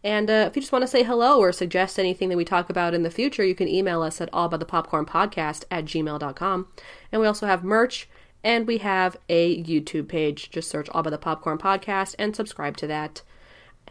And 0.03 0.29
uh, 0.29 0.45
if 0.47 0.55
you 0.55 0.61
just 0.61 0.71
want 0.71 0.83
to 0.83 0.87
say 0.87 1.03
hello 1.03 1.39
or 1.39 1.51
suggest 1.51 1.99
anything 1.99 2.29
that 2.29 2.37
we 2.37 2.45
talk 2.45 2.69
about 2.69 2.93
in 2.93 3.03
the 3.03 3.09
future, 3.09 3.43
you 3.43 3.55
can 3.55 3.67
email 3.67 4.01
us 4.01 4.21
at 4.21 4.31
allbythepopcornpodcast 4.31 5.65
at 5.69 5.85
gmail.com. 5.85 6.67
And 7.11 7.21
we 7.21 7.27
also 7.27 7.45
have 7.45 7.63
merch 7.63 8.09
and 8.43 8.67
we 8.67 8.79
have 8.79 9.17
a 9.29 9.63
YouTube 9.63 10.07
page. 10.09 10.51
Just 10.51 10.69
search 10.69 10.89
All 10.89 11.03
by 11.03 11.09
the 11.09 11.17
Popcorn 11.17 11.57
Podcast 11.57 12.15
and 12.19 12.35
subscribe 12.35 12.75
to 12.77 12.87
that. 12.87 13.21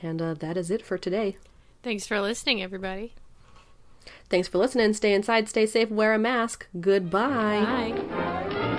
And 0.03 0.21
uh, 0.21 0.35
that 0.35 0.57
is 0.57 0.71
it 0.71 0.83
for 0.83 0.99
today. 0.99 1.37
Thanks 1.83 2.07
for 2.07 2.21
listening, 2.21 2.63
everybody. 2.63 3.15
Thanks 4.29 4.49
for 4.49 4.59
listening. 4.59 4.93
Stay 4.95 5.13
inside, 5.13 5.49
stay 5.49 5.67
safe, 5.67 5.91
wear 5.91 6.15
a 6.15 6.19
mask. 6.19 6.67
Goodbye. 6.81 7.65
Bye. 7.65 8.73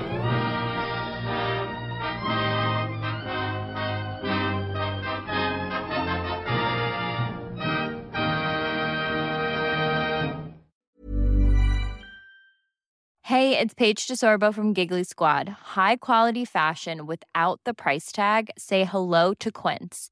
Hey, 13.27 13.57
it's 13.57 13.73
Paige 13.73 14.05
DeSorbo 14.05 14.53
from 14.53 14.73
Giggly 14.73 15.03
Squad. 15.03 15.49
High 15.75 15.95
quality 15.95 16.45
fashion 16.45 17.05
without 17.07 17.61
the 17.63 17.73
price 17.73 18.11
tag. 18.11 18.51
Say 18.57 18.83
hello 18.83 19.33
to 19.35 19.51
Quince. 19.51 20.11